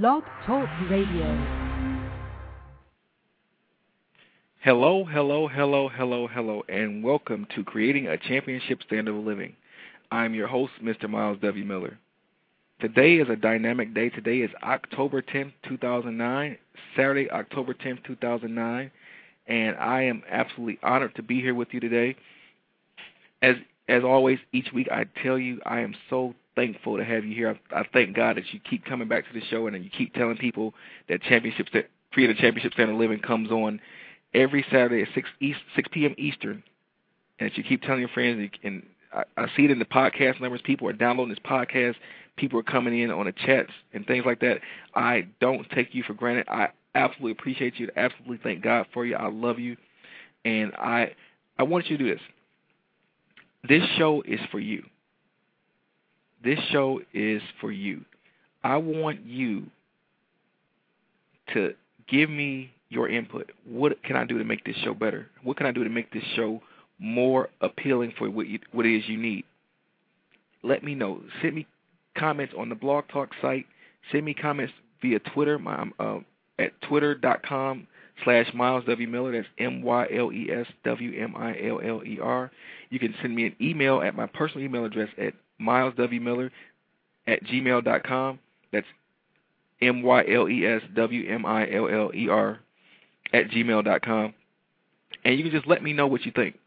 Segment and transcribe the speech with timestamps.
[0.00, 1.26] Blog Talk Radio.
[4.60, 9.54] Hello, hello, hello, hello, hello, and welcome to Creating a Championship Standard of Living.
[10.10, 11.10] I'm your host, Mr.
[11.10, 11.66] Myles W.
[11.66, 11.98] Miller.
[12.80, 14.08] Today is a dynamic day.
[14.08, 16.56] Today is October 10th, 2009,
[16.96, 18.90] Saturday, October 10th, 2009,
[19.46, 22.16] and I am absolutely honored to be here with you today.
[23.42, 23.56] As
[23.90, 27.58] as always, each week I tell you I am so thankful to have you here.
[27.72, 30.14] I, I thank God that you keep coming back to the show and you keep
[30.14, 30.74] telling people
[31.08, 33.80] that championship that Creating a Championship Standard Living comes on
[34.34, 36.14] every Saturday at 6 East, 6 p.m.
[36.18, 36.62] Eastern,
[37.38, 38.82] and that you keep telling your friends, and
[39.14, 40.60] I, I see it in the podcast numbers.
[40.62, 41.94] People are downloading this podcast.
[42.36, 44.60] People are coming in on the chats and things like that.
[44.94, 46.46] I don't take you for granted.
[46.48, 47.88] I absolutely appreciate you.
[47.88, 49.16] And absolutely thank God for you.
[49.16, 49.78] I love you,
[50.44, 51.14] and I
[51.58, 52.22] I want you to do this.
[53.66, 54.84] This show is for you.
[56.42, 58.04] This show is for you.
[58.64, 59.64] I want you
[61.54, 61.74] to
[62.08, 63.50] give me your input.
[63.66, 65.28] What can I do to make this show better?
[65.42, 66.60] What can I do to make this show
[66.98, 69.44] more appealing for what, you, what it is you need?
[70.62, 71.20] Let me know.
[71.40, 71.66] Send me
[72.16, 73.66] comments on the Blog Talk site.
[74.10, 76.18] Send me comments via Twitter my, uh,
[76.58, 77.86] at twitter.com
[78.24, 79.08] slash Myles W.
[79.08, 79.32] Miller.
[79.32, 82.50] That's M-Y-L-E-S W-M-I-L-L-E-R.
[82.90, 86.50] You can send me an email at my personal email address at myleswmiller
[87.26, 88.38] at gmail.com.
[88.72, 88.86] That's
[89.80, 92.58] M-Y-L-E-S W-M-I-L-L-E-R
[93.32, 94.34] at gmail.com.
[95.24, 96.58] And you can just let me know what you think.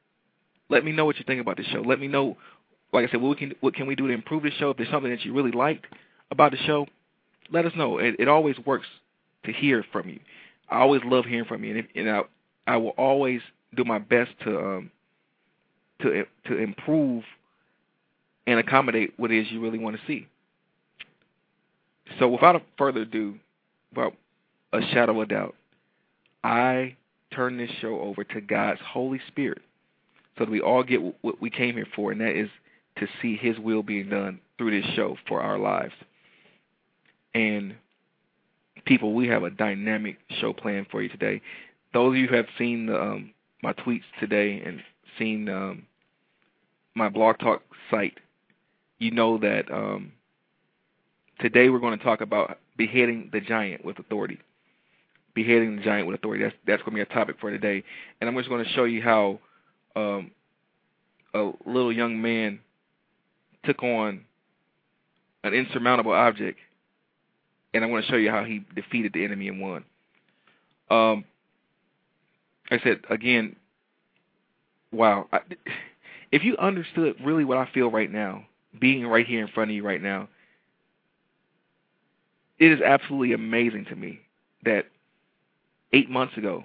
[0.70, 1.82] Let me know what you think about the show.
[1.82, 2.38] Let me know,
[2.92, 4.72] like I said, what, can, what can we do to improve the show?
[4.72, 5.86] If there's something that you really liked
[6.32, 6.88] about the show,
[7.52, 8.00] let us know.
[8.00, 8.88] It, it always works
[9.46, 10.20] to hear from you.
[10.70, 12.22] I always love hearing from you, and, if, and I,
[12.66, 13.42] I will always
[13.76, 14.92] do my best to um,
[16.02, 17.24] to to improve
[18.48, 20.28] and accommodate what it is you really want to see.
[22.20, 23.36] So, without further ado,
[23.96, 24.14] without
[24.74, 25.56] a shadow of doubt,
[26.44, 26.96] I
[27.34, 29.62] turn this show over to God's Holy Spirit
[30.38, 32.50] so that we all get what we came here for, and that is
[32.98, 35.94] to see His will being done through this show for our lives.
[37.34, 37.76] And
[38.86, 41.42] people, we have a dynamic show planned for you today.
[41.94, 43.32] Those of you who have seen the, um,
[43.64, 44.82] my tweets today and
[45.18, 45.84] seen um,
[46.94, 48.18] my blog talk site,
[49.00, 50.12] you know that um,
[51.40, 54.40] today we're going to talk about beheading the giant with authority
[55.36, 56.44] beheading the giant with authority.
[56.44, 57.84] That's that's going to be a topic for today,
[58.20, 59.40] and I'm just going to show you how
[59.96, 60.32] um,
[61.36, 62.60] a little young man
[63.66, 64.22] took on
[65.44, 66.58] an insurmountable object,
[67.74, 69.84] and I'm going to show you how he defeated the enemy and won.
[70.90, 71.26] Um,
[72.72, 73.58] I said again,
[74.92, 75.28] wow.
[75.32, 75.40] I,
[76.32, 78.46] if you understood really what I feel right now,
[78.80, 80.28] being right here in front of you right now,
[82.60, 84.20] it is absolutely amazing to me
[84.64, 84.86] that
[85.94, 86.64] eight months ago,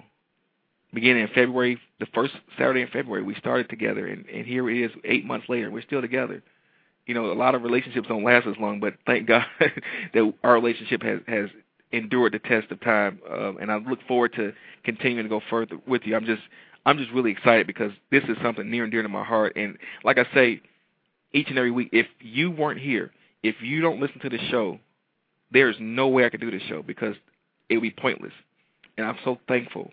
[0.93, 4.77] beginning in February, the first Saturday in February, we started together, and, and here it
[4.77, 5.65] is eight months later.
[5.65, 6.41] and We're still together.
[7.05, 10.53] You know, a lot of relationships don't last as long, but thank God that our
[10.53, 11.49] relationship has has
[11.91, 15.77] endured the test of time, um, and I look forward to continuing to go further
[15.87, 16.15] with you.
[16.15, 16.41] I'm just
[16.85, 19.77] I'm just really excited because this is something near and dear to my heart, and
[20.03, 20.61] like I say,
[21.33, 23.11] each and every week, if you weren't here,
[23.43, 24.79] if you don't listen to the show,
[25.51, 27.15] there's no way I could do this show because
[27.69, 28.33] it would be pointless
[28.97, 29.91] and I'm so thankful.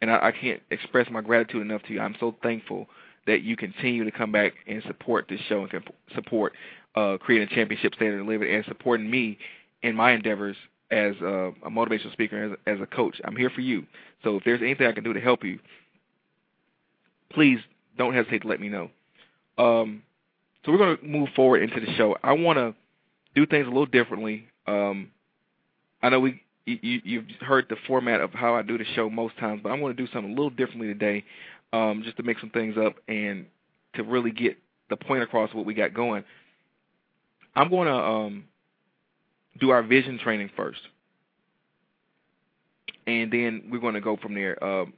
[0.00, 2.00] And I, I can't express my gratitude enough to you.
[2.00, 2.86] I'm so thankful
[3.26, 6.52] that you continue to come back and support this show and support
[6.94, 9.38] uh, creating a championship standard of living and supporting me
[9.82, 10.56] in my endeavors
[10.90, 13.20] as a, a motivational speaker, as, as a coach.
[13.24, 13.86] I'm here for you.
[14.24, 15.58] So if there's anything I can do to help you,
[17.30, 17.58] please
[17.96, 18.90] don't hesitate to let me know.
[19.58, 20.02] Um,
[20.68, 22.14] so we're going to move forward into the show.
[22.22, 22.74] I want to
[23.34, 24.48] do things a little differently.
[24.66, 25.10] Um,
[26.02, 29.38] I know we you, you've heard the format of how I do the show most
[29.38, 31.24] times, but I'm going to do something a little differently today,
[31.72, 33.46] um, just to make some things up and
[33.94, 34.58] to really get
[34.90, 36.22] the point across what we got going.
[37.56, 38.44] I'm going to um,
[39.58, 40.80] do our vision training first,
[43.06, 44.62] and then we're going to go from there.
[44.62, 44.92] Um,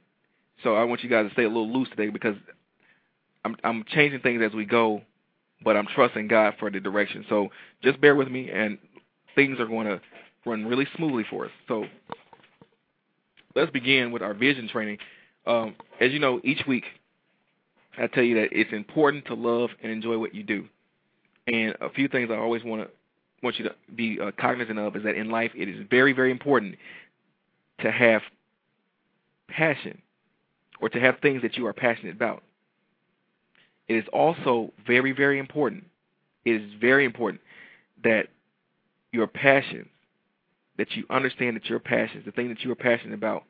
[0.63, 2.35] so I want you guys to stay a little loose today because
[3.45, 5.03] I'm, I'm changing things as we go,
[5.63, 7.25] but I'm trusting God for the direction.
[7.29, 7.49] So
[7.83, 8.77] just bear with me, and
[9.35, 10.01] things are going to
[10.45, 11.51] run really smoothly for us.
[11.67, 11.85] So
[13.55, 14.97] let's begin with our vision training.
[15.45, 16.85] Um, as you know, each week
[17.97, 20.65] I tell you that it's important to love and enjoy what you do.
[21.47, 22.89] And a few things I always want to
[23.43, 26.29] want you to be uh, cognizant of is that in life it is very, very
[26.29, 26.75] important
[27.79, 28.21] to have
[29.49, 29.99] passion
[30.79, 32.43] or to have things that you are passionate about.
[33.91, 35.83] It is also very, very important.
[36.45, 37.41] It is very important
[38.05, 38.27] that
[39.11, 39.89] your passion
[40.77, 43.43] that you understand that your passions, the thing that you are passionate about,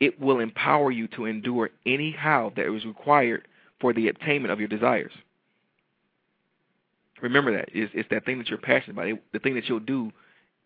[0.00, 3.46] it will empower you to endure any how that is required
[3.78, 5.12] for the attainment of your desires.
[7.20, 7.68] Remember that.
[7.74, 9.08] It's, it's that thing that you're passionate about.
[9.08, 10.10] It, the thing that you'll do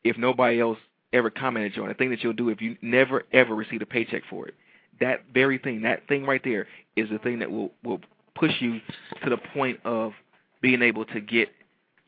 [0.04, 0.78] if nobody else
[1.12, 1.88] ever commented on.
[1.88, 4.54] The thing that you'll do if you never ever receive a paycheck for it.
[5.00, 8.00] That very thing, that thing right there, is the thing that will will
[8.34, 8.80] push you
[9.22, 10.12] to the point of
[10.60, 11.48] being able to get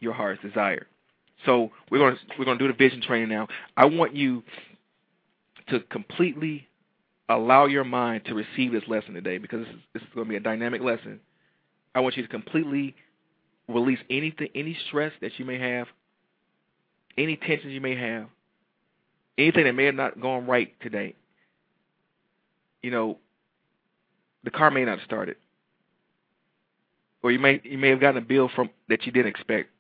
[0.00, 0.86] your heart's desire.
[1.44, 3.48] So we're going to we're going to do the vision training now.
[3.76, 4.42] I want you
[5.68, 6.68] to completely
[7.28, 10.30] allow your mind to receive this lesson today because this is, this is going to
[10.30, 11.20] be a dynamic lesson.
[11.94, 12.94] I want you to completely
[13.68, 15.86] release anything, any stress that you may have,
[17.16, 18.26] any tensions you may have,
[19.38, 21.14] anything that may have not gone right today.
[22.82, 23.18] You know,
[24.42, 25.36] the car may not have started,
[27.24, 29.70] or you may you may have gotten a bill from that you didn't expect.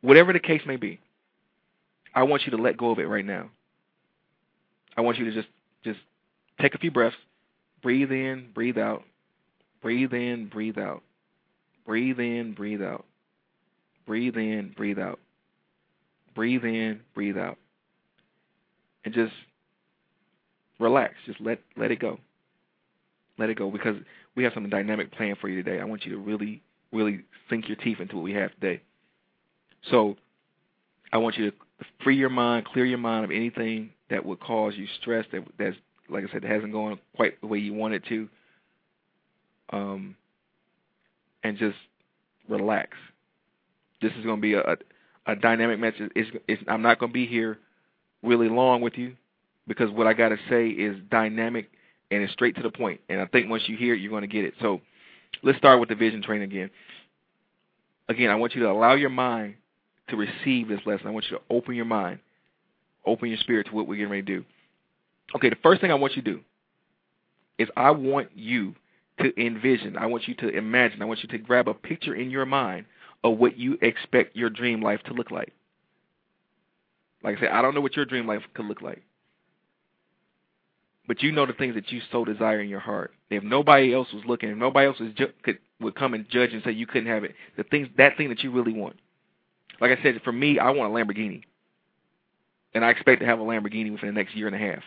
[0.00, 0.98] Whatever the case may be,
[2.14, 3.50] I want you to let go of it right now.
[4.96, 5.48] I want you to just
[5.84, 6.00] just
[6.58, 7.16] take a few breaths,
[7.82, 9.04] breathe in, breathe out,
[9.82, 11.02] breathe in, breathe out,
[11.86, 13.04] breathe in, breathe out,
[14.06, 15.20] breathe in, breathe out,
[16.34, 17.58] breathe in, breathe out,
[19.04, 19.34] and just
[20.78, 21.12] relax.
[21.26, 22.18] Just let let it go.
[23.36, 23.96] Let it go because
[24.34, 25.78] we have something dynamic planned for you today.
[25.78, 26.62] I want you to really,
[26.92, 28.80] really sink your teeth into what we have today.
[29.90, 30.16] So
[31.12, 31.56] I want you to
[32.02, 35.76] free your mind, clear your mind of anything that would cause you stress that that's
[36.10, 38.28] like I said, hasn't gone quite the way you want it to.
[39.72, 40.16] Um,
[41.42, 41.76] and just
[42.48, 42.96] relax.
[44.02, 44.76] This is going to be a,
[45.26, 46.10] a dynamic message.
[46.16, 47.58] It's, it's, I'm not going to be here
[48.22, 49.16] really long with you
[49.66, 51.70] because what I got to say is dynamic
[52.10, 53.00] and it's straight to the point.
[53.08, 54.54] And I think once you hear it, you're going to get it.
[54.60, 54.80] So
[55.42, 56.70] let's start with the vision training again.
[58.08, 59.54] Again, I want you to allow your mind
[60.08, 61.06] to receive this lesson.
[61.06, 62.18] I want you to open your mind,
[63.06, 64.44] open your spirit to what we're getting ready to do.
[65.36, 66.40] Okay, the first thing I want you to do
[67.58, 68.74] is I want you
[69.20, 72.30] to envision, I want you to imagine, I want you to grab a picture in
[72.30, 72.86] your mind
[73.22, 75.52] of what you expect your dream life to look like.
[77.22, 79.02] Like I said, I don't know what your dream life could look like.
[81.06, 83.12] But you know the things that you so desire in your heart.
[83.30, 86.52] If nobody else was looking, if nobody else was ju- could would come and judge
[86.52, 88.96] and say you couldn't have it, the things that thing that you really want.
[89.80, 91.42] Like I said, for me, I want a Lamborghini,
[92.74, 94.82] and I expect to have a Lamborghini within the next year and a half.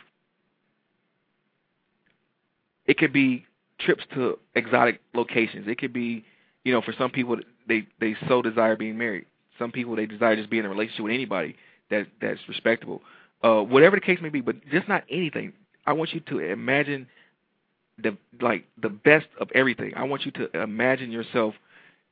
[2.85, 3.45] It could be
[3.79, 5.67] trips to exotic locations.
[5.67, 6.23] It could be,
[6.63, 7.37] you know, for some people
[7.67, 9.25] they they so desire being married.
[9.57, 11.55] Some people they desire just being in a relationship with anybody
[11.89, 13.01] that that's respectable.
[13.43, 15.53] Uh, whatever the case may be, but just not anything.
[15.85, 17.07] I want you to imagine
[17.97, 19.93] the like the best of everything.
[19.95, 21.53] I want you to imagine yourself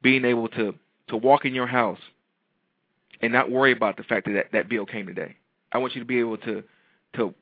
[0.01, 0.73] being able to
[1.07, 2.00] to walk in your house
[3.21, 5.35] and not worry about the fact that that, that bill came today.
[5.71, 6.63] I want you to be able to
[7.15, 7.33] to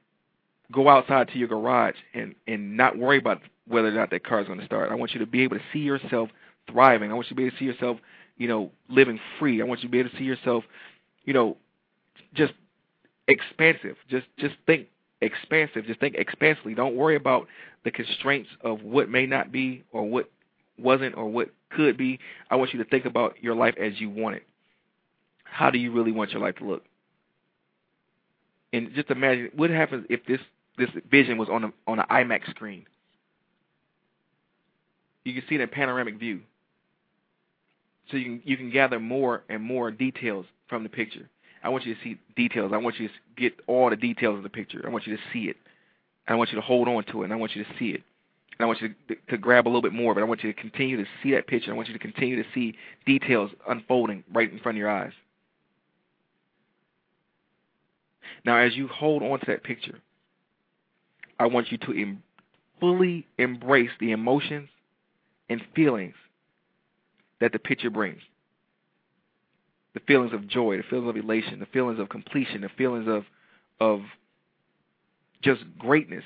[0.71, 4.41] go outside to your garage and and not worry about whether or not that car
[4.41, 4.91] is going to start.
[4.91, 6.29] I want you to be able to see yourself
[6.71, 7.11] thriving.
[7.11, 7.97] I want you to be able to see yourself,
[8.37, 9.61] you know, living free.
[9.61, 10.63] I want you to be able to see yourself,
[11.25, 11.57] you know,
[12.33, 12.53] just
[13.27, 13.95] expansive.
[14.09, 14.87] Just just think
[15.21, 15.85] expansive.
[15.85, 16.73] Just think expansively.
[16.73, 17.47] Don't worry about
[17.83, 20.29] the constraints of what may not be or what
[20.77, 22.19] wasn't or what could be.
[22.49, 24.43] I want you to think about your life as you want it.
[25.43, 26.83] How do you really want your life to look?
[28.71, 30.39] And just imagine what happens if this
[30.77, 32.85] this vision was on a on an IMAX screen.
[35.25, 36.41] You can see it in panoramic view.
[38.09, 41.29] So you can you can gather more and more details from the picture.
[41.63, 42.71] I want you to see details.
[42.73, 44.81] I want you to get all the details of the picture.
[44.85, 45.57] I want you to see it.
[46.27, 47.25] I want you to hold on to it.
[47.25, 48.03] And I want you to see it.
[48.57, 50.21] And I want you to, to grab a little bit more it.
[50.21, 51.71] I want you to continue to see that picture.
[51.71, 52.75] I want you to continue to see
[53.05, 55.13] details unfolding right in front of your eyes.
[58.45, 59.99] Now, as you hold on to that picture,
[61.39, 62.23] I want you to em-
[62.79, 64.69] fully embrace the emotions
[65.49, 66.15] and feelings
[67.41, 68.21] that the picture brings.
[69.99, 73.25] The feelings of joy, the feelings of elation, the feelings of completion, the feelings of
[73.81, 74.01] of
[75.41, 76.23] just greatness.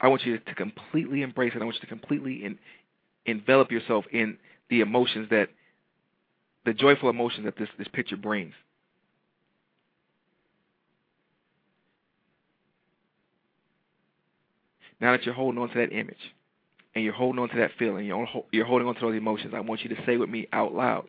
[0.00, 1.62] I want you to completely embrace it.
[1.62, 2.58] I want you to completely in,
[3.26, 4.38] envelop yourself in
[4.70, 5.48] the emotions that
[6.64, 8.54] the joyful emotions that this, this picture brings.
[15.00, 16.16] Now that you're holding on to that image
[16.94, 19.60] and you're holding on to that feeling, you're, you're holding on to those emotions, I
[19.60, 21.08] want you to say with me out loud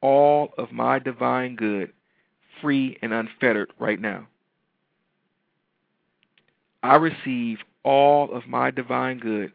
[0.00, 1.92] all of my divine good
[2.60, 4.26] free and unfettered right now.
[6.82, 9.52] I receive all of my divine good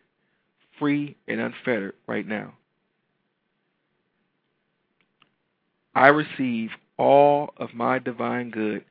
[0.80, 2.54] free and unfettered right now.
[5.96, 8.84] I receive all of my divine good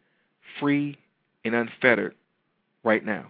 [0.61, 0.97] free
[1.45, 2.15] and unfettered
[2.85, 3.27] right now.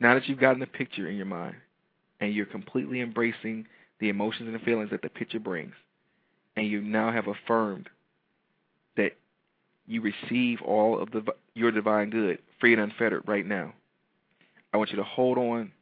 [0.00, 1.56] Now that you've gotten the picture in your mind
[2.20, 3.66] and you're completely embracing
[4.04, 5.72] the emotions and the feelings that the picture brings,
[6.56, 7.88] and you now have affirmed
[8.98, 9.12] that
[9.86, 11.22] you receive all of the
[11.54, 13.72] your divine good free and unfettered right now.
[14.74, 15.72] I want you to hold on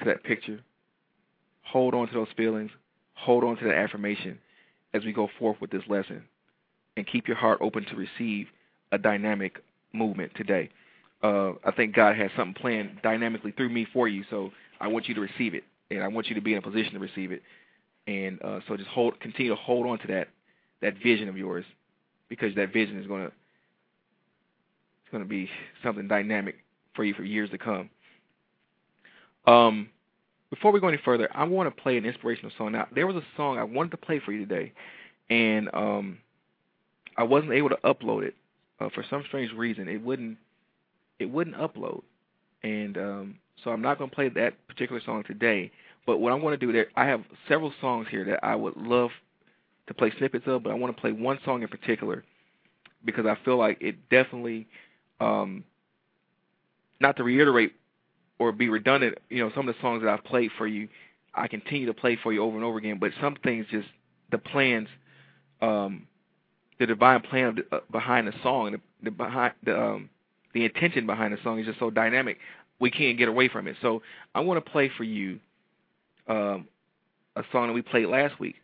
[0.00, 0.58] to that picture,
[1.62, 2.72] hold on to those feelings,
[3.14, 4.40] hold on to that affirmation
[4.92, 6.24] as we go forth with this lesson,
[6.96, 8.48] and keep your heart open to receive
[8.90, 10.68] a dynamic movement today.
[11.22, 15.06] Uh, I think God has something planned dynamically through me for you, so I want
[15.08, 17.30] you to receive it, and I want you to be in a position to receive
[17.30, 17.42] it.
[18.08, 20.28] And uh, so just hold, continue to hold on to that
[20.80, 21.64] that vision of yours,
[22.28, 23.32] because that vision is going to
[25.04, 25.48] it's to be
[25.82, 26.56] something dynamic
[26.94, 27.90] for you for years to come.
[29.46, 29.88] Um,
[30.50, 32.72] before we go any further, I want to play an inspirational song.
[32.72, 34.72] Now, there was a song I wanted to play for you today,
[35.28, 36.18] and um,
[37.16, 38.34] I wasn't able to upload it
[38.80, 39.88] uh, for some strange reason.
[39.88, 40.38] It wouldn't
[41.18, 42.02] it wouldn't upload,
[42.62, 45.70] and um, so I'm not going to play that particular song today.
[46.08, 48.78] But what I'm going to do there, I have several songs here that I would
[48.78, 49.10] love
[49.88, 52.24] to play snippets of, but I want to play one song in particular
[53.04, 54.66] because I feel like it definitely
[55.20, 55.64] um,
[56.98, 57.74] not to reiterate
[58.38, 60.88] or be redundant, you know, some of the songs that I've played for you,
[61.34, 62.96] I continue to play for you over and over again.
[62.98, 63.88] But some things just
[64.30, 64.88] the plans,
[65.60, 66.06] um,
[66.78, 70.08] the divine plan the, uh, behind the song, the, the behind the um,
[70.54, 72.38] the intention behind the song is just so dynamic.
[72.80, 73.76] We can't get away from it.
[73.82, 74.00] So
[74.34, 75.40] I want to play for you
[76.28, 76.68] um,
[77.36, 78.56] a song that we played last week,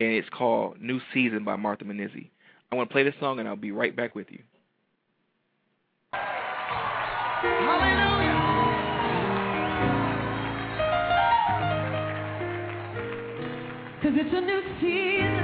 [0.00, 2.30] and it's called "New Season" by Martha Munizzi.
[2.72, 4.40] I want to play this song, and I'll be right back with you.
[7.42, 8.30] Hallelujah.
[14.02, 15.39] Cause it's a new season.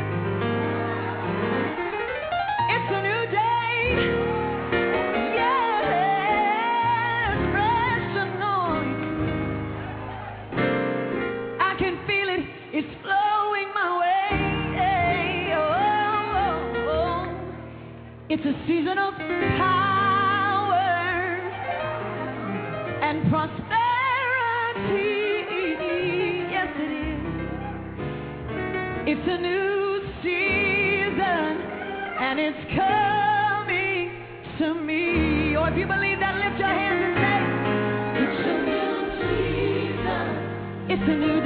[18.38, 19.14] It's a season of
[19.56, 20.76] power
[23.00, 23.64] and prosperity.
[26.52, 27.22] Yes, it is.
[29.08, 31.62] It's a new season
[32.20, 34.12] and it's coming
[34.58, 35.56] to me.
[35.56, 37.40] Or if you believe that, lift your hands and say,
[38.20, 40.26] It's a new season.
[40.90, 41.45] It's a new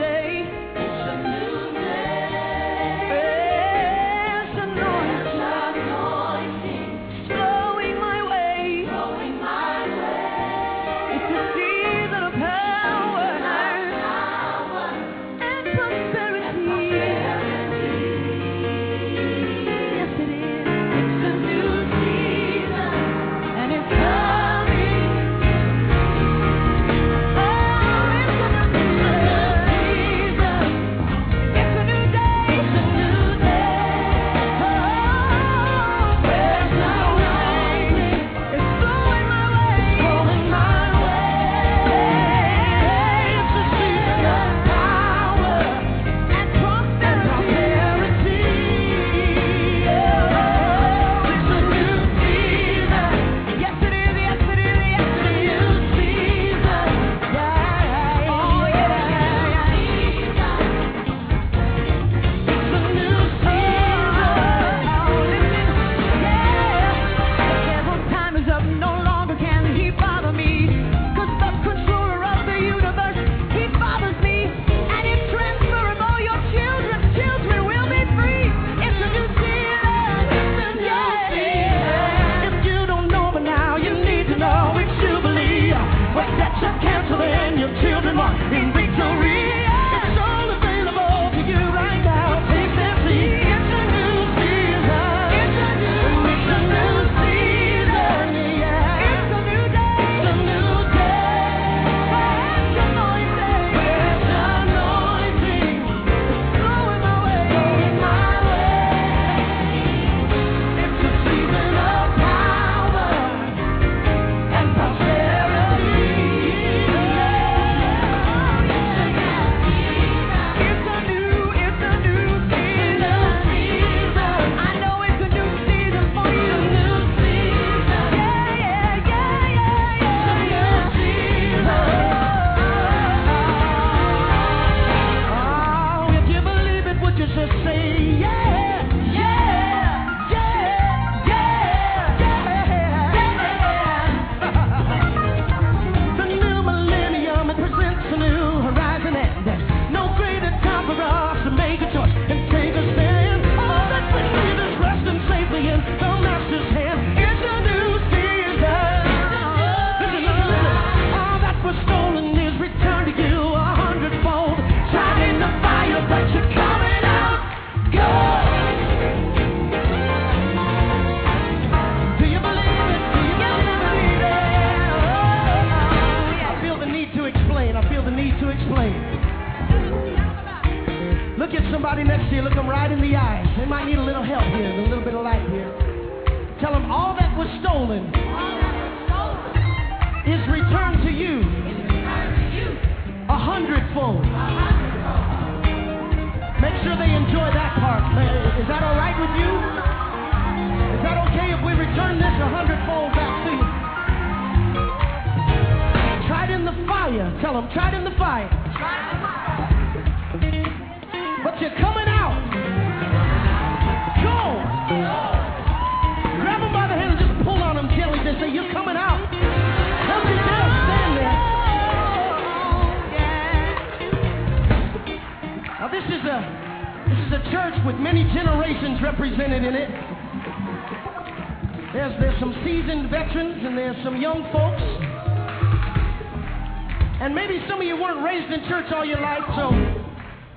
[237.31, 239.71] And maybe some of you weren't raised in church all your life, so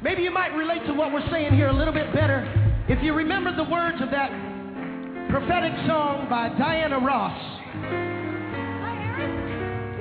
[0.02, 2.42] maybe you might relate to what we're saying here a little bit better.
[2.90, 4.32] If you remember the words of that
[5.30, 7.38] prophetic song by Diana Ross.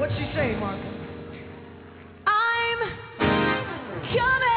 [0.00, 0.80] What's she say, Martha?
[2.24, 2.78] I'm
[4.16, 4.51] coming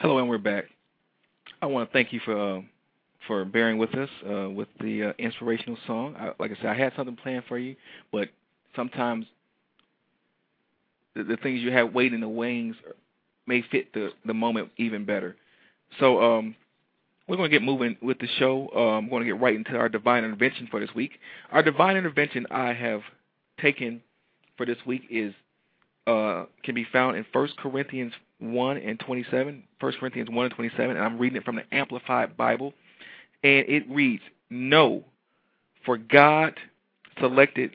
[0.00, 0.66] Hello, and we're back.
[1.60, 2.60] I want to thank you for uh,
[3.26, 6.14] for bearing with us uh, with the uh, inspirational song.
[6.16, 7.74] I, like I said, I had something planned for you,
[8.12, 8.28] but
[8.76, 9.26] sometimes
[11.16, 12.76] the, the things you have waiting in the wings
[13.48, 15.34] may fit the the moment even better.
[15.98, 16.54] So um,
[17.26, 18.68] we're going to get moving with the show.
[18.68, 21.18] I'm going to get right into our divine intervention for this week.
[21.50, 23.00] Our divine intervention I have
[23.60, 24.00] taken
[24.56, 25.34] for this week is
[26.06, 29.62] uh, can be found in 1 Corinthians 1 and 27.
[29.80, 32.74] 1 Corinthians 1 and 27, and I'm reading it from the Amplified Bible.
[33.42, 35.04] And it reads, No,
[35.84, 36.58] for God
[37.20, 37.72] selected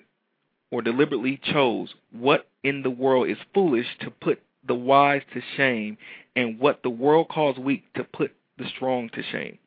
[0.72, 5.98] or deliberately chose what in the world is foolish to put the wise to shame,
[6.36, 9.58] and what the world calls weak to put the strong to shame.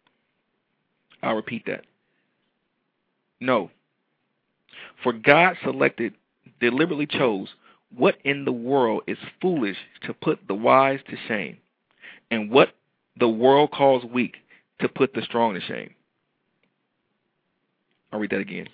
[1.22, 1.84] I'll repeat that.
[3.40, 3.70] No.
[5.02, 6.14] For God selected,
[6.60, 7.48] deliberately chose
[7.96, 11.56] what in the world is foolish to put the wise to shame,
[12.30, 12.70] and what
[13.18, 14.36] the world calls weak
[14.80, 15.94] to put the strong to shame.
[18.12, 18.68] I'll read that again.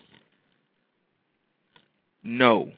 [2.23, 2.73] No.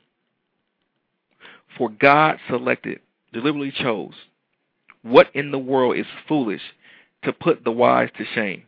[1.76, 3.00] For God selected,
[3.32, 4.14] deliberately chose,
[5.02, 6.62] what in the world is foolish
[7.24, 8.64] to put the wise to shame,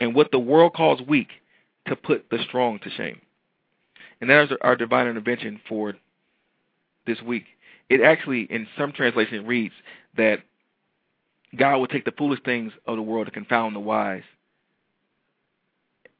[0.00, 1.28] and what the world calls weak
[1.86, 3.20] to put the strong to shame.
[4.20, 5.94] And that is our divine intervention for
[7.06, 7.44] this week.
[7.88, 9.74] It actually, in some translation, reads
[10.16, 10.40] that
[11.56, 14.22] God will take the foolish things of the world to confound the wise,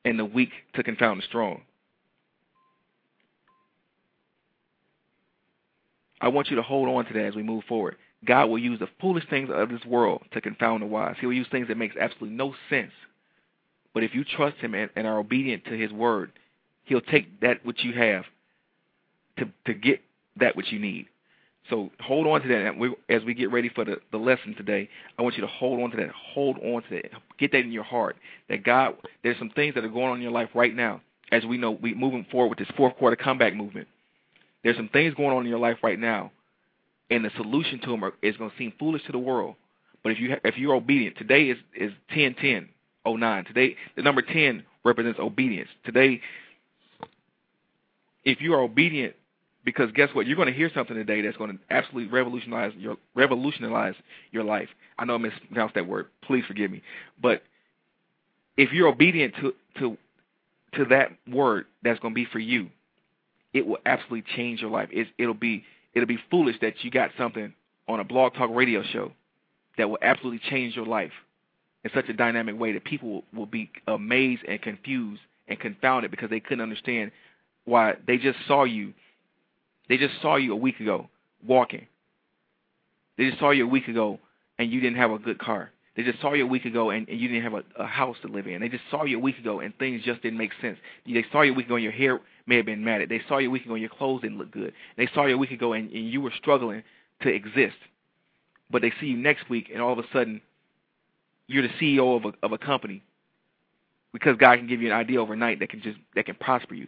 [0.04, 1.62] and the weak to confound the strong.
[6.20, 7.96] I want you to hold on to that as we move forward.
[8.24, 11.16] God will use the foolish things of this world to confound the wise.
[11.20, 12.92] He will use things that makes absolutely no sense.
[13.92, 16.32] But if you trust him and, and are obedient to his word,
[16.84, 18.24] he'll take that which you have
[19.38, 20.00] to to get
[20.38, 21.06] that which you need.
[21.70, 22.66] So hold on to that.
[22.66, 25.80] And as we get ready for the, the lesson today, I want you to hold
[25.80, 26.10] on to that.
[26.10, 27.10] Hold on to that.
[27.38, 28.16] Get that in your heart.
[28.48, 31.00] That God, there's some things that are going on in your life right now.
[31.32, 33.88] As we know, we're moving forward with this fourth quarter comeback movement.
[34.62, 36.32] There's some things going on in your life right now,
[37.10, 39.56] and the solution to them are, is going to seem foolish to the world.
[40.02, 42.68] But if you ha- if you're obedient, today is is 10 10
[43.06, 43.44] 09.
[43.46, 45.68] Today the number 10 represents obedience.
[45.84, 46.20] Today,
[48.24, 49.14] if you are obedient
[49.64, 50.26] because guess what?
[50.26, 53.94] You're going to hear something today that's going to absolutely revolutionize your revolutionize
[54.30, 54.68] your life.
[54.98, 56.06] I know I mispronounced that word.
[56.22, 56.82] Please forgive me.
[57.20, 57.42] But
[58.56, 59.96] if you're obedient to to
[60.74, 62.68] to that word that's going to be for you,
[63.52, 64.88] it will absolutely change your life.
[64.92, 67.54] It's, it'll be it'll be foolish that you got something
[67.88, 69.12] on a blog talk radio show
[69.78, 71.12] that will absolutely change your life
[71.84, 76.10] in such a dynamic way that people will, will be amazed and confused and confounded
[76.10, 77.10] because they couldn't understand
[77.64, 78.92] why they just saw you
[79.88, 81.08] they just saw you a week ago
[81.46, 81.86] walking.
[83.16, 84.18] They just saw you a week ago
[84.58, 85.70] and you didn't have a good car.
[85.96, 88.16] They just saw you a week ago and, and you didn't have a, a house
[88.22, 88.60] to live in.
[88.60, 90.78] They just saw you a week ago and things just didn't make sense.
[91.06, 93.08] They saw you a week ago and your hair may have been matted.
[93.08, 94.72] They saw you a week ago and your clothes didn't look good.
[94.96, 96.82] They saw you a week ago and, and you were struggling
[97.22, 97.76] to exist.
[98.70, 100.40] But they see you next week and all of a sudden
[101.46, 103.02] you're the CEO of a, of a company
[104.12, 106.86] because God can give you an idea overnight that can just that can prosper you.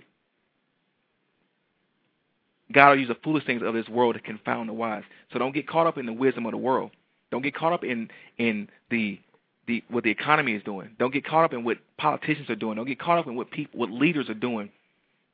[2.72, 5.04] God will use the foolish things of this world to confound the wise.
[5.32, 6.90] So don't get caught up in the wisdom of the world.
[7.30, 9.20] Don't get caught up in in the
[9.66, 10.90] the what the economy is doing.
[10.98, 12.76] Don't get caught up in what politicians are doing.
[12.76, 14.70] Don't get caught up in what people what leaders are doing.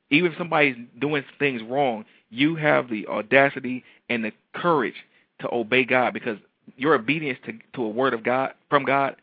[0.09, 4.95] Even if somebody's doing things wrong, you have the audacity and the courage
[5.39, 6.37] to obey God because
[6.77, 9.15] your obedience to to a word of God from God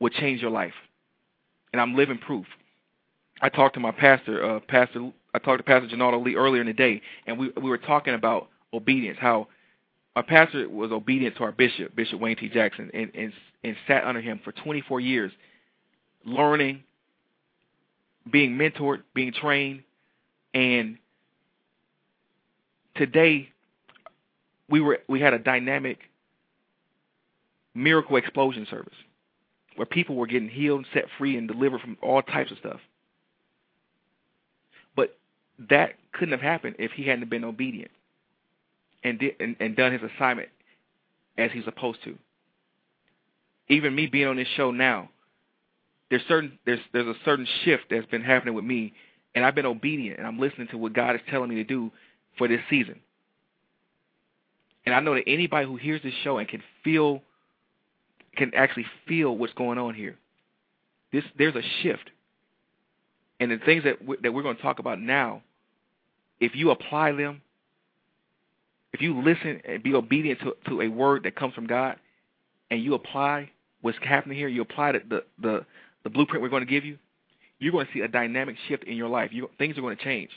[0.00, 0.74] will change your life.
[1.72, 2.46] And I'm living proof.
[3.40, 6.68] I talked to my pastor, uh, Pastor I talked to Pastor Janaldo Lee earlier in
[6.68, 9.18] the day, and we we were talking about obedience.
[9.20, 9.48] How
[10.14, 12.48] our pastor was obedient to our bishop, Bishop Wayne T.
[12.48, 13.32] Jackson, and and
[13.64, 15.32] and sat under him for 24 years,
[16.24, 16.84] learning,
[18.30, 19.82] being mentored, being trained,
[20.54, 20.98] and
[22.94, 23.48] today
[24.68, 25.98] we were we had a dynamic
[27.74, 28.94] miracle explosion service
[29.74, 32.78] where people were getting healed set free and delivered from all types of stuff
[35.70, 37.90] that couldn't have happened if he hadn't been obedient
[39.02, 40.48] and did and, and done his assignment
[41.38, 42.16] as he's supposed to.
[43.68, 45.08] Even me being on this show now,
[46.10, 48.92] there's certain there's there's a certain shift that's been happening with me,
[49.34, 51.90] and I've been obedient and I'm listening to what God is telling me to do
[52.36, 53.00] for this season.
[54.86, 57.22] And I know that anybody who hears this show and can feel
[58.36, 60.16] can actually feel what's going on here.
[61.12, 62.10] This there's a shift
[63.44, 65.42] and the things that we, that we're going to talk about now,
[66.40, 67.42] if you apply them,
[68.92, 71.96] if you listen and be obedient to, to a word that comes from God,
[72.70, 73.50] and you apply
[73.82, 75.66] what's happening here, you apply the, the the
[76.04, 76.98] the blueprint we're going to give you,
[77.58, 79.30] you're going to see a dynamic shift in your life.
[79.32, 80.30] You, things are going to change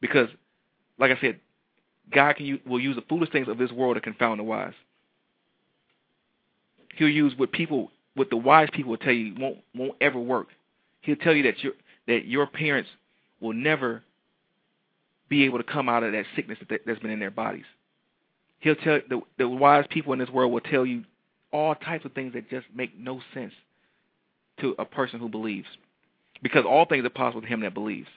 [0.00, 0.28] because,
[0.98, 1.40] like I said,
[2.10, 4.72] God can use, will use the foolish things of this world to confound the wise.
[6.96, 10.48] He'll use what people, what the wise people will tell you won't won't ever work.
[11.02, 11.72] He'll tell you that you're
[12.06, 12.90] that your parents
[13.40, 14.02] will never
[15.28, 17.64] be able to come out of that sickness that, that's been in their bodies.
[18.58, 21.04] He'll tell the, the wise people in this world will tell you
[21.52, 23.52] all types of things that just make no sense
[24.60, 25.68] to a person who believes,
[26.42, 28.08] because all things are possible to him that believes.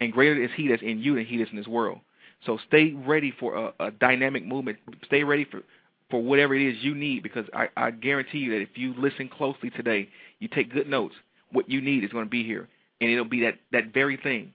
[0.00, 2.00] And greater is he that's in you than he that's in this world.
[2.44, 4.78] So stay ready for a, a dynamic movement.
[5.06, 5.62] Stay ready for
[6.10, 9.28] for whatever it is you need, because I, I guarantee you that if you listen
[9.28, 11.14] closely today, you take good notes.
[11.50, 12.68] What you need is going to be here
[13.00, 14.52] and it'll be that that very thing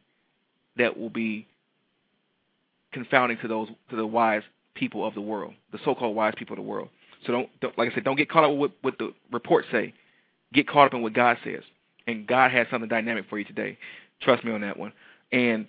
[0.77, 1.47] that will be
[2.91, 4.43] confounding to those to the wise
[4.75, 6.89] people of the world, the so-called wise people of the world.
[7.25, 9.93] So don't, don't like I said, don't get caught up with what the reports say.
[10.53, 11.61] Get caught up in what God says,
[12.07, 13.77] and God has something dynamic for you today.
[14.21, 14.91] Trust me on that one.
[15.31, 15.67] And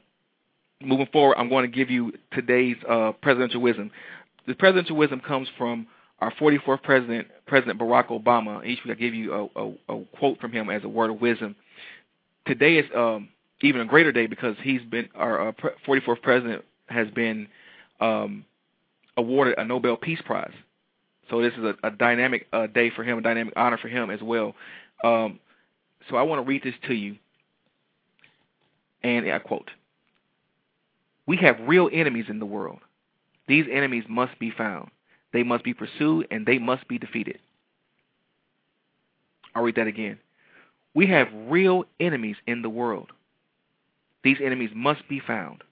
[0.80, 3.90] moving forward, I'm going to give you today's uh, presidential wisdom.
[4.46, 5.86] The presidential wisdom comes from
[6.20, 8.64] our 44th president, President Barack Obama.
[8.66, 11.20] Each week I give you a, a, a quote from him as a word of
[11.20, 11.54] wisdom
[12.46, 13.28] today is um,
[13.60, 15.52] even a greater day because he's been our uh,
[15.86, 17.48] 44th president has been
[18.00, 18.44] um,
[19.16, 20.52] awarded a Nobel Peace Prize.
[21.30, 24.10] So this is a, a dynamic uh, day for him, a dynamic honor for him
[24.10, 24.54] as well.
[25.04, 25.38] Um,
[26.10, 27.16] so I want to read this to you,
[29.02, 29.70] and I quote:
[31.26, 32.80] "We have real enemies in the world.
[33.48, 34.90] These enemies must be found.
[35.32, 37.38] They must be pursued, and they must be defeated."
[39.54, 40.18] I'll read that again.
[40.94, 43.10] We have real enemies in the world.
[44.24, 45.62] These enemies must be found.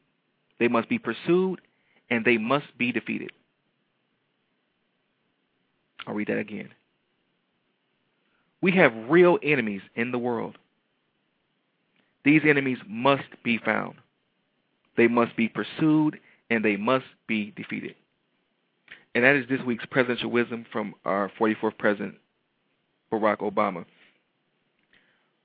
[0.59, 1.61] they must be pursued,
[2.11, 3.33] and they must be defeated.
[6.07, 6.71] I'll read that again.
[8.61, 10.59] We have real enemies in the world.
[12.25, 13.95] These enemies must be found.
[14.97, 17.95] They must be pursued, and they must be defeated.
[19.15, 22.17] And that is this week's presidential wisdom from our 44th president,
[23.11, 23.85] Barack Obama.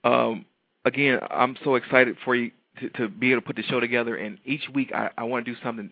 [0.06, 0.46] Um,
[0.86, 4.16] again, I'm so excited for you to, to be able to put the show together.
[4.16, 5.90] And each week, I, I want to do something,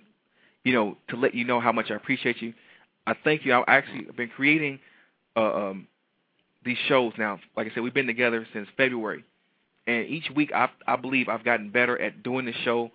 [0.64, 2.54] you know, to let you know how much I appreciate you.
[3.06, 3.54] I thank you.
[3.54, 4.80] I've actually been creating
[5.36, 5.88] uh, um,
[6.64, 7.40] these shows now.
[7.58, 9.26] Like I said, we've been together since February,
[9.88, 12.92] and each week I I believe I've gotten better at doing the show,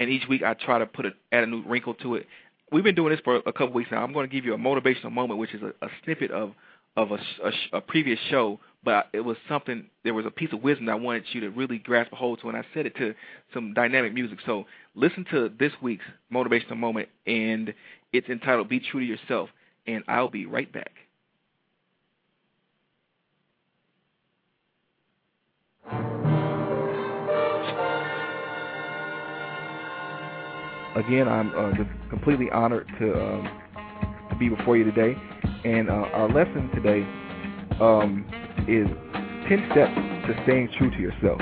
[0.00, 2.26] and each week I try to put a, add a new wrinkle to it.
[2.72, 4.02] We've been doing this for a couple weeks now.
[4.02, 6.52] I'm going to give you a motivational moment, which is a, a snippet of
[6.98, 9.86] of a, a, a previous show, but it was something.
[10.02, 12.40] There was a piece of wisdom that I wanted you to really grasp a hold
[12.40, 13.14] to, and I said it to
[13.54, 14.38] some dynamic music.
[14.44, 14.64] So
[14.96, 17.72] listen to this week's motivational moment, and
[18.12, 19.48] it's entitled "Be True to Yourself."
[19.86, 20.90] And I'll be right back.
[30.96, 33.60] Again, I'm uh, completely honored to um,
[34.30, 35.14] to be before you today,
[35.64, 37.02] and uh, our lesson today
[37.80, 38.24] um,
[38.68, 38.86] is
[39.48, 39.94] 10 steps
[40.26, 41.40] to staying true to yourself.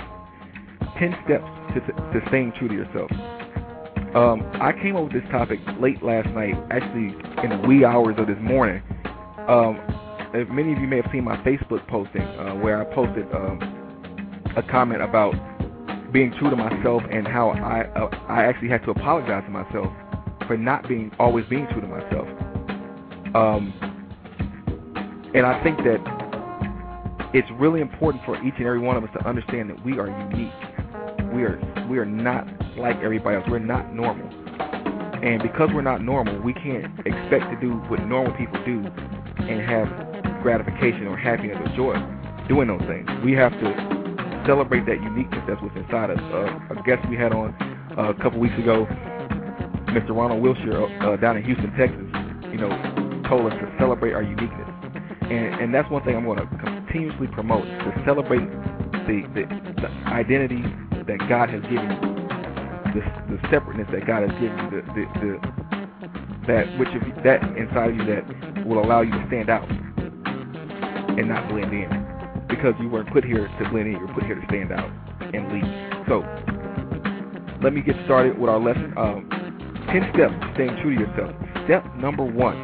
[0.99, 3.11] 10 steps to, to staying true to yourself.
[4.15, 7.13] Um, I came up with this topic late last night, actually
[7.45, 8.83] in the wee hours of this morning.
[9.49, 9.79] Um,
[10.51, 13.61] many of you may have seen my Facebook posting uh, where I posted um,
[14.57, 15.35] a comment about
[16.13, 19.93] being true to myself and how I uh, I actually had to apologize to myself
[20.47, 22.29] for not being always being true to myself.
[23.35, 23.96] Um,
[25.35, 25.99] and I think that
[27.35, 30.09] it's really important for each and every one of us to understand that we are
[30.09, 30.53] unique.
[31.35, 31.61] We are
[31.91, 33.47] we are not like everybody else.
[33.49, 34.27] We're not normal.
[35.23, 38.85] And because we're not normal, we can't expect to do what normal people do
[39.43, 41.95] and have gratification or happiness or joy
[42.49, 43.09] doing those things.
[43.25, 46.21] We have to celebrate that uniqueness that's what's inside us.
[46.21, 47.55] Uh, a guest we had on
[47.99, 48.87] uh, a couple weeks ago,
[49.91, 50.11] Mr.
[50.11, 52.07] Ronald Wilshire uh, down in Houston, Texas,
[52.53, 52.71] you know,
[53.29, 54.76] told us to celebrate our uniqueness.
[55.31, 58.47] And, and that's one thing I'm going to continuously promote, to celebrate
[59.07, 59.43] the, the,
[59.83, 60.63] the identity
[61.07, 62.01] that God has given you,
[62.95, 63.03] the,
[63.35, 65.67] the separateness that God has given you, the, the, the
[66.47, 69.69] that which of you, that inside of you that will allow you to stand out
[69.69, 71.91] and not blend in
[72.49, 73.95] because you weren't put here to blend in.
[73.95, 75.67] You were put here to stand out and lead.
[76.09, 76.23] So,
[77.63, 78.95] let me get started with our lesson.
[78.97, 79.29] Um,
[79.91, 81.35] 10 steps to staying true to yourself.
[81.65, 82.57] Step number one,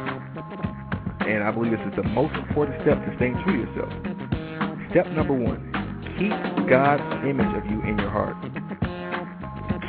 [1.27, 3.91] and I believe this is the most important step to staying true to yourself.
[4.91, 5.59] Step number one,
[6.19, 6.31] keep
[6.69, 8.35] God's image of you in your heart.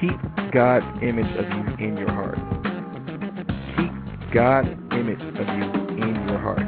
[0.01, 2.39] Keep God's image of you in your heart.
[3.77, 5.67] Keep God's image of you
[6.03, 6.63] in your heart.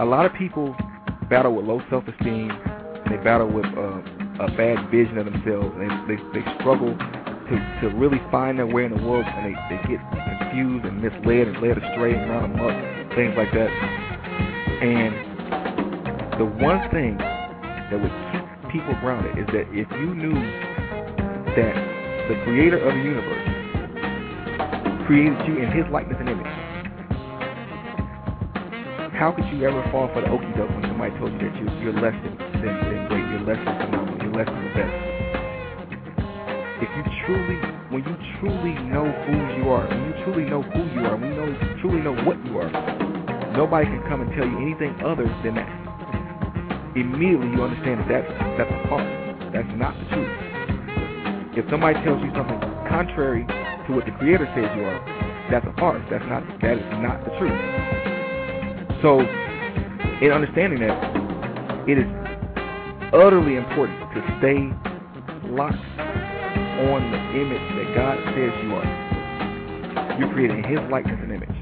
[0.00, 0.74] A lot of people
[1.28, 5.90] battle with low self-esteem, and they battle with uh, a bad vision of themselves, and
[6.08, 6.96] they, they struggle
[7.50, 11.00] to, to really find their way in the world, and they, they get confused and
[11.00, 12.74] misled and led astray and run amok,
[13.14, 13.70] things like that.
[14.82, 15.14] And
[16.38, 20.34] the one thing that would keep people grounded is that if you knew
[21.54, 21.74] that
[22.28, 23.46] the creator of the universe
[25.06, 26.46] created you in his likeness and image,
[29.14, 31.64] how could you ever fall for the okey doke when somebody told you that you,
[31.80, 35.15] you're less than, than, than great, you're less than phenomenal, you're less than the best?
[37.26, 37.58] Truly,
[37.90, 41.34] when you truly know who you are, when you truly know who you are, when
[41.34, 42.70] you know, truly know what you are,
[43.50, 45.66] nobody can come and tell you anything other than that.
[46.94, 49.10] Immediately you understand that that's, that's a farce.
[49.50, 51.58] That's not the truth.
[51.58, 55.02] If somebody tells you something contrary to what the Creator says you are,
[55.50, 56.06] that's a farce.
[56.06, 57.58] That's not, that is not the truth.
[59.02, 59.18] So,
[60.22, 60.94] in understanding that,
[61.90, 62.06] it is
[63.10, 64.70] utterly important to stay
[65.50, 65.74] locked
[66.90, 68.88] on the image that God says you are.
[70.18, 71.56] You're creating His likeness and image.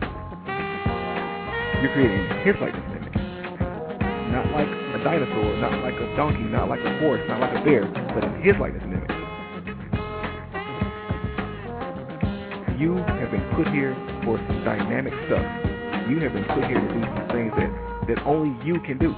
[1.82, 3.18] You're creating His likeness and image.
[4.34, 7.64] Not like a dinosaur, not like a donkey, not like a horse, not like a
[7.64, 9.10] bear, but in His likeness and image.
[12.78, 15.64] You have been put here for some dynamic stuff
[16.08, 17.70] you have been put here to do some things that,
[18.08, 19.14] that only you can do.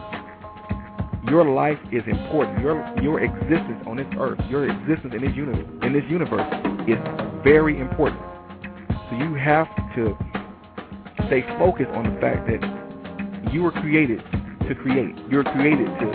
[1.28, 2.60] Your life is important.
[2.60, 6.46] Your your existence on this earth, your existence in this universe, in this universe
[6.86, 6.98] is
[7.42, 8.20] very important.
[9.10, 10.16] So you have to
[11.26, 14.22] stay focused on the fact that you were created
[14.68, 15.14] to create.
[15.30, 16.08] You were created to,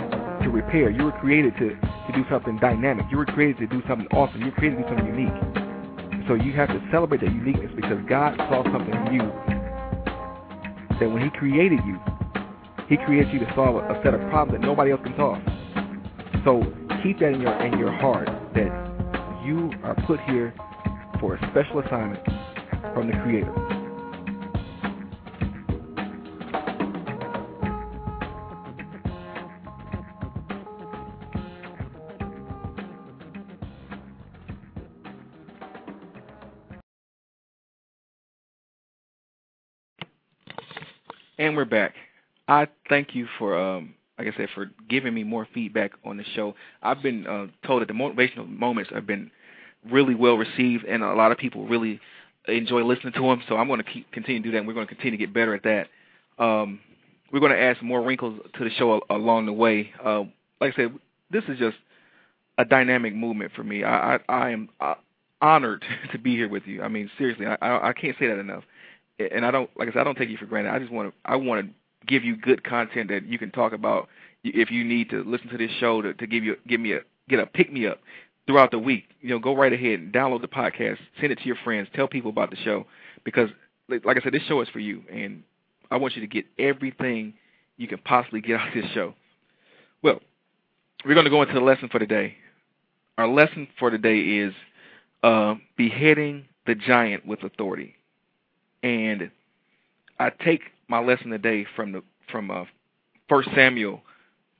[0.44, 0.90] to repair.
[0.90, 3.06] You were created to, to do something dynamic.
[3.10, 4.40] You were created to do something awesome.
[4.40, 6.28] You were created to do something unique.
[6.28, 9.26] So you have to celebrate that uniqueness because God saw something in you
[11.00, 11.98] that when He created you,
[12.92, 15.38] He creates you to solve a set of problems that nobody else can solve.
[16.44, 16.60] So
[17.02, 18.68] keep that in your in your heart that
[19.46, 20.52] you are put here
[21.18, 22.22] for a special assignment
[22.92, 23.50] from the Creator.
[41.38, 41.94] And we're back.
[42.52, 46.24] I thank you for, um, like I said, for giving me more feedback on the
[46.34, 46.54] show.
[46.82, 49.30] I've been uh, told that the motivational moments have been
[49.90, 51.98] really well received, and a lot of people really
[52.46, 53.42] enjoy listening to them.
[53.48, 55.24] So I'm going to keep continue to do that, and we're going to continue to
[55.24, 55.88] get better at that.
[56.38, 56.80] Um,
[57.32, 59.90] we're going to add some more wrinkles to the show along the way.
[60.04, 60.24] Uh,
[60.60, 60.94] like I said,
[61.30, 61.78] this is just
[62.58, 63.82] a dynamic movement for me.
[63.82, 64.94] I, I, I am uh,
[65.40, 66.82] honored to be here with you.
[66.82, 68.64] I mean, seriously, I, I, I can't say that enough.
[69.18, 70.74] And I don't, like I said, I don't take you for granted.
[70.74, 71.74] I just want to, I want to
[72.06, 74.08] give you good content that you can talk about
[74.44, 77.00] if you need to listen to this show to, to give you, give me a,
[77.28, 78.00] get a pick me up
[78.46, 79.04] throughout the week.
[79.20, 82.08] You know, go right ahead and download the podcast, send it to your friends, tell
[82.08, 82.86] people about the show
[83.24, 83.50] because,
[83.88, 85.42] like I said, this show is for you, and
[85.90, 87.34] I want you to get everything
[87.76, 89.14] you can possibly get out of this show.
[90.02, 90.20] Well,
[91.04, 92.36] we're going to go into the lesson for today.
[93.18, 94.54] Our lesson for today is
[95.22, 97.94] uh, beheading the giant with authority,
[98.82, 99.30] and
[100.18, 100.62] I take
[100.92, 102.64] my lesson today from the from uh,
[103.26, 104.02] First Samuel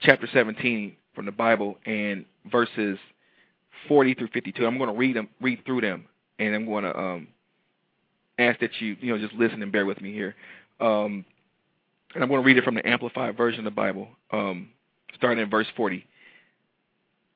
[0.01, 2.99] chapter 17 from the Bible and verses
[3.87, 4.64] 40 through 52.
[4.66, 6.07] I'm going to read them, read through them,
[6.38, 7.29] and I'm going to um,
[8.38, 10.35] ask that you, you know, just listen and bear with me here.
[10.81, 11.27] Um,
[12.14, 14.71] and I'm going to read it from the Amplified version of the Bible, um,
[15.14, 16.03] starting in verse 40.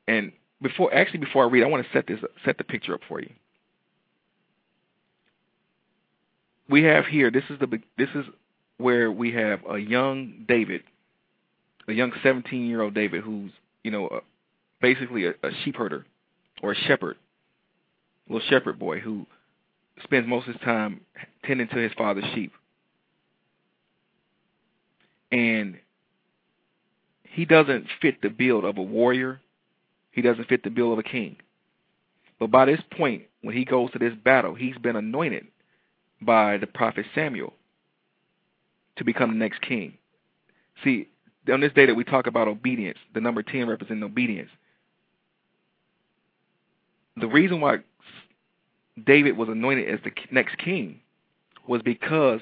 [0.09, 0.33] And
[0.63, 3.21] before, actually, before I read, I want to set this, set the picture up for
[3.21, 3.31] you.
[6.71, 7.31] We have here.
[7.31, 7.67] This is the,
[7.99, 8.25] this is
[8.79, 10.83] where we have a young David,
[11.89, 13.51] a young 17 year old David, who's,
[13.83, 14.21] you know,
[14.81, 16.05] basically a, a sheep herder
[16.63, 17.17] or a shepherd,
[18.29, 19.27] a little shepherd boy who
[20.03, 21.01] spends most of his time
[21.45, 22.53] tending to his father's sheep.
[25.33, 25.79] And
[27.23, 29.41] he doesn't fit the build of a warrior.
[30.13, 31.37] He doesn't fit the bill of a king.
[32.39, 35.47] But by this point, when he goes to this battle, he's been anointed
[36.21, 37.53] by the prophet Samuel
[38.97, 39.95] to become the next king.
[40.85, 41.09] See,
[41.53, 44.51] on this day that we talk about obedience, the number 10 represents obedience
[47.17, 47.79] the reason why
[49.05, 51.01] David was anointed as the next king
[51.67, 52.41] was because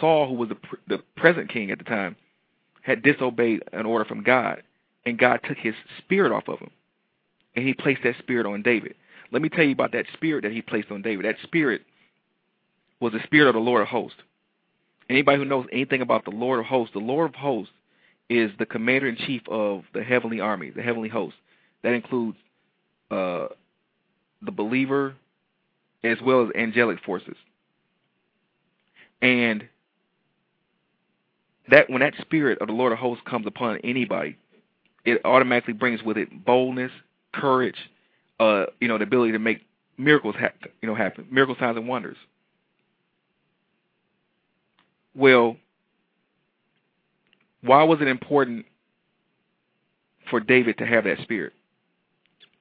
[0.00, 0.56] Saul, who was the,
[0.88, 2.16] the present king at the time,
[2.82, 4.62] had disobeyed an order from God,
[5.04, 6.70] and God took his spirit off of him,
[7.54, 8.94] and he placed that spirit on David.
[9.32, 11.24] Let me tell you about that spirit that he placed on David.
[11.24, 11.82] That spirit
[13.00, 14.18] was the spirit of the Lord of hosts.
[15.10, 17.72] Anybody who knows anything about the Lord of hosts, the Lord of hosts
[18.28, 21.34] is the commander in chief of the heavenly army, the heavenly host.
[21.82, 22.38] That includes
[23.10, 23.48] uh,
[24.40, 25.16] the believer
[26.04, 27.34] as well as angelic forces.
[29.20, 29.68] And
[31.68, 34.36] that when that spirit of the Lord of hosts comes upon anybody,
[35.04, 36.92] it automatically brings with it boldness,
[37.34, 37.90] courage,
[38.38, 39.62] uh, you know, the ability to make
[39.98, 42.16] miracles happen, you know, happen, miracle signs and wonders.
[45.14, 45.56] Well,
[47.62, 48.66] why was it important
[50.30, 51.52] for David to have that spirit?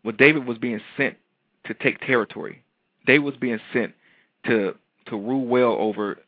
[0.04, 1.18] Well, David was being sent
[1.66, 2.64] to take territory.
[3.06, 3.94] David was being sent
[4.46, 4.76] to
[5.08, 6.20] to rule well over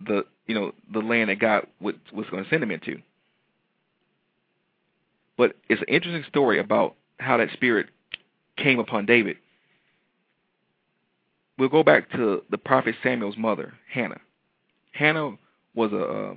[0.00, 2.98] the you know the land that God was, was going to send him into.
[5.36, 7.88] But it's an interesting story about how that spirit
[8.56, 9.36] came upon David.
[11.58, 14.20] We'll go back to the prophet Samuel's mother, Hannah.
[14.92, 15.36] Hannah
[15.74, 16.34] was a uh,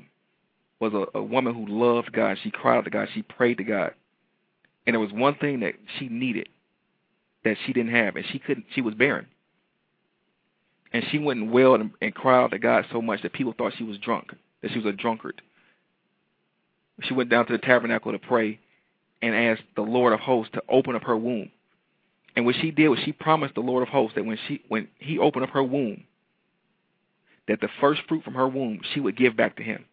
[0.80, 2.38] was a, a woman who loved God.
[2.43, 3.08] She cried out to God.
[3.14, 3.93] She prayed to God,
[4.86, 6.49] and there was one thing that she needed,
[7.43, 8.66] that she didn't have, and she couldn't.
[8.74, 9.28] She was barren,
[10.91, 13.54] and she went and wailed and, and cried out to God so much that people
[13.58, 15.41] thought she was drunk, that she was a drunkard.
[17.01, 18.60] She went down to the tabernacle to pray,
[19.24, 21.49] and asked the Lord of hosts to open up her womb.
[22.36, 24.88] And what she did was she promised the Lord of hosts that when she when
[24.99, 26.04] he opened up her womb,
[27.48, 29.86] that the first fruit from her womb she would give back to him.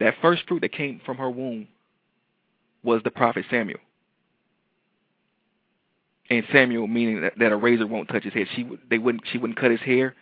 [0.00, 1.68] That first fruit that came from her womb
[2.82, 3.78] was the prophet Samuel
[6.32, 8.46] and Samuel, meaning that, that a razor won't touch his head.
[8.54, 10.14] She they wouldn't she wouldn't cut his hair,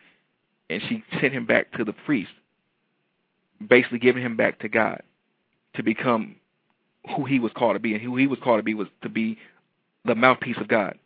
[0.69, 2.33] and she sent him back to the priest,
[3.67, 5.03] basically giving him back to God,
[5.75, 6.37] to become
[7.17, 9.09] who he was called to be, and who he was called to be was to
[9.09, 9.39] be
[10.05, 10.99] the mouthpiece of God.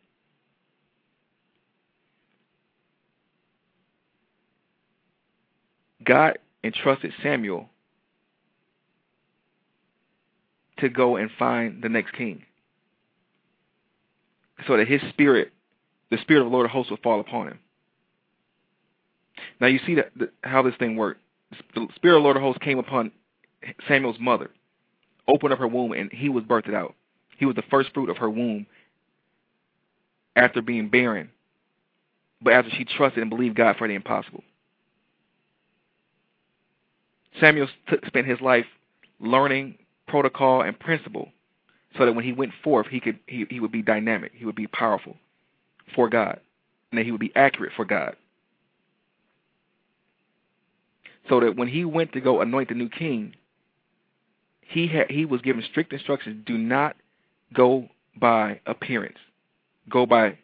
[6.05, 7.69] God entrusted Samuel
[10.79, 12.43] to go and find the next king
[14.67, 15.53] so that his spirit,
[16.11, 17.59] the spirit of the Lord of hosts, would fall upon him.
[19.61, 20.11] Now you see that,
[20.43, 21.21] how this thing worked.
[21.75, 23.13] The spirit of the Lord of hosts came upon
[23.87, 24.51] Samuel's mother,
[25.29, 26.95] opened up her womb, and he was birthed out.
[27.39, 28.67] He was the first fruit of her womb
[30.37, 31.31] after being barren,
[32.43, 34.43] but after she trusted and believed God for the impossible.
[37.41, 37.69] Samuel
[38.07, 38.67] spent his life
[39.21, 41.31] learning protocol and principle
[41.97, 44.55] so that when he went forth he could he, he would be dynamic he would
[44.55, 45.17] be powerful
[45.95, 46.41] for god
[46.91, 48.17] and that he would be accurate for god.
[51.29, 53.35] So that when he went to go anoint the new king
[54.61, 56.97] he had he was given strict instructions do not
[57.53, 59.19] go by appearance.
[59.89, 60.39] Go by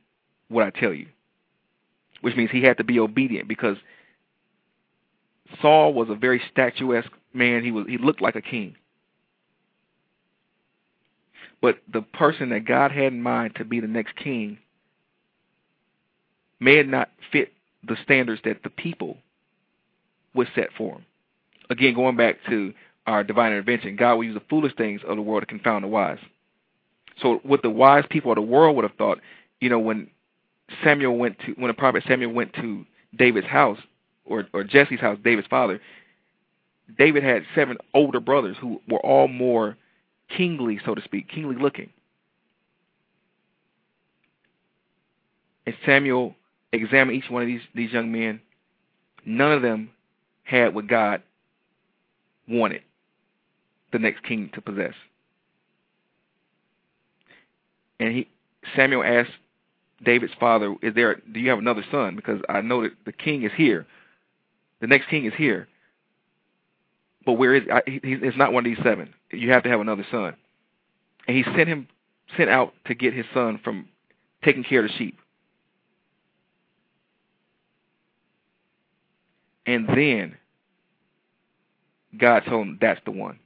[0.48, 1.06] what i tell you
[2.20, 3.76] which means he had to be obedient because
[5.60, 8.74] Saul was a very statuesque man he was he looked like a king
[11.60, 14.58] but the person that God had in mind to be the next king
[16.58, 17.52] may not fit
[17.86, 19.16] the standards that the people
[20.34, 21.04] would set for him.
[21.70, 22.72] Again, going back to
[23.06, 25.88] our divine intervention, God will use the foolish things of the world to confound the
[25.88, 26.18] wise.
[27.20, 29.18] So what the wise people of the world would have thought,
[29.60, 30.08] you know, when
[30.84, 32.86] Samuel went to when the prophet Samuel went to
[33.16, 33.78] David's house
[34.30, 35.80] or or Jesse's house, David's father,
[36.98, 39.76] David had seven older brothers who were all more
[40.34, 41.90] kingly, so to speak, kingly looking.
[45.66, 46.34] And Samuel
[46.72, 48.40] examined each one of these, these young men.
[49.26, 49.90] None of them
[50.44, 51.22] had what God
[52.48, 52.82] wanted
[53.92, 54.94] the next king to possess.
[57.98, 58.28] And he
[58.74, 59.30] Samuel asked
[60.02, 61.20] David's father, "Is there?
[61.32, 62.16] Do you have another son?
[62.16, 63.86] Because I know that the king is here.
[64.80, 65.68] The next king is here.
[67.24, 67.64] But where is?
[67.86, 70.34] He, it's not one of these seven you have to have another son.
[71.26, 71.88] And he sent him
[72.36, 73.88] sent out to get his son from
[74.44, 75.18] taking care of the sheep.
[79.66, 80.36] And then
[82.16, 83.38] God told him that's the one.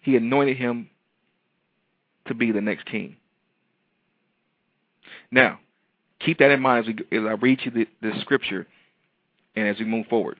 [0.00, 0.88] He anointed him
[2.26, 3.16] to be the next king.
[5.30, 5.58] Now,
[6.20, 8.66] keep that in mind as, we, as I read you the, the scripture
[9.54, 10.38] and as we move forward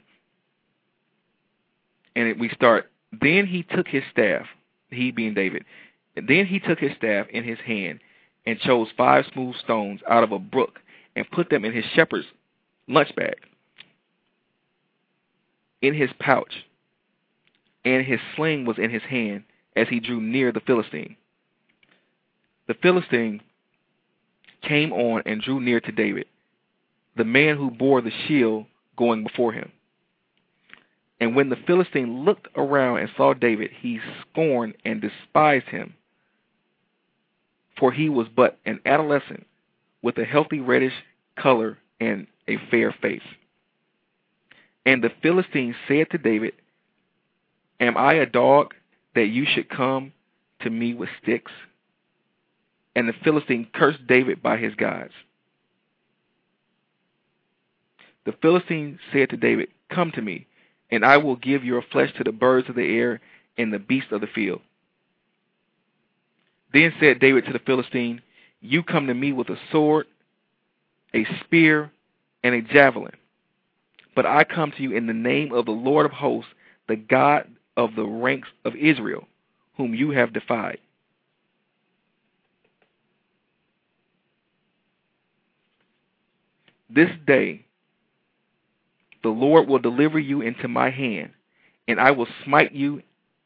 [2.17, 2.91] and it, we start.
[3.13, 4.47] Then he took his staff,
[4.91, 5.65] he being David.
[6.17, 8.01] Then he took his staff in his hand
[8.47, 10.81] and chose five smooth stones out of a brook
[11.15, 12.27] and put them in his shepherd's
[12.89, 13.37] lunch bag,
[15.83, 16.65] in his pouch,
[17.85, 19.45] and his sling was in his hand
[19.77, 21.17] as he drew near the Philistine.
[22.67, 23.43] The Philistine
[24.67, 26.27] came on and drew near to David,
[27.17, 29.71] the man who bore the shield going before him.
[31.21, 35.95] And when the Philistine looked around and saw David, he scorned and despised him,
[37.79, 39.47] for he was but an adolescent
[40.03, 40.93] with a healthy reddish
[41.39, 43.23] color and a fair face.
[44.85, 46.53] And the Philistine said to David,
[47.81, 48.75] Am I a dog
[49.15, 50.13] that you should come
[50.61, 51.53] to me with sticks?
[52.97, 55.13] And the Philistine cursed David by his gods.
[58.25, 60.47] The Philistine said to David, Come to me,
[60.91, 63.21] and I will give your flesh to the birds of the air
[63.59, 64.63] and the beasts of the field.
[66.73, 68.23] Then said David to the Philistine,
[68.63, 70.07] You come to me with a sword,
[71.15, 71.93] a spear,
[72.43, 73.15] and a javelin.
[74.15, 76.51] But I come to you in the name of the Lord of hosts,
[76.89, 79.29] the God of the ranks of Israel,
[79.77, 80.79] whom you have defied.
[86.89, 87.67] This day
[89.23, 91.31] the Lord will deliver you into my hand,
[91.89, 93.03] and I will smite you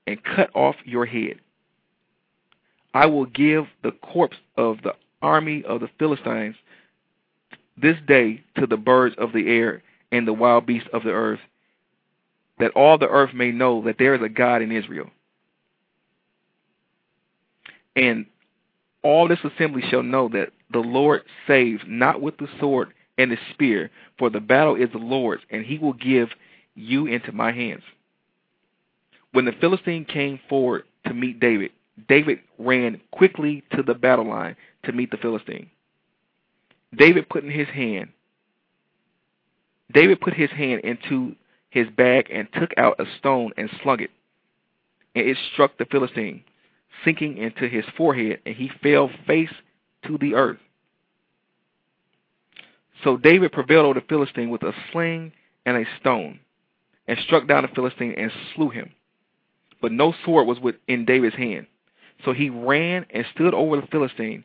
[0.07, 1.41] and cut off your head.
[2.93, 6.57] I will give the corpse of the army of the Philistines
[7.80, 9.82] this day to the birds of the air
[10.12, 11.41] and the wild beasts of the earth,
[12.59, 15.09] that all the earth may know that there is a God in Israel.
[17.97, 18.26] And
[19.03, 23.39] all this assembly shall know that the Lord saves not with the sword and the
[23.53, 26.29] spear, for the battle is the Lord's, and he will give
[26.75, 27.83] you into my hands.
[29.33, 31.71] When the Philistine came forward to meet David,
[32.09, 35.71] David ran quickly to the battle line to meet the Philistine.
[36.97, 38.09] David put in his hand
[39.93, 41.35] David put his hand into
[41.71, 44.11] his bag and took out a stone and slung it.
[45.14, 46.45] And it struck the Philistine,
[47.05, 49.53] sinking into his forehead, and he fell face
[50.07, 50.59] to the earth.
[53.05, 55.32] So David prevailed over the Philistine with a sling
[55.64, 56.40] and a stone,
[57.07, 58.90] and struck down the Philistine and slew him.
[59.80, 61.66] But no sword was in David's hand.
[62.24, 64.44] So he ran and stood over the Philistine,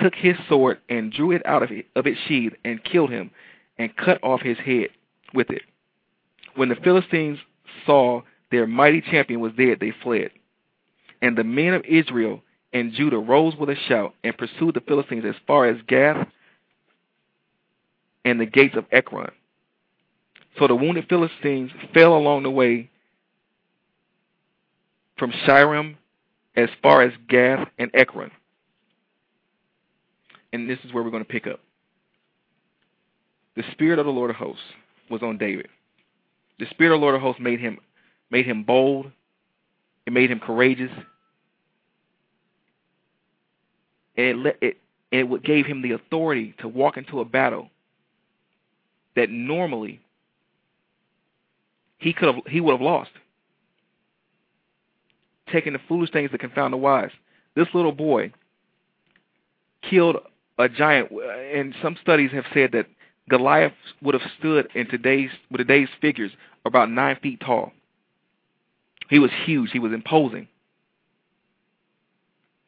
[0.00, 3.30] took his sword and drew it out of, of its sheath and killed him,
[3.78, 4.88] and cut off his head
[5.34, 5.62] with it.
[6.54, 7.38] When the Philistines
[7.84, 10.30] saw their mighty champion was dead, they fled.
[11.20, 12.42] And the men of Israel
[12.72, 16.28] and Judah rose with a shout and pursued the Philistines as far as Gath
[18.26, 19.30] and the gates of Ekron.
[20.58, 22.90] So the wounded Philistines fell along the way
[25.16, 25.94] from Shaaraim
[26.56, 28.32] as far as Gath and Ekron.
[30.52, 31.60] And this is where we're going to pick up.
[33.54, 34.62] The Spirit of the Lord of hosts
[35.08, 35.68] was on David.
[36.58, 37.78] The Spirit of the Lord of hosts made him
[38.30, 39.12] made him bold.
[40.04, 40.90] It made him courageous.
[44.16, 44.76] And it, it,
[45.12, 47.70] it gave him the authority to walk into a battle
[49.16, 50.00] that normally
[51.98, 53.10] he could have he would have lost.
[55.50, 57.10] Taking the foolish things that confound the wise.
[57.54, 58.32] This little boy
[59.88, 60.16] killed
[60.58, 62.86] a giant, and some studies have said that
[63.28, 66.32] Goliath would have stood in today's with today's figures
[66.64, 67.72] about nine feet tall.
[69.08, 69.70] He was huge.
[69.70, 70.48] He was imposing.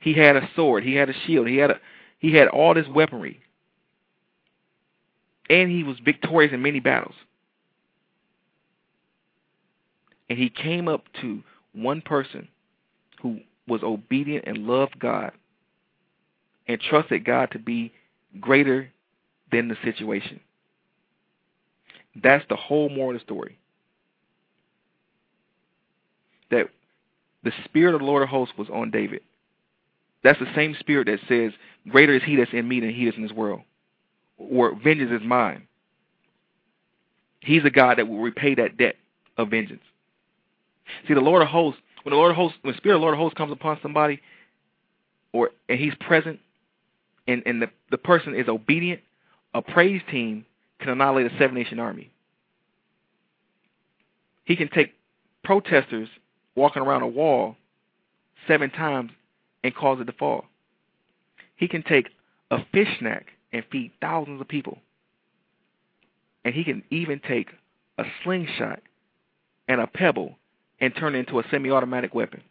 [0.01, 0.85] He had a sword.
[0.85, 1.49] He had a shield.
[1.49, 1.81] He had a
[2.19, 3.41] he had all this weaponry.
[5.51, 7.15] And he was victorious in many battles.
[10.29, 11.43] And he came up to
[11.73, 12.49] one person
[13.23, 15.33] who was obedient and loved God
[16.67, 17.93] and trusted God to be
[18.41, 18.91] greater
[19.51, 20.41] than the situation.
[22.23, 23.59] That's the whole moral of the story.
[26.51, 26.69] That
[27.43, 29.21] the Spirit of the Lord of hosts was on David.
[30.25, 31.53] That's the same Spirit that says,
[31.89, 33.63] Greater is he that's in me than he is in this world.
[34.39, 35.67] Or vengeance is mine.
[37.41, 38.97] He's a God that will repay that debt
[39.37, 39.83] of vengeance.
[41.07, 43.15] See, the Lord of hosts, when the Lord of hosts, when Spirit of the Lord
[43.15, 44.21] of hosts comes upon somebody,
[45.33, 46.41] or and he's present,
[47.27, 49.01] and, and the, the person is obedient,
[49.55, 50.47] a praise team
[50.81, 52.11] can annihilate a seven nation army.
[54.45, 54.95] He can take
[55.45, 56.09] protesters
[56.55, 57.57] walking around a wall
[58.47, 59.11] seven times
[59.63, 60.45] and cause it to fall.
[61.57, 62.09] He can take
[62.51, 64.79] a fish snack and feed thousands of people.
[66.45, 67.49] And he can even take
[67.99, 68.81] a slingshot
[69.69, 70.37] and a pebble
[70.81, 72.43] and turn it into a semi automatic weapon.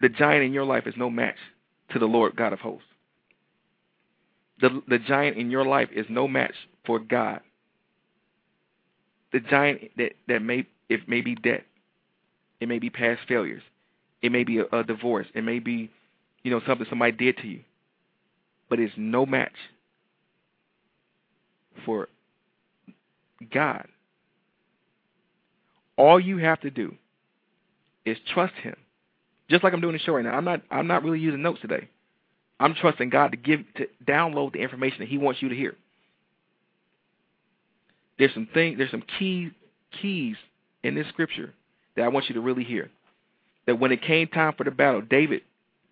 [0.00, 1.36] The giant in your life is no match
[1.90, 2.86] to the Lord God of hosts.
[4.60, 7.40] The, the giant in your life is no match for God.
[9.32, 11.64] The giant that, that may it may be debt.
[12.60, 13.62] It may be past failures.
[14.22, 15.26] It may be a, a divorce.
[15.34, 15.90] It may be,
[16.46, 17.60] you know, something somebody did to you.
[18.70, 19.56] But it's no match
[21.84, 22.08] for
[23.52, 23.88] God.
[25.96, 26.94] All you have to do
[28.04, 28.76] is trust him.
[29.50, 30.36] Just like I'm doing the show right now.
[30.36, 31.88] I'm not I'm not really using notes today.
[32.60, 35.74] I'm trusting God to give to download the information that He wants you to hear.
[38.20, 39.50] There's some things, there's some key
[40.00, 40.36] keys
[40.84, 41.52] in this scripture
[41.96, 42.88] that I want you to really hear.
[43.66, 45.42] That when it came time for the battle, David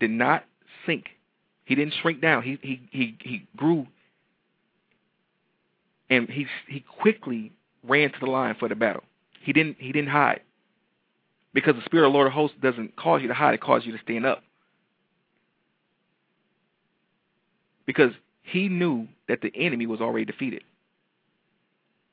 [0.01, 0.45] did not
[0.87, 1.07] sink.
[1.65, 2.43] He didn't shrink down.
[2.43, 3.87] He he he he grew
[6.11, 9.03] and he he quickly ran to the line for the battle.
[9.41, 10.41] He didn't he didn't hide.
[11.53, 13.87] Because the Spirit of the Lord of hosts doesn't cause you to hide, it causes
[13.87, 14.43] you to stand up.
[17.87, 20.63] because he knew that the enemy was already defeated.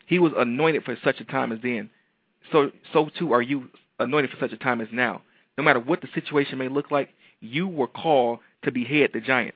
[0.06, 1.90] He was anointed for such a time as then.
[2.52, 3.70] So so too are you
[4.00, 5.22] anointed for such a time as now.
[5.58, 7.10] No matter what the situation may look like,
[7.42, 9.56] you were called to behead the giant.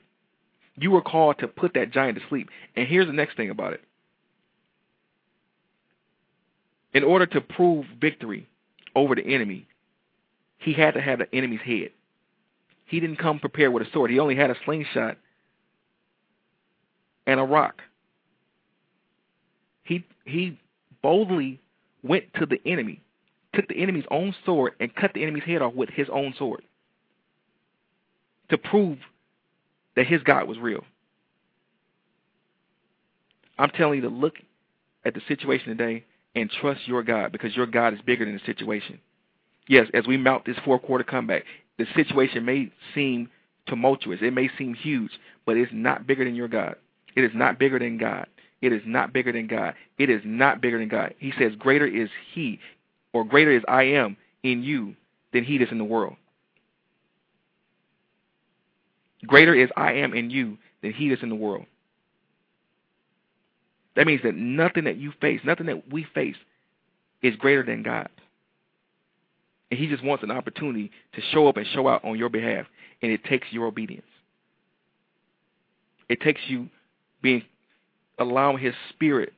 [0.75, 2.49] You were called to put that giant to sleep.
[2.75, 3.81] And here's the next thing about it.
[6.93, 8.47] In order to prove victory
[8.95, 9.67] over the enemy,
[10.57, 11.91] he had to have the enemy's head.
[12.85, 14.11] He didn't come prepared with a sword.
[14.11, 15.17] He only had a slingshot
[17.25, 17.81] and a rock.
[19.83, 20.59] He he
[21.01, 21.59] boldly
[22.03, 23.01] went to the enemy,
[23.53, 26.63] took the enemy's own sword and cut the enemy's head off with his own sword
[28.49, 28.97] to prove
[29.95, 30.83] that his God was real.
[33.57, 34.35] I'm telling you to look
[35.05, 36.03] at the situation today
[36.35, 38.99] and trust your God because your God is bigger than the situation.
[39.67, 41.43] Yes, as we mount this fourth quarter comeback,
[41.77, 43.29] the situation may seem
[43.67, 45.11] tumultuous, it may seem huge,
[45.45, 46.75] but it's not bigger than your God.
[47.15, 48.27] It is not bigger than God.
[48.61, 49.75] It is not bigger than God.
[49.97, 51.13] It is not bigger than God.
[51.17, 52.59] He says, Greater is He,
[53.13, 54.95] or greater is I am in you
[55.33, 56.15] than He is in the world.
[59.25, 61.65] Greater is I am in you than he that's in the world.
[63.95, 66.35] That means that nothing that you face, nothing that we face,
[67.21, 68.09] is greater than God.
[69.71, 72.65] And he just wants an opportunity to show up and show out on your behalf.
[73.01, 74.05] And it takes your obedience.
[76.09, 76.69] It takes you
[77.21, 77.43] being
[78.19, 79.33] allowing his spirit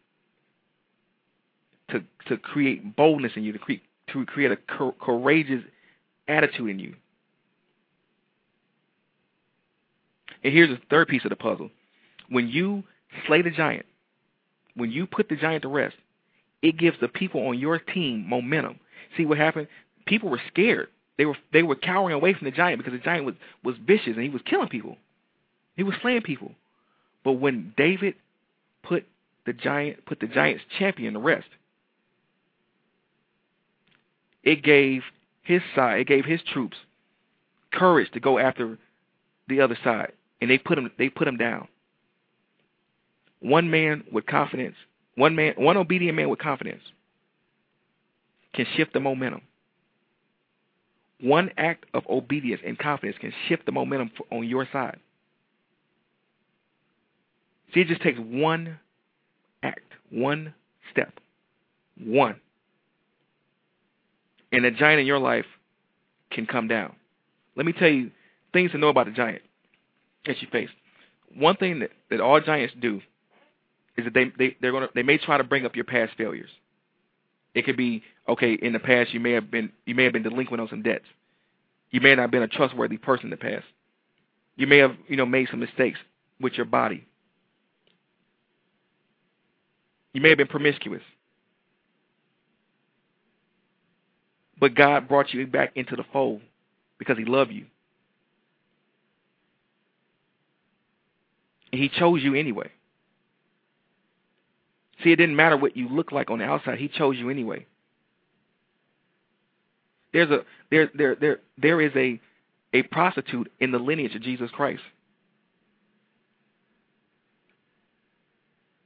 [1.89, 4.57] to to create boldness in you, to create to create a
[4.99, 5.63] courageous
[6.27, 6.95] attitude in you.
[10.47, 11.69] And here's the third piece of the puzzle.
[12.29, 12.85] When you
[13.25, 13.85] slay the giant,
[14.75, 15.97] when you put the giant to rest,
[16.61, 18.79] it gives the people on your team momentum.
[19.17, 19.67] See what happened?
[20.05, 20.87] People were scared.
[21.17, 24.13] They were they were cowering away from the giant because the giant was was vicious
[24.15, 24.95] and he was killing people.
[25.75, 26.53] He was slaying people.
[27.25, 28.15] But when David
[28.83, 29.05] put
[29.45, 31.49] the giant put the giant's champion to rest,
[34.43, 35.01] it gave
[35.43, 36.77] his side, it gave his troops
[37.73, 38.77] courage to go after
[39.49, 41.67] the other side, and they put him they put him down.
[43.39, 44.75] One man with confidence,
[45.15, 46.81] one man, one obedient man with confidence
[48.53, 49.41] can shift the momentum.
[51.19, 54.99] One act of obedience and confidence can shift the momentum on your side.
[57.73, 58.79] See, it just takes one
[59.63, 60.53] act, one
[60.91, 61.13] step,
[61.99, 62.39] one.
[64.51, 65.45] And a giant in your life
[66.31, 66.95] can come down.
[67.55, 68.11] Let me tell you
[68.53, 69.41] things to know about the giant
[70.27, 70.69] that you face.
[71.35, 73.01] One thing that, that all giants do
[73.97, 76.49] is that they, they they're gonna they may try to bring up your past failures.
[77.53, 80.23] It could be okay in the past you may have been you may have been
[80.23, 81.05] delinquent on some debts.
[81.89, 83.65] You may not have been a trustworthy person in the past.
[84.55, 85.99] You may have you know made some mistakes
[86.39, 87.05] with your body.
[90.13, 91.03] You may have been promiscuous.
[94.59, 96.41] But God brought you back into the fold
[96.97, 97.65] because He loved you.
[101.77, 102.69] He chose you anyway.
[105.03, 106.79] See, it didn't matter what you look like on the outside.
[106.79, 107.65] He chose you anyway.
[110.13, 112.19] There's a there there there there is a
[112.73, 114.81] a prostitute in the lineage of Jesus Christ.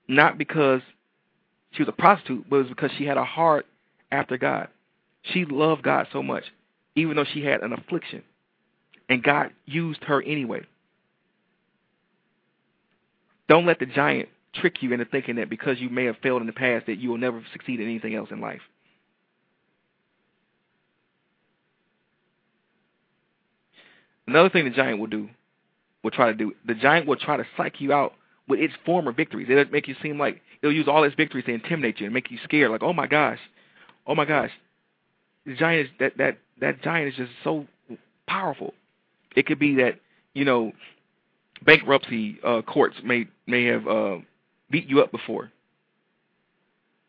[0.08, 0.82] Not because
[1.72, 3.66] she was a prostitute, but it was because she had a heart
[4.12, 4.68] after God.
[5.24, 6.44] She loved God so much,
[6.96, 8.24] even though she had an affliction.
[9.08, 10.62] And God used her anyway.
[13.52, 16.48] Don't let the giant trick you into thinking that because you may have failed in
[16.48, 18.62] the past that you will never succeed in anything else in life.
[24.26, 25.28] Another thing the giant will do,
[26.02, 28.14] will try to do, the giant will try to psych you out
[28.48, 29.48] with its former victories.
[29.50, 32.32] It'll make you seem like it'll use all its victories to intimidate you and make
[32.32, 32.72] you scared.
[32.72, 33.40] Like, oh my gosh,
[34.08, 34.52] oh my gosh,
[35.46, 37.68] the giant is that that that giant is just so
[38.28, 38.74] powerful.
[39.36, 40.00] It could be that
[40.34, 40.72] you know
[41.64, 44.18] bankruptcy uh, courts may may have uh,
[44.70, 45.52] beat you up before.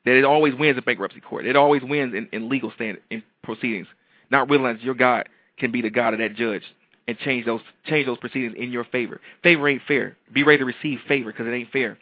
[0.04, 1.46] That it always wins in bankruptcy court.
[1.46, 3.86] It always wins in, in legal stand in proceedings.
[4.30, 5.28] Not realizing your God
[5.58, 6.62] can be the God of that judge
[7.06, 9.20] and change those change those proceedings in your favor.
[9.42, 10.16] Favor ain't fair.
[10.32, 11.98] Be ready to receive favor because it ain't fair.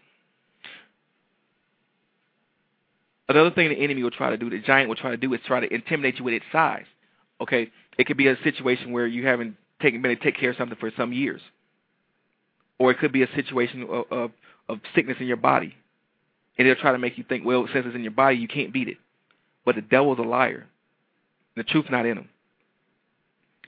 [3.28, 5.41] Another thing the enemy will try to do, the giant will try to do, is
[5.47, 6.86] try to intimidate you with its size.
[7.41, 10.57] Okay, it could be a situation where you haven't taken been to take care of
[10.57, 11.41] something for some years,
[12.81, 14.31] or it could be a situation of, of,
[14.68, 15.76] of sickness in your body,
[16.59, 18.72] and they'll try to make you think, well, since it's in your body, you can't
[18.72, 18.97] beat it.
[19.66, 20.66] But the devil's a liar.
[21.57, 22.28] The truth's not in him.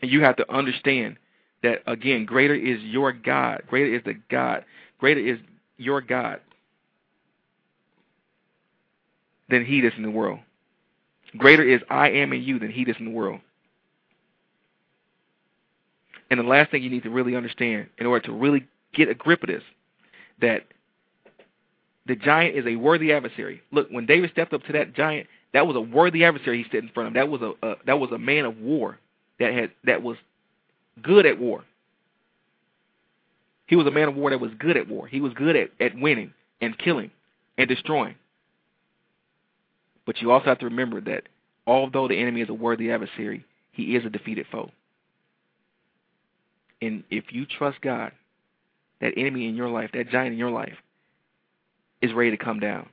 [0.01, 1.19] And you have to understand
[1.63, 3.63] that again, greater is your God.
[3.69, 4.65] Greater is the God.
[4.99, 5.39] Greater is
[5.77, 6.41] your God
[9.51, 10.39] than he that's in the world.
[11.37, 13.41] Greater is I am in you than he that's in the world.
[16.31, 19.15] And the last thing you need to really understand in order to really get a
[19.15, 19.63] grip of this,
[20.41, 20.65] that
[22.07, 23.63] the giant is a worthy adversary.
[23.71, 26.85] Look, when David stepped up to that giant, that was a worthy adversary he stood
[26.85, 27.15] in front of.
[27.15, 28.99] That was a, a that was a man of war
[29.39, 30.17] that had that was
[31.03, 31.65] good at war.
[33.67, 35.07] He was a man of war that was good at war.
[35.07, 37.11] He was good at, at winning and killing
[37.57, 38.17] and destroying.
[40.05, 41.29] But you also have to remember that
[41.67, 44.71] although the enemy is a worthy adversary, he is a defeated foe.
[46.81, 48.13] And if you trust God,
[49.03, 50.77] that enemy in your life, that giant in your life,
[52.01, 52.89] is ready to come down.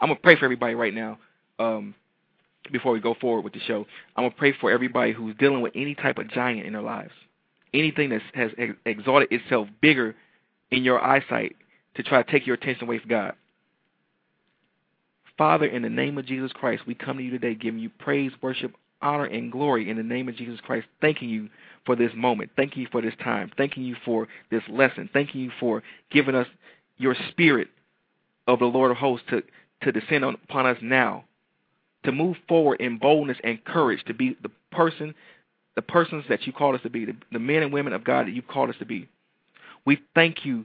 [0.00, 1.18] I'm to pray for everybody right now
[1.58, 1.94] um,
[2.70, 3.86] before we go forward with the show.
[4.14, 7.12] I'm to pray for everybody who's dealing with any type of giant in their lives,
[7.72, 8.50] anything that has
[8.84, 10.14] exalted itself bigger
[10.70, 11.56] in your eyesight
[11.94, 13.32] to try to take your attention away from God.
[15.38, 18.32] Father, in the name of Jesus Christ, we come to you today giving you praise,
[18.42, 21.48] worship, honor, and glory in the name of Jesus Christ, thanking you
[21.84, 22.50] for this moment.
[22.56, 23.50] Thanking you for this time.
[23.56, 25.08] Thanking you for this lesson.
[25.12, 26.46] Thanking you for giving us
[26.98, 27.68] your spirit
[28.46, 29.42] of the Lord of hosts to,
[29.82, 31.24] to descend on, upon us now,
[32.04, 35.14] to move forward in boldness and courage, to be the person,
[35.74, 38.26] the persons that you called us to be, the, the men and women of God
[38.26, 39.08] that you've called us to be.
[39.84, 40.64] We thank you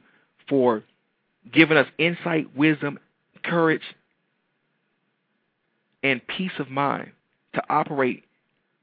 [0.49, 0.83] for
[1.51, 2.99] giving us insight, wisdom,
[3.43, 3.81] courage,
[6.03, 7.11] and peace of mind
[7.53, 8.23] to operate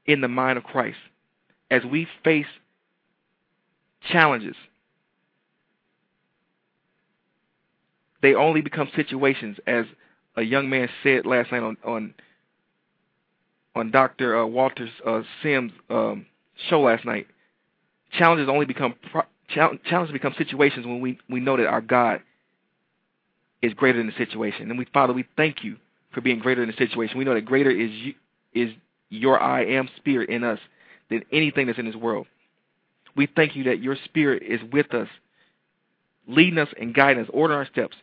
[0.05, 0.97] in the mind of Christ
[1.71, 2.45] as we face
[4.11, 4.55] challenges.
[8.21, 9.85] They only become situations, as
[10.35, 12.13] a young man said last night on on
[13.75, 14.37] on Dr.
[14.37, 16.25] Uh, Walter uh, Sims' um,
[16.69, 17.27] show last night.
[18.11, 22.21] Challenges only become pro- challenges become situations when we we know that our God
[23.61, 24.69] is greater than the situation.
[24.69, 25.77] And we, Father, we thank you
[26.13, 27.17] for being greater than the situation.
[27.17, 28.13] We know that greater is you,
[28.53, 28.71] is
[29.09, 30.59] your I am spirit in us
[31.09, 32.27] than anything that's in this world.
[33.15, 35.07] We thank you that your spirit is with us,
[36.27, 37.97] leading us and guiding us, ordering our steps,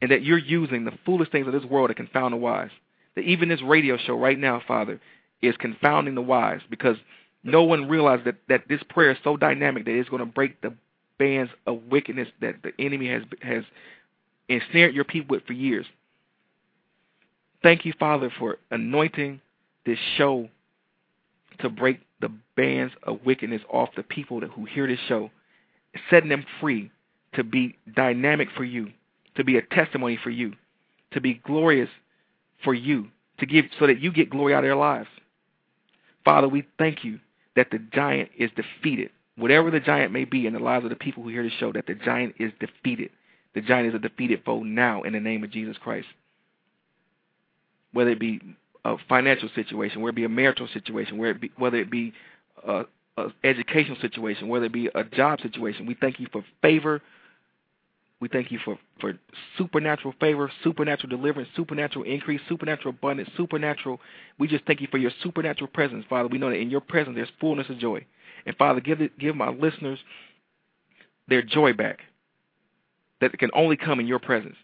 [0.00, 2.70] and that you're using the foolish things of this world to confound the wise.
[3.16, 5.00] That even this radio show right now, Father,
[5.42, 6.96] is confounding the wise because
[7.42, 10.60] no one realized that, that this prayer is so dynamic that it's going to break
[10.60, 10.72] the
[11.18, 13.64] bands of wickedness that the enemy has has
[14.48, 15.86] ensnared your people with for years.
[17.62, 19.40] Thank you, Father, for anointing
[19.88, 20.48] this show
[21.60, 25.30] to break the bands of wickedness off the people that, who hear this show,
[26.10, 26.90] setting them free
[27.34, 28.88] to be dynamic for you,
[29.36, 30.52] to be a testimony for you,
[31.12, 31.90] to be glorious
[32.64, 33.08] for you,
[33.38, 35.08] to give so that you get glory out of their lives.
[36.24, 37.18] Father, we thank you
[37.56, 39.10] that the giant is defeated.
[39.36, 41.72] Whatever the giant may be in the lives of the people who hear this show,
[41.72, 43.10] that the giant is defeated.
[43.54, 46.08] The giant is a defeated foe now in the name of Jesus Christ.
[47.92, 48.40] Whether it be
[48.94, 52.12] a financial situation, whether it be a marital situation, whether it be, whether it be
[52.66, 52.84] a,
[53.16, 57.00] a educational situation, whether it be a job situation, we thank you for favor.
[58.20, 59.14] We thank you for, for
[59.56, 64.00] supernatural favor, supernatural deliverance, supernatural increase, supernatural abundance, supernatural.
[64.38, 66.28] We just thank you for your supernatural presence, Father.
[66.28, 68.04] We know that in your presence there's fullness of joy.
[68.44, 70.00] And Father, give it, give my listeners
[71.28, 72.00] their joy back
[73.20, 74.56] that can only come in your presence.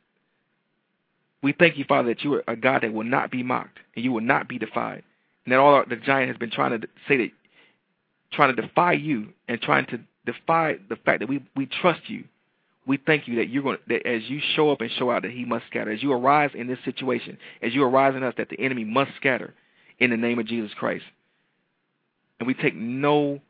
[1.45, 4.03] We thank you, Father, that you are a God that will not be mocked and
[4.03, 5.03] you will not be defied.
[5.45, 7.31] And that all the giant has been trying to say that,
[8.33, 12.25] trying to defy you and trying to defy the fact that we, we trust you.
[12.87, 15.33] We thank you that you're going that as you show up and show out that
[15.33, 15.93] he must scatter.
[15.93, 19.11] As you arise in this situation, as you arise in us, that the enemy must
[19.17, 19.53] scatter
[19.99, 21.05] in the name of Jesus Christ.
[22.41, 23.43] And we take no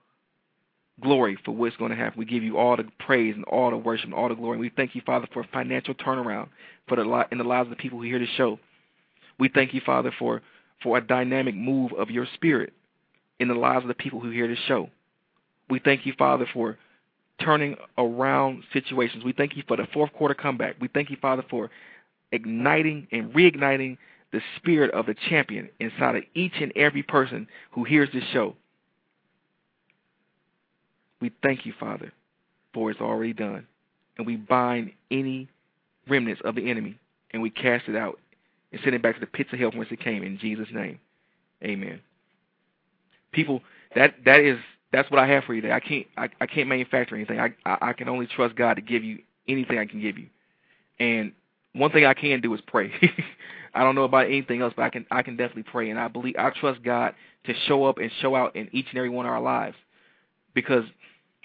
[1.00, 2.18] glory for what's going to happen.
[2.18, 4.54] We give you all the praise and all the worship and all the glory.
[4.54, 6.48] And we thank you, Father, for a financial turnaround
[6.88, 8.58] for the in the lives of the people who hear the show.
[9.38, 10.42] We thank you, Father, for
[10.82, 12.72] for a dynamic move of your spirit
[13.40, 14.90] in the lives of the people who hear the show.
[15.68, 16.78] We thank you, Father, for
[17.40, 19.24] turning around situations.
[19.24, 20.76] We thank you for the fourth quarter comeback.
[20.80, 21.70] We thank you, Father, for
[22.32, 23.96] igniting and reigniting
[24.32, 28.54] the spirit of the champion inside of each and every person who hears this show.
[31.24, 32.12] We thank you, Father,
[32.74, 33.66] for it's already done.
[34.18, 35.48] And we bind any
[36.06, 36.98] remnants of the enemy
[37.30, 38.20] and we cast it out
[38.72, 40.68] and send it back to the pits of hell from whence it came in Jesus'
[40.70, 40.98] name.
[41.62, 42.02] Amen.
[43.32, 43.62] People,
[43.96, 44.58] that that is
[44.92, 45.72] that's what I have for you today.
[45.72, 47.40] I can't I, I can't manufacture anything.
[47.40, 50.26] I, I I can only trust God to give you anything I can give you.
[51.00, 51.32] And
[51.72, 52.92] one thing I can do is pray.
[53.74, 56.08] I don't know about anything else, but I can I can definitely pray and I
[56.08, 57.14] believe I trust God
[57.46, 59.76] to show up and show out in each and every one of our lives.
[60.52, 60.84] Because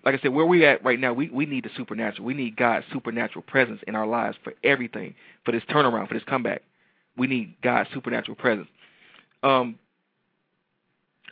[0.04, 2.26] like I said, where we at right now, we, we need the supernatural.
[2.26, 6.24] We need God's supernatural presence in our lives for everything, for this turnaround, for this
[6.28, 6.62] comeback.
[7.18, 8.70] We need God's supernatural presence.
[9.44, 9.78] Um,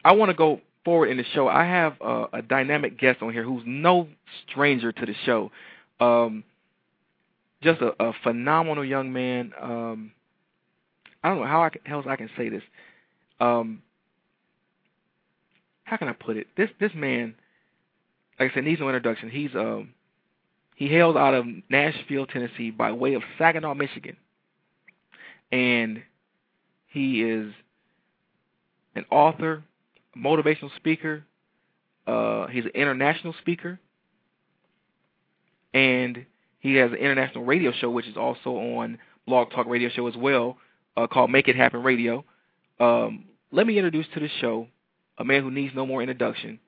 [0.04, 1.48] I want to go forward in the show.
[1.48, 4.08] I have a, a dynamic guest on here who's no
[4.50, 5.52] stranger to the show.
[6.00, 6.44] Um,
[7.62, 9.54] just a, a phenomenal young man.
[9.62, 10.12] Um,
[11.24, 12.64] I don't know how I can, else I can say this.
[13.40, 13.82] Um,
[15.84, 16.48] how can I put it?
[16.58, 17.36] This this man
[18.40, 19.30] like I said, needs no introduction.
[19.30, 19.94] He's um
[20.76, 24.16] he hails out of Nashville, Tennessee, by way of Saginaw, Michigan,
[25.52, 26.04] and
[26.88, 27.52] he is
[28.96, 29.64] an author,
[30.16, 31.24] motivational speaker.
[32.06, 33.80] Uh, he's an international speaker,
[35.74, 36.26] and
[36.60, 40.16] he has an international radio show, which is also on Blog Talk Radio Show as
[40.16, 40.58] well,
[40.96, 42.24] uh, called Make It Happen Radio.
[42.80, 44.68] Um, let me introduce to the show
[45.18, 46.60] a man who needs no more introduction,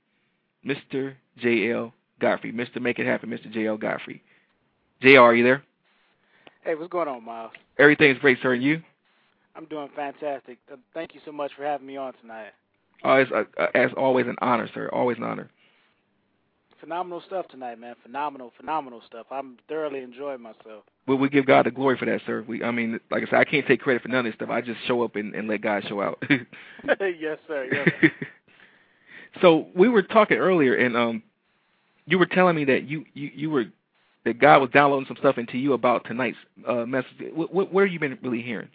[0.66, 1.14] Mr.
[1.42, 1.94] J.L.
[2.20, 2.52] Godfrey.
[2.52, 2.82] Mr.
[2.82, 3.52] Make It Happen, Mr.
[3.52, 3.78] J.L.
[3.78, 4.22] Godfrey.
[5.02, 5.64] J.L., are you there?
[6.64, 7.52] Hey, what's going on, Myles?
[7.78, 8.54] Everything's great, sir.
[8.54, 8.82] And you?
[9.56, 10.58] I'm doing fantastic.
[10.72, 12.52] Uh, thank you so much for having me on tonight.
[13.04, 14.90] Oh, it's uh, uh, as always an honor, sir.
[14.92, 15.50] Always an honor.
[16.80, 17.96] Phenomenal stuff tonight, man.
[18.04, 19.26] Phenomenal, phenomenal stuff.
[19.32, 20.84] I'm thoroughly enjoying myself.
[21.08, 22.46] Well, we give God the glory for that, sir.
[22.48, 24.50] We, I mean, like I said, I can't take credit for none of this stuff.
[24.50, 26.24] I just show up and, and let God show out.
[26.30, 27.68] yes, sir.
[27.72, 27.90] Yes.
[28.02, 28.12] Sir.
[29.42, 31.24] so we were talking earlier, and um,
[32.06, 33.66] you were telling me that you you you were
[34.26, 36.38] that God was downloading some stuff into you about tonight's
[36.68, 37.14] uh, message.
[37.34, 38.68] What, what, where have you been really hearing?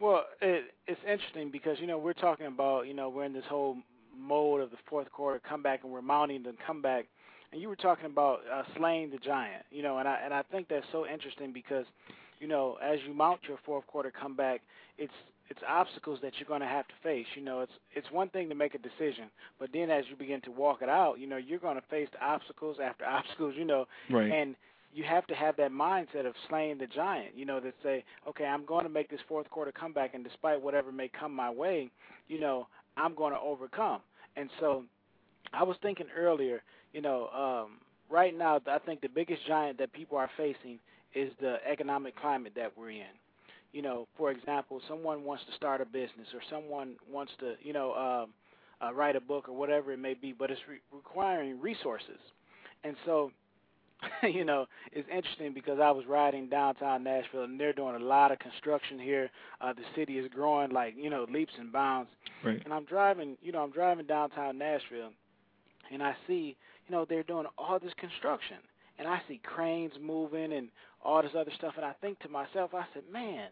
[0.00, 3.44] Well, it, it's interesting because you know we're talking about you know we're in this
[3.48, 3.76] whole
[4.18, 7.06] mode of the fourth quarter comeback and we're mounting the comeback,
[7.52, 10.42] and you were talking about uh, slaying the giant, you know, and I and I
[10.42, 11.86] think that's so interesting because,
[12.40, 14.60] you know, as you mount your fourth quarter comeback,
[14.98, 15.12] it's
[15.48, 17.26] it's obstacles that you're going to have to face.
[17.34, 20.40] You know, it's it's one thing to make a decision, but then as you begin
[20.42, 23.54] to walk it out, you know, you're going to face obstacles after obstacles.
[23.56, 24.30] You know, right.
[24.30, 24.56] and
[24.92, 27.36] you have to have that mindset of slaying the giant.
[27.36, 30.60] You know, that say, okay, I'm going to make this fourth quarter comeback, and despite
[30.60, 31.90] whatever may come my way,
[32.28, 32.66] you know,
[32.96, 34.00] I'm going to overcome.
[34.36, 34.84] And so,
[35.52, 37.78] I was thinking earlier, you know, um,
[38.10, 40.78] right now, I think the biggest giant that people are facing
[41.14, 43.04] is the economic climate that we're in.
[43.76, 47.74] You know, for example, someone wants to start a business, or someone wants to, you
[47.74, 48.30] know, um,
[48.80, 52.16] uh, write a book or whatever it may be, but it's re- requiring resources.
[52.84, 53.32] And so,
[54.22, 58.32] you know, it's interesting because I was riding downtown Nashville and they're doing a lot
[58.32, 59.28] of construction here.
[59.60, 62.08] Uh, the city is growing like, you know, leaps and bounds.
[62.42, 62.62] Right.
[62.64, 65.10] And I'm driving, you know, I'm driving downtown Nashville
[65.92, 66.56] and I see,
[66.88, 68.56] you know, they're doing all this construction.
[68.98, 70.68] And I see cranes moving and
[71.04, 73.50] all this other stuff and I think to myself, I said, "Man,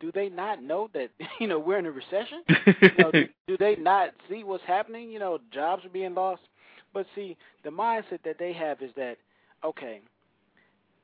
[0.00, 2.42] do they not know that you know we're in a recession?
[2.82, 5.10] you know, do, do they not see what's happening?
[5.10, 6.42] You know, jobs are being lost.
[6.94, 9.18] But see, the mindset that they have is that
[9.64, 10.00] okay,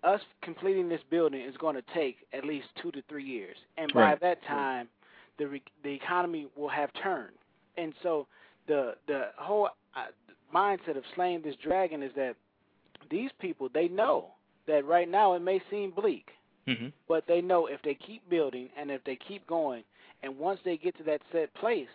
[0.02, 3.92] us completing this building is going to take at least two to three years, and
[3.92, 4.20] by Right.
[4.20, 4.88] that time,
[5.38, 7.34] the re- the economy will have turned.
[7.76, 8.26] And so
[8.66, 10.06] the the whole uh,
[10.54, 12.36] mindset of slaying this dragon is that
[13.10, 14.34] these people they know
[14.66, 16.30] that right now it may seem bleak,
[16.66, 19.84] hmm but they know if they keep building and if they keep going,
[20.22, 21.88] and once they get to that set place,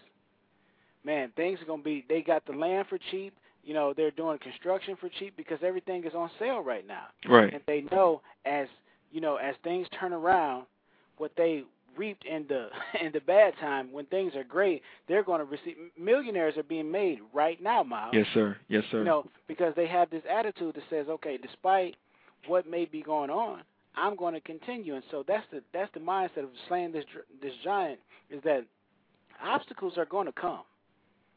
[1.03, 2.05] man, things are gonna be.
[2.07, 3.34] They got the land for cheap.
[3.63, 7.05] You know, they're doing construction for cheap because everything is on sale right now.
[7.28, 7.53] Right.
[7.53, 8.67] And they know as
[9.11, 10.65] you know, as things turn around,
[11.17, 11.63] what they
[11.97, 12.70] reaped in the
[13.05, 15.76] in the bad time, when things are great, they're going to receive.
[15.99, 18.13] Millionaires are being made right now, Myles.
[18.13, 18.57] Yes, sir.
[18.67, 18.99] Yes, sir.
[18.99, 21.95] You know, because they have this attitude that says, okay, despite
[22.47, 23.61] what may be going on,
[24.00, 24.95] I'm going to continue.
[24.95, 27.06] And so that's the that's the mindset of slaying this
[27.41, 28.64] this giant is that
[29.43, 30.62] obstacles are going to come.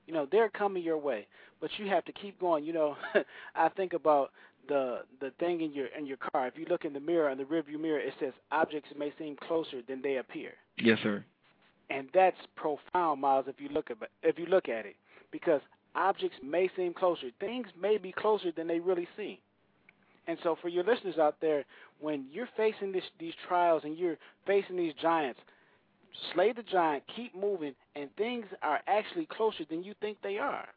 [0.06, 1.26] You know, they're coming your way,
[1.60, 2.64] but you have to keep going.
[2.64, 2.96] You know,
[3.54, 4.30] I think about
[4.68, 6.46] the the thing in your in your car.
[6.46, 9.36] If you look in the mirror in the rearview mirror, it says objects may seem
[9.36, 11.24] closer than they appear Yes, sir.
[11.90, 13.46] and that's profound, Myles.
[13.48, 14.96] If you look at if you look at it,
[15.30, 15.60] because
[15.94, 19.38] objects may seem closer, things may be closer than they really seem.
[20.26, 21.64] And so, for your listeners out there,
[22.00, 25.40] when you're facing this, these trials and you're facing these giants,
[26.32, 30.68] slay the giant, keep moving, and things are actually closer than you think they are.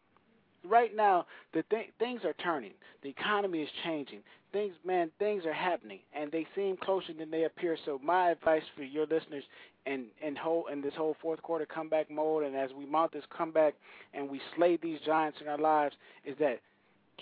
[0.68, 2.72] Right now, the th- things are turning.
[3.04, 4.22] The economy is changing.
[4.52, 7.78] Things, man, things are happening, and they seem closer than they appear.
[7.86, 9.44] So, my advice for your listeners
[9.86, 13.26] and and whole in this whole fourth quarter comeback mode, and as we mount this
[13.36, 13.76] comeback
[14.16, 16.62] and we slay these giants in our lives, is that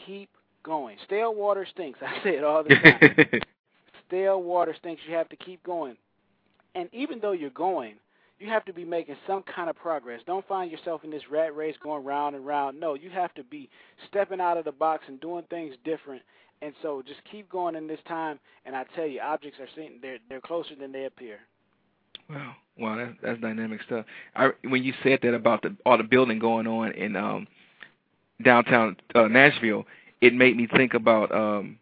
[0.05, 0.30] keep
[0.64, 0.97] going.
[1.05, 1.99] Stale water stinks.
[2.05, 3.41] I say it all the time.
[4.07, 5.01] Stale water stinks.
[5.07, 5.95] You have to keep going.
[6.76, 7.95] And even though you're going,
[8.39, 10.22] you have to be making some kind of progress.
[10.26, 12.80] Don't find yourself in this rat race going round and round.
[12.80, 13.70] No, you have to be
[14.09, 16.22] stepping out of the box and doing things different.
[16.61, 18.39] And so just keep going in this time.
[18.66, 21.39] And I tell you, objects are seen, they're they're closer than they appear.
[22.30, 24.05] Wow, wow, that's that's dynamic stuff.
[24.36, 27.47] I when you said that about the all the building going on in um
[28.43, 29.86] downtown uh, Nashville,
[30.24, 31.78] it made me think about um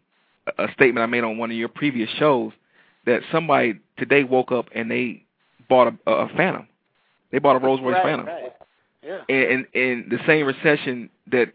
[0.58, 2.52] a statement I made on one of your previous shows
[3.06, 5.24] that somebody today woke up and they
[5.68, 6.66] bought a, a Phantom.
[7.30, 8.26] They bought a Rolls Royce right, Phantom.
[8.26, 8.52] Right.
[9.02, 9.20] Yeah.
[9.28, 11.52] And, and and the same recession that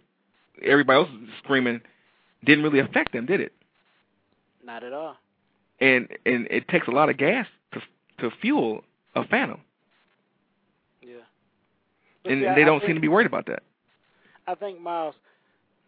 [0.63, 1.81] everybody else is screaming
[2.45, 3.53] didn't really affect them, did it?
[4.65, 5.17] Not at all.
[5.79, 7.81] And and it takes a lot of gas to
[8.19, 8.83] to fuel
[9.15, 9.59] a Phantom,
[11.01, 11.15] Yeah.
[12.23, 13.63] But and see, they I don't think- seem to be worried about that.
[14.47, 15.15] I think Myles,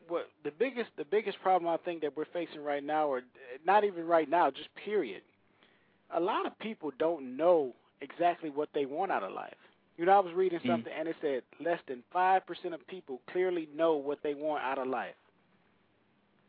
[0.09, 3.21] what the biggest the biggest problem I think that we're facing right now, or
[3.65, 5.21] not even right now, just period.
[6.15, 9.55] A lot of people don't know exactly what they want out of life.
[9.97, 10.67] You know, I was reading Mm.
[10.67, 14.63] something and it said less than five percent of people clearly know what they want
[14.63, 15.15] out of life.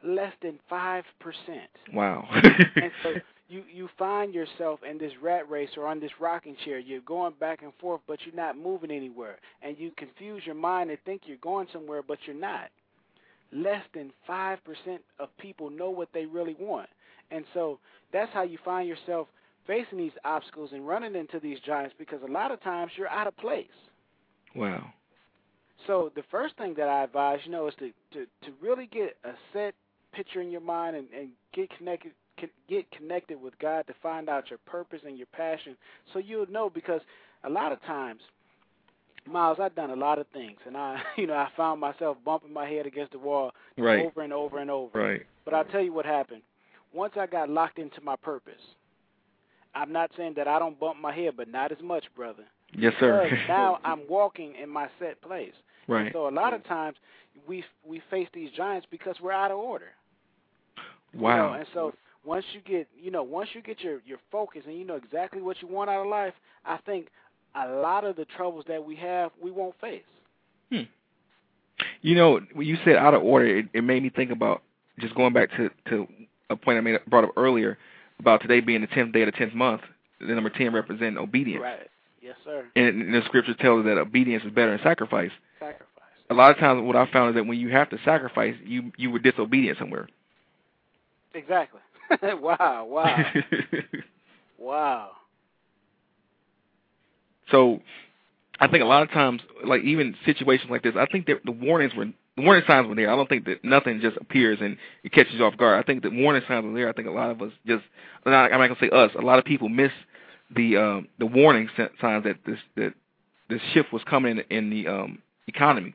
[0.03, 1.71] Less than five percent.
[1.93, 2.27] Wow.
[2.77, 3.15] And so,
[3.49, 6.79] you you find yourself in this rat race or on this rocking chair.
[6.79, 10.91] You're going back and forth, but you're not moving anywhere, and you confuse your mind
[10.91, 12.71] and think you're going somewhere, but you're not.
[13.53, 16.89] Less than five percent of people know what they really want,
[17.31, 17.79] and so
[18.13, 19.29] that's how you find yourself
[19.67, 23.27] facing these obstacles and running into these giants because a lot of times you're out
[23.27, 23.67] of place.
[24.55, 24.93] Wow.
[25.87, 29.17] So the first thing that I advise, you know, is to to, to really get
[29.25, 29.75] a set
[30.13, 32.13] picture in your mind and, and get connected
[32.69, 35.77] get connected with God to find out your purpose and your passion
[36.13, 37.01] so you'll know because
[37.45, 38.21] a lot of times
[39.27, 42.53] Myles, I've done a lot of things, and I, you know, I found myself bumping
[42.53, 44.07] my head against the wall right.
[44.07, 44.99] over and over and over.
[44.99, 45.23] Right.
[45.45, 46.43] But I'll tell you what happened.
[46.93, 48.61] Once I got locked into my purpose,
[49.75, 52.45] I'm not saying that I don't bump my head, but not as much, brother.
[52.77, 53.25] Yes, sir.
[53.25, 55.53] Because now I'm walking in my set place.
[55.87, 56.13] Right.
[56.13, 56.97] So a lot of times
[57.47, 59.89] we we face these giants because we're out of order.
[61.15, 61.31] Wow.
[61.31, 61.95] You know, and so
[62.25, 65.43] once you get you know once you get your your focus and you know exactly
[65.43, 67.09] what you want out of life, I think
[67.55, 70.03] a lot of the troubles that we have we won't face.
[70.71, 70.83] Hmm.
[72.03, 74.63] You know, when you said out of order, it, it made me think about
[74.99, 76.07] just going back to to
[76.51, 77.79] a point I made brought up earlier
[78.19, 79.83] about today being the tenth day of the tenth month.
[80.21, 81.63] The number ten representing obedience.
[81.63, 81.89] Right.
[82.21, 82.67] Yes, sir.
[82.77, 85.31] And, and the scripture tells us that obedience is better than sacrifice.
[85.59, 85.87] Sacrifice.
[86.29, 88.93] A lot of times, what I found is that when you have to sacrifice, you
[88.97, 90.09] you were disobedient somewhere.
[91.35, 91.81] Exactly.
[92.23, 92.87] wow.
[92.89, 93.33] Wow.
[94.59, 95.11] wow.
[97.51, 97.81] So,
[98.61, 101.53] I think a lot of times, like even situations like this, I think that the
[101.53, 103.11] warnings were the warning signs were there.
[103.11, 105.83] I don't think that nothing just appears and it catches you off guard.
[105.83, 106.89] I think the warning signs were there.
[106.89, 107.85] I think a lot of us just
[108.25, 109.11] I'm not, I'm not gonna say us.
[109.19, 109.93] A lot of people miss
[110.55, 112.95] the um, the warning signs that this that
[113.49, 115.95] this shift was coming in, in the um, economy.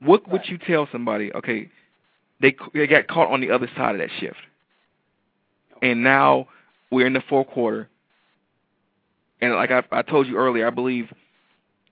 [0.00, 1.32] What would you tell somebody?
[1.34, 1.70] Okay,
[2.40, 4.36] they they got caught on the other side of that shift,
[5.82, 6.48] and now
[6.90, 7.88] we're in the fourth quarter.
[9.44, 11.12] And like I, I told you earlier, I believe,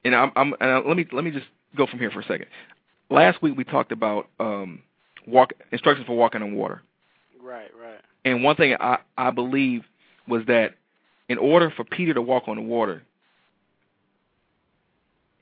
[0.06, 1.44] and I'm, I'm and let me let me just
[1.76, 2.46] go from here for a second.
[3.10, 4.80] Last week we talked about um,
[5.26, 6.82] walk instructions for walking on water.
[7.42, 8.00] Right, right.
[8.24, 9.82] And one thing I I believe
[10.26, 10.76] was that
[11.28, 13.02] in order for Peter to walk on the water,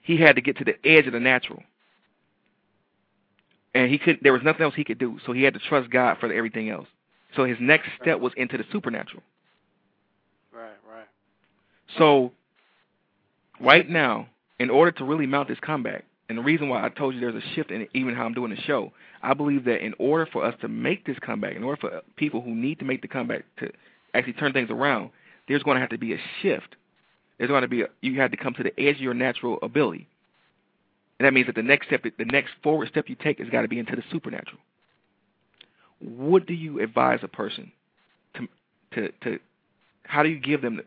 [0.02, 1.62] he had to get to the edge of the natural.
[3.72, 5.90] And he could there was nothing else he could do, so he had to trust
[5.90, 6.88] God for everything else.
[7.36, 9.22] So his next step was into the supernatural.
[11.98, 12.32] So
[13.60, 14.28] right now,
[14.58, 17.34] in order to really mount this comeback, and the reason why I told you there's
[17.34, 20.44] a shift in even how I'm doing the show, I believe that in order for
[20.44, 23.44] us to make this comeback, in order for people who need to make the comeback
[23.58, 23.70] to
[24.14, 25.10] actually turn things around,
[25.48, 26.76] there's going to have to be a shift.
[27.38, 29.58] There's going to be a, you have to come to the edge of your natural
[29.62, 30.06] ability,
[31.18, 33.62] and that means that the next step, the next forward step you take, has got
[33.62, 34.60] to be into the supernatural.
[35.98, 37.72] What do you advise a person
[38.34, 38.48] to
[38.94, 39.38] to to?
[40.04, 40.80] How do you give them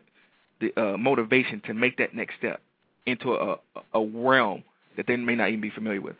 [0.74, 2.60] the, uh, motivation to make that next step
[3.06, 3.58] into a
[3.92, 4.62] a realm
[4.96, 6.16] that they may not even be familiar with?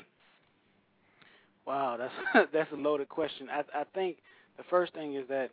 [1.67, 3.49] Wow, that's that's a loaded question.
[3.51, 4.17] I I think
[4.57, 5.51] the first thing is that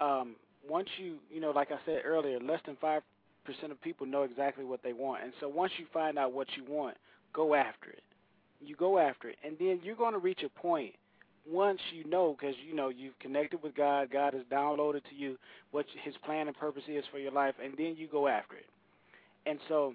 [0.00, 0.36] um,
[0.68, 3.02] once you you know, like I said earlier, less than five
[3.44, 6.48] percent of people know exactly what they want, and so once you find out what
[6.56, 6.96] you want,
[7.32, 8.02] go after it.
[8.64, 10.94] You go after it, and then you're going to reach a point
[11.50, 15.36] once you know, because you know you've connected with God, God has downloaded to you
[15.70, 18.66] what His plan and purpose is for your life, and then you go after it.
[19.46, 19.94] And so,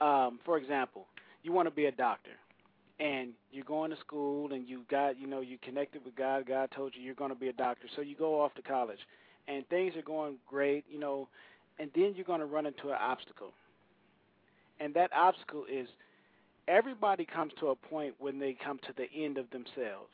[0.00, 1.06] um, for example,
[1.42, 2.30] you want to be a doctor,
[3.00, 6.46] and you're going to school, and you got, you know, you connected with God.
[6.46, 9.00] God told you you're going to be a doctor, so you go off to college,
[9.48, 11.28] and things are going great, you know,
[11.78, 13.52] and then you're going to run into an obstacle,
[14.80, 15.88] and that obstacle is
[16.68, 20.10] everybody comes to a point when they come to the end of themselves.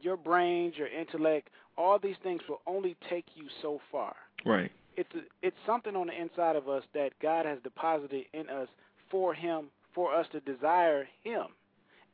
[0.00, 4.14] Your brains, your intellect, all these things will only take you so far.
[4.44, 4.70] Right.
[4.96, 8.68] It's a, it's something on the inside of us that God has deposited in us
[9.10, 11.46] for Him, for us to desire Him.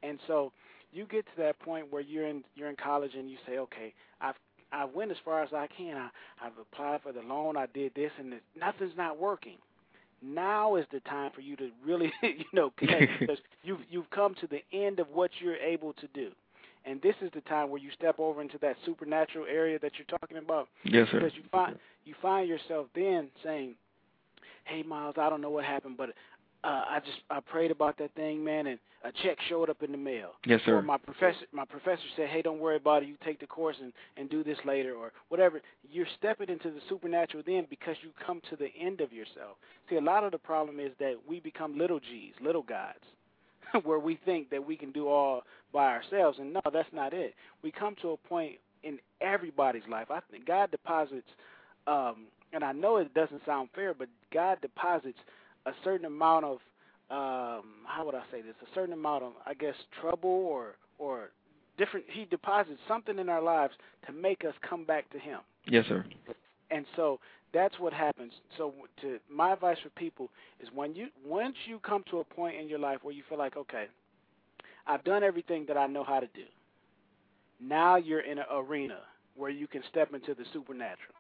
[0.02, 0.52] And so
[0.92, 3.92] you get to that point where you're in you're in college and you say, okay,
[4.20, 4.34] I've
[4.72, 5.96] I went as far as I can.
[5.96, 6.08] I,
[6.44, 7.56] I've applied for the loan.
[7.56, 9.56] I did this, and this, nothing's not working
[10.22, 14.34] now is the time for you to really, you know, connect because you've you've come
[14.40, 16.30] to the end of what you're able to do,
[16.86, 20.18] and this is the time where you step over into that supernatural area that you're
[20.18, 20.68] talking about.
[20.84, 21.20] Yes, sir.
[21.20, 23.74] Because you find you find yourself then saying,
[24.64, 26.10] "Hey, Myles, I don't know what happened, but
[26.64, 29.92] uh, I just I prayed about that thing, man, and a check showed up in
[29.92, 30.30] the mail.
[30.46, 30.76] Yes, sir.
[30.76, 33.08] Or my professor my professor said, "Hey, don't worry about it.
[33.08, 35.60] You take the course and and do this later or whatever."
[35.90, 39.56] You're stepping into the supernatural then because you come to the end of yourself.
[39.88, 43.04] See, a lot of the problem is that we become little G's, little gods,
[43.84, 45.42] where we think that we can do all
[45.72, 47.34] by ourselves, and no, that's not it.
[47.62, 50.10] We come to a point in everybody's life.
[50.10, 51.28] I think God deposits
[51.86, 55.18] um, and I know it doesn't sound fair, but God deposits
[55.66, 56.58] a certain amount of
[57.08, 58.54] um, how would I say this?
[58.62, 61.30] A certain amount of, I guess, trouble or or
[61.78, 62.06] different.
[62.08, 63.74] He deposits something in our lives
[64.06, 65.38] to make us come back to Him.
[65.68, 66.04] Yes, sir.
[66.72, 67.20] And so
[67.54, 68.32] that's what happens.
[68.56, 72.56] So to my advice for people is when you once you come to a point
[72.56, 73.86] in your life where you feel like, okay,
[74.86, 76.44] I've done everything that I know how to do.
[77.60, 78.98] Now you're in an arena
[79.34, 81.14] where you can step into the supernatural.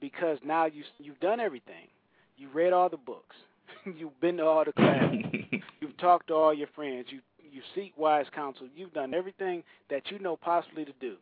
[0.00, 1.88] Because now you you've done everything.
[2.36, 3.36] You've read all the books.
[3.84, 5.24] You've been to all the classes.
[5.80, 7.06] You've talked to all your friends.
[7.10, 8.66] You you seek wise counsel.
[8.76, 11.16] You've done everything that you know possibly to do.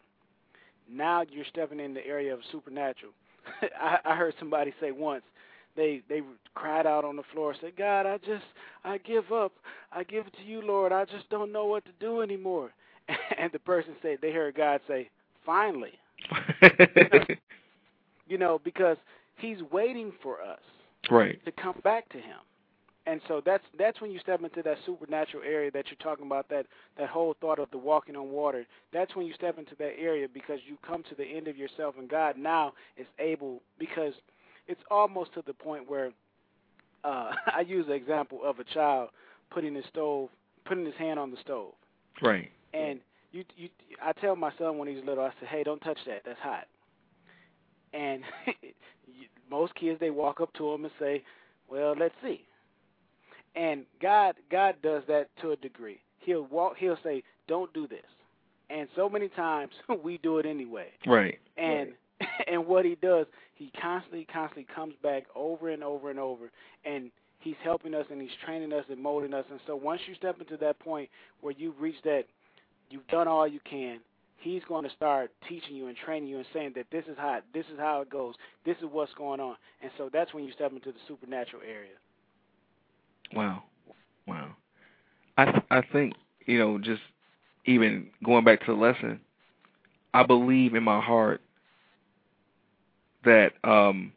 [0.91, 3.13] Now you're stepping in the area of supernatural.
[3.81, 5.23] I, I heard somebody say once
[5.77, 6.23] they they
[6.55, 8.45] cried out on the floor said, "God, I just
[8.85, 9.53] I give up.
[9.93, 10.93] I give it to you, Lord.
[10.93, 12.73] I just don't know what to do anymore."
[13.39, 15.11] And the person said they heard God say,
[15.45, 15.93] "Finally."
[18.27, 18.97] you know, because
[19.37, 20.61] he's waiting for us
[21.11, 21.45] right.
[21.45, 22.39] to come back to him.
[23.07, 26.49] And so that's that's when you step into that supernatural area that you're talking about
[26.49, 26.65] that
[26.97, 28.65] that whole thought of the walking on water.
[28.95, 31.97] That's when you step into that area because you come to the end of yourself
[31.99, 34.15] and God now is able because
[34.67, 36.11] it's almost to the point where
[37.05, 39.11] uh I use the example of a child
[39.51, 40.31] putting his stove
[40.65, 41.73] putting his hand on the stove.
[42.23, 42.51] Right.
[42.73, 43.01] And
[43.33, 43.69] you you
[44.03, 46.23] I tell my son when he's little I say, "Hey, don't touch that.
[46.25, 46.67] That's hot."
[47.93, 48.23] And
[49.51, 51.23] most kids they walk up to him and say,
[51.69, 52.45] "Well, let's see."
[53.57, 56.01] And God God does that to a degree.
[56.21, 58.05] He'll walk he'll say, "Don't do this."
[58.71, 59.73] And so many times
[60.05, 60.89] we do it anyway.
[61.07, 61.39] Right.
[61.57, 62.29] And right.
[62.49, 66.51] and what he does, he constantly constantly comes back over and over and over
[66.85, 69.45] and he's helping us and he's training us and molding us.
[69.51, 71.09] And so once you step into that point
[71.41, 72.25] where you've reached that
[72.91, 74.01] you've done all you can,
[74.39, 77.41] he's going to start teaching you and training you and saying that this is how
[77.53, 78.35] this is how it goes.
[78.65, 79.57] This is what's going on.
[79.83, 81.95] And so that's when you step into the supernatural area.
[83.35, 83.63] Wow,
[84.27, 84.51] wow.
[85.37, 86.15] I th- I think
[86.47, 87.03] you know just
[87.65, 89.21] even going back to the lesson,
[90.13, 91.41] I believe in my heart
[93.25, 94.13] that um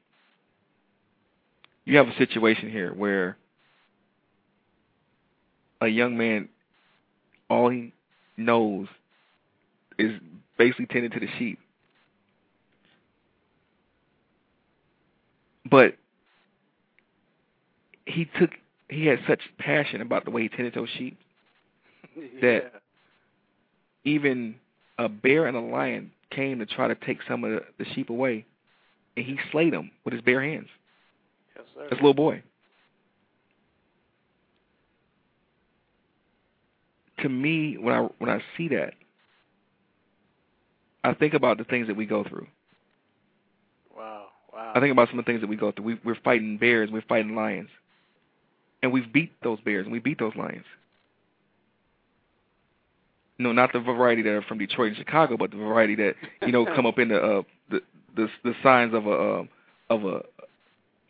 [1.86, 3.38] you have a situation here where
[5.82, 6.50] a young man
[7.50, 7.94] all he
[8.36, 8.88] knows
[9.98, 10.12] is
[10.58, 11.60] basically tending to the sheep.
[15.70, 15.96] But
[18.06, 18.52] he took
[18.90, 21.18] he had such passion about the way he tended those sheep
[22.42, 22.80] that yeah.
[24.06, 24.56] even
[24.98, 28.10] a bear and a lion came to try to take some of the, the sheep
[28.10, 28.46] away,
[29.18, 30.68] and he slayed them with his bare hands.
[31.56, 31.88] Yes, sir.
[31.92, 32.44] A little boy.
[37.22, 38.94] To me, when I when I see that,
[41.04, 42.46] I think about the things that we go through.
[43.96, 44.72] Wow, wow.
[44.76, 45.86] I think about some of the things that we go through.
[45.86, 47.70] We, we're fighting bears, we're fighting lions,
[48.84, 50.66] and we've beat those bears and we beat those lions.
[53.40, 56.52] No, not the variety that are from Detroit and Chicago, but the variety that you
[56.52, 57.42] know come up in the uh,
[57.72, 57.82] the,
[58.18, 59.44] the the signs of a uh,
[59.90, 60.22] of a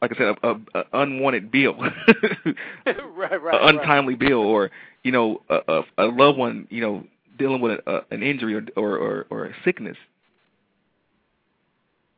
[0.01, 1.75] like I said, a, a, a unwanted bill,
[2.85, 4.29] right, right, an untimely right.
[4.29, 4.69] bill, or
[5.03, 7.03] you know, a, a, a loved one, you know,
[7.39, 9.97] dealing with a, a, an injury or, or or or a sickness.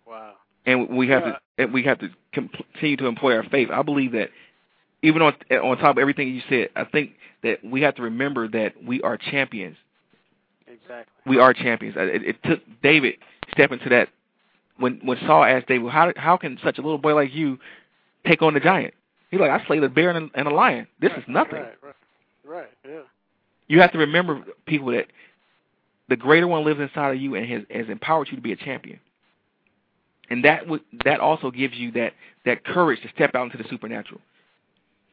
[0.08, 0.34] Wow.
[0.66, 1.32] And we have Yeah.
[1.34, 3.70] to and we have to continue to employ our faith.
[3.72, 4.30] I believe that
[5.02, 7.12] even on on top of everything you said, I think
[7.44, 9.78] that we have to remember that we are champions.
[10.68, 11.14] Exactly.
[11.26, 11.96] We are champions.
[11.98, 13.16] It, it took David
[13.52, 14.10] step into that
[14.80, 17.60] when when Saul asked David, "How how can such a little boy like you
[18.26, 18.94] take on the giant?"
[19.30, 20.88] He's like, "I slayed a bear and a, and a lion.
[21.00, 21.96] This right, is nothing." Right, right,
[22.46, 22.70] right.
[22.88, 23.02] Yeah.
[23.68, 25.06] You have to remember, people, that
[26.10, 28.56] the greater one lives inside of you and has, has empowered you to be a
[28.56, 29.00] champion.
[30.30, 32.14] And that would that also gives you that
[32.46, 34.22] that courage to step out into the supernatural.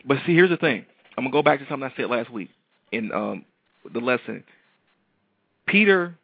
[0.06, 0.84] But see, here's the thing.
[1.16, 2.50] I'm gonna go back to something I said last week
[2.92, 3.44] in um,
[3.92, 4.44] the lesson.
[5.66, 6.16] Peter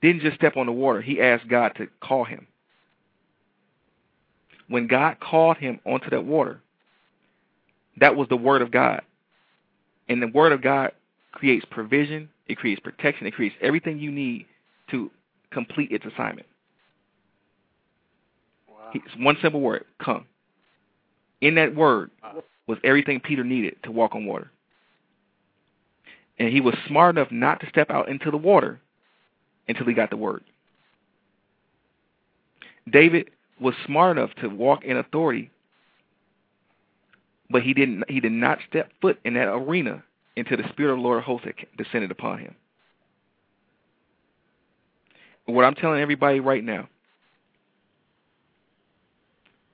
[0.00, 1.00] didn't just step on the water.
[1.00, 2.46] He asked God to call him.
[4.68, 6.60] When God called him onto that water,
[7.98, 9.02] that was the word of God.
[10.08, 10.92] And the word of God
[11.32, 14.46] creates provision, it creates protection, it creates everything you need
[14.90, 15.10] to
[15.50, 16.46] complete its assignment.
[18.68, 18.90] Wow.
[18.94, 20.26] It's one simple word, come.
[21.40, 22.10] In that word
[22.66, 24.50] was everything Peter needed to walk on water.
[26.38, 28.80] And he was smart enough not to step out into the water
[29.68, 30.42] until he got the word.
[32.90, 33.30] David
[33.60, 35.50] was smart enough to walk in authority,
[37.50, 40.02] but he didn't he did not step foot in that arena
[40.36, 42.54] until the spirit of the Lord of descended upon him.
[45.46, 46.88] What I'm telling everybody right now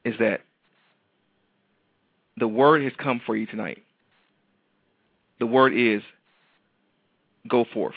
[0.04, 0.42] is that
[2.36, 3.82] the word has come for you tonight.
[5.40, 6.02] The word is
[7.48, 7.94] go forth.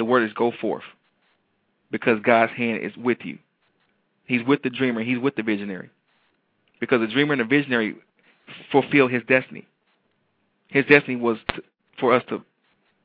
[0.00, 0.84] The word is go forth.
[1.90, 3.36] Because God's hand is with you.
[4.24, 5.90] He's with the dreamer, he's with the visionary.
[6.80, 7.96] Because the dreamer and the visionary
[8.72, 9.68] fulfill his destiny.
[10.68, 11.62] His destiny was to,
[11.98, 12.42] for us to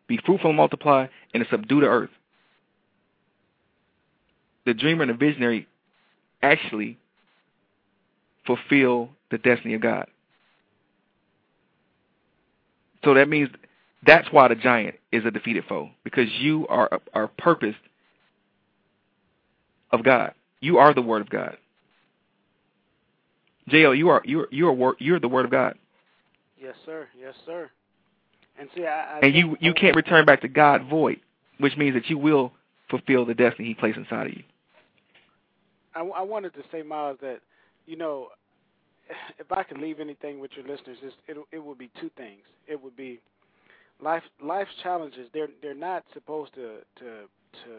[0.08, 2.12] be fruitful and multiply and to subdue the earth.
[4.66, 5.68] The dreamer and the visionary
[6.42, 6.98] actually
[8.48, 10.08] fulfill the destiny of God.
[13.04, 13.50] So that means
[14.06, 17.78] that's why the giant is a defeated foe because you are are purposed
[19.92, 20.34] of God.
[20.62, 21.58] You are the word of God.
[23.70, 25.78] JL, you are you you are you're the word of God.
[26.58, 27.08] Yes, sir.
[27.20, 27.70] Yes, sir.
[28.60, 31.20] And see, I, I and you you can't return back to God void,
[31.60, 32.52] which means that you will
[32.90, 34.44] fulfill the destiny He placed inside of you.
[35.96, 37.40] I, I wanted to say, Myles, that
[37.86, 38.30] you know,
[39.40, 42.42] if I could leave anything with your listeners, it it would be two things.
[42.68, 43.20] It would be
[44.02, 45.30] life life's challenges.
[45.34, 47.06] They're they're not supposed to to
[47.64, 47.72] to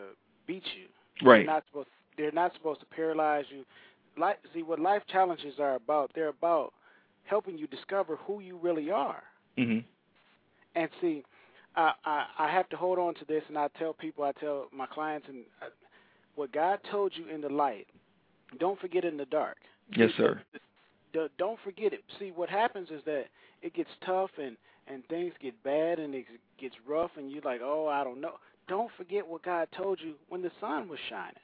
[0.46, 1.26] beat you.
[1.26, 1.38] Right.
[1.38, 3.64] They're not supposed they're not supposed to paralyze you.
[4.18, 6.10] Like see what life challenges are about.
[6.14, 6.72] They're about
[7.24, 9.22] helping you discover who you really are.
[9.58, 9.78] hmm
[10.74, 11.24] And see,
[11.74, 14.66] I, I I have to hold on to this, and I tell people, I tell
[14.72, 15.66] my clients, and uh,
[16.36, 17.86] what God told you in the light,
[18.58, 19.56] don't forget in the dark.
[19.96, 20.40] Yes, sir.
[21.38, 22.02] Don't forget it.
[22.18, 23.24] See, what happens is that
[23.62, 24.56] it gets tough and
[24.86, 26.26] and things get bad and it
[26.58, 28.34] gets rough, and you're like, oh, I don't know.
[28.68, 31.34] Don't forget what God told you when the sun was shining.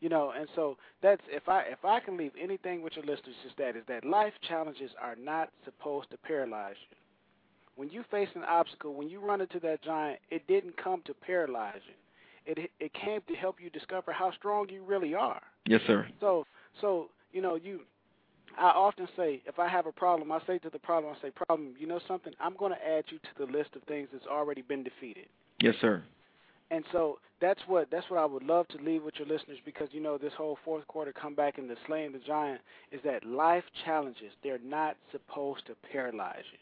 [0.00, 3.36] You know, and so that's if I if I can leave anything with your listeners
[3.46, 6.96] is that is that life challenges are not supposed to paralyze you.
[7.76, 11.14] When you face an obstacle, when you run into that giant, it didn't come to
[11.14, 11.94] paralyze you.
[12.52, 15.40] It it came to help you discover how strong you really are.
[15.66, 16.06] Yes, sir.
[16.20, 16.44] So
[16.80, 17.80] so you know you
[18.58, 21.30] I often say, if I have a problem, I say to the problem, I say,
[21.30, 22.32] problem, you know something?
[22.40, 25.26] I'm going to add you to the list of things that's already been defeated.
[25.60, 26.02] Yes, sir.
[26.70, 29.88] And so that's what that's what I would love to leave with your listeners because
[29.92, 32.60] you know this whole fourth quarter comeback and the slaying the giant
[32.90, 36.58] is that life challenges they're not supposed to paralyze you.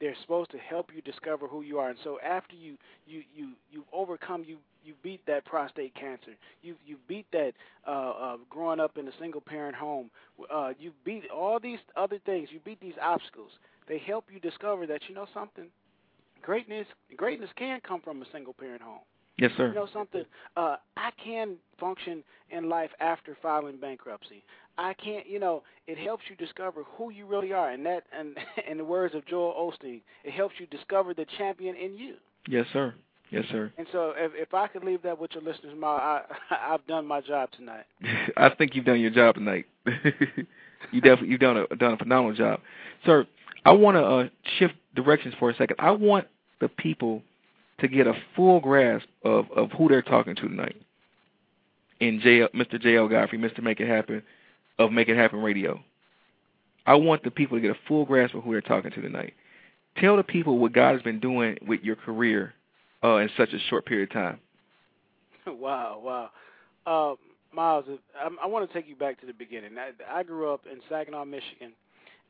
[0.00, 1.90] They're supposed to help you discover who you are.
[1.90, 6.32] And so after you you you you've overcome you you beat that prostate cancer.
[6.62, 7.52] You you beat that
[7.86, 10.10] uh, uh, growing up in a single parent home.
[10.52, 12.48] Uh, you beat all these other things.
[12.52, 13.50] You beat these obstacles.
[13.88, 15.66] They help you discover that you know something.
[16.42, 16.86] Greatness
[17.16, 19.00] greatness can come from a single parent home.
[19.36, 19.68] Yes, sir.
[19.68, 20.24] You know something?
[20.56, 24.44] Uh, I can function in life after filing bankruptcy.
[24.78, 25.26] I can't.
[25.26, 28.36] You know, it helps you discover who you really are, and that, and
[28.70, 32.14] in the words of Joel Osteen, it helps you discover the champion in you.
[32.46, 32.94] Yes, sir.
[33.30, 33.72] Yes, sir.
[33.78, 36.22] And so, if, if I could leave that with your listeners, Ma, I,
[36.74, 37.84] I've done my job tonight.
[38.36, 39.66] I think you've done your job tonight.
[40.92, 42.60] you definitely you've done a done a phenomenal job,
[43.04, 43.26] sir.
[43.64, 44.28] I want to uh,
[44.58, 45.76] shift directions for a second.
[45.78, 46.26] I want
[46.60, 47.22] the people
[47.80, 50.76] to get a full grasp of of who they're talking to tonight.
[52.00, 52.80] In JL, Mr.
[52.80, 53.08] J.L.
[53.08, 53.62] Godfrey, Mr.
[53.62, 54.22] Make It Happen,
[54.78, 55.82] of Make It Happen Radio.
[56.86, 59.32] I want the people to get a full grasp of who they're talking to tonight.
[59.96, 62.52] Tell the people what God has been doing with your career
[63.04, 64.38] uh, in such a short period of time.
[65.46, 66.30] wow, wow.
[66.86, 67.16] Uh,
[67.54, 67.84] Myles,
[68.18, 69.72] I, I want to take you back to the beginning.
[69.78, 71.72] I, I grew up in Saginaw, Michigan,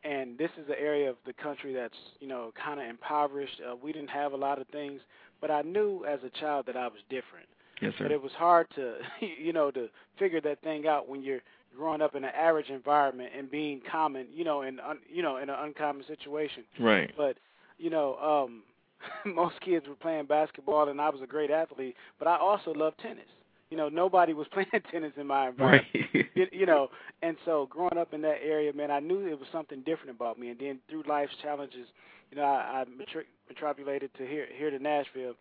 [0.03, 3.61] and this is an area of the country that's you know kind of impoverished.
[3.67, 5.01] Uh, we didn't have a lot of things,
[5.41, 7.47] but I knew as a child that I was different.
[7.81, 8.05] Yes, sir.
[8.05, 8.97] But it was hard to
[9.39, 9.89] you know to
[10.19, 11.41] figure that thing out when you're
[11.77, 15.39] growing up in an average environment and being common, you know, in un, you know
[15.39, 16.65] in an uncommon situation.
[16.79, 17.11] Right.
[17.17, 17.37] But
[17.79, 18.63] you know, um,
[19.27, 21.97] most kids were playing basketball, and I was a great athlete.
[22.19, 23.25] But I also loved tennis.
[23.71, 25.87] You know, nobody was playing tennis in my environment.
[26.15, 26.27] Right.
[26.35, 26.89] you, you know,
[27.23, 30.39] and so growing up in that area, man, I knew it was something different about
[30.39, 30.51] me.
[30.51, 31.89] And then through life's challenges,
[32.31, 35.35] you know, I, I matri- matriculated to here here to Nashville,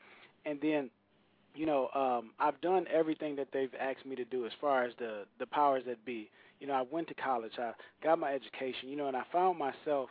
[0.45, 0.89] and then
[1.55, 4.93] you know, um, I've done everything that they've asked me to do as far as
[4.97, 6.29] the the powers that be.
[6.59, 9.59] You know, I went to college, I got my education, you know, and I found
[9.59, 10.09] myself,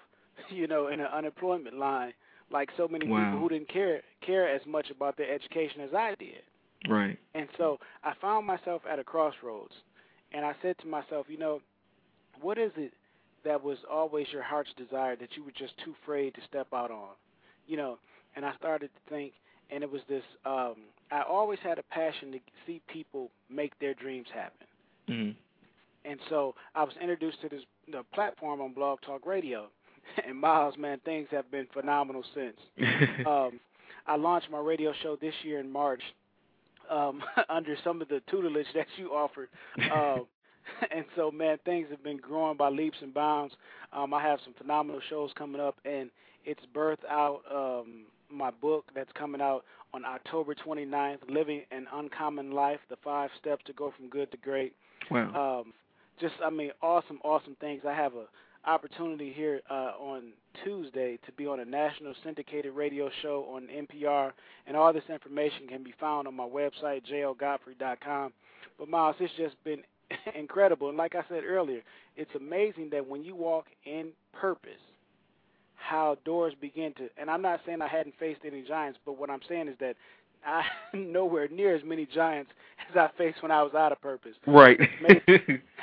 [0.50, 2.12] you know, in an unemployment line
[2.52, 3.24] like so many wow.
[3.24, 6.42] people who didn't care care as much about their education as I did.
[6.88, 7.18] Right.
[7.34, 9.74] And so I found myself at a crossroads,
[10.32, 11.60] and I said to myself, you know,
[12.40, 12.92] what is it
[13.44, 16.90] that was always your heart's desire that you were just too afraid to step out
[16.90, 17.10] on?
[17.66, 17.98] You know,
[18.36, 19.32] and I started to think,
[19.70, 20.24] and it was this.
[20.44, 20.76] um
[21.10, 24.66] I always had a passion to see people make their dreams happen.
[25.10, 26.10] Mm-hmm.
[26.10, 29.68] And so I was introduced to this the platform on Blog Talk Radio,
[30.28, 32.56] and Myles, man, things have been phenomenal since.
[33.26, 33.60] um,
[34.06, 36.02] I launched my radio show this year in March
[36.90, 39.48] um, under some of the tutelage that you offered.
[39.92, 40.18] Uh,
[40.94, 43.54] and so man, things have been growing by leaps and bounds.
[43.92, 46.10] Um, I have some phenomenal shows coming up, and
[46.44, 49.64] it's birthed out um, my book that's coming out
[49.94, 54.36] on October 29th, Living an Uncommon Life: The Five Steps to Go from Good to
[54.38, 54.74] Great.
[55.10, 55.60] Wow.
[55.62, 55.72] Um,
[56.20, 57.82] just I mean, awesome, awesome things.
[57.86, 58.26] I have a
[58.66, 60.32] opportunity here uh, on
[60.64, 64.32] Tuesday to be on a national syndicated radio show on NPR,
[64.66, 68.32] and all this information can be found on my website, jlgodfrey.com.
[68.78, 69.82] But Myles, it's just been
[70.34, 71.82] incredible, and like I said earlier,
[72.16, 74.72] it's amazing that when you walk in purpose,
[75.74, 77.08] how doors begin to.
[77.16, 79.96] And I'm not saying I hadn't faced any giants, but what I'm saying is that
[80.44, 80.62] I
[80.96, 82.50] nowhere near as many giants
[82.90, 84.34] as I faced when I was out of purpose.
[84.46, 84.78] Right.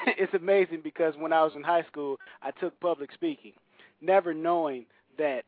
[0.05, 3.53] it's amazing because when I was in high school, I took public speaking,
[4.01, 4.85] never knowing
[5.17, 5.43] that,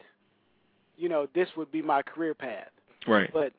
[0.97, 2.69] you know, this would be my career path.
[3.07, 3.29] right.
[3.33, 3.53] But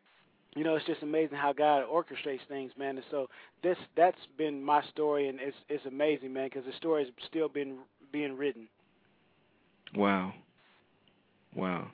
[0.54, 2.96] you know, it's just amazing how God orchestrates things, man.
[2.96, 3.28] And so
[3.62, 7.48] this that's been my story, and it's it's amazing, man, because the story is still
[7.48, 7.78] been
[8.12, 8.68] being written.
[9.94, 10.34] Wow.
[11.56, 11.88] Wow.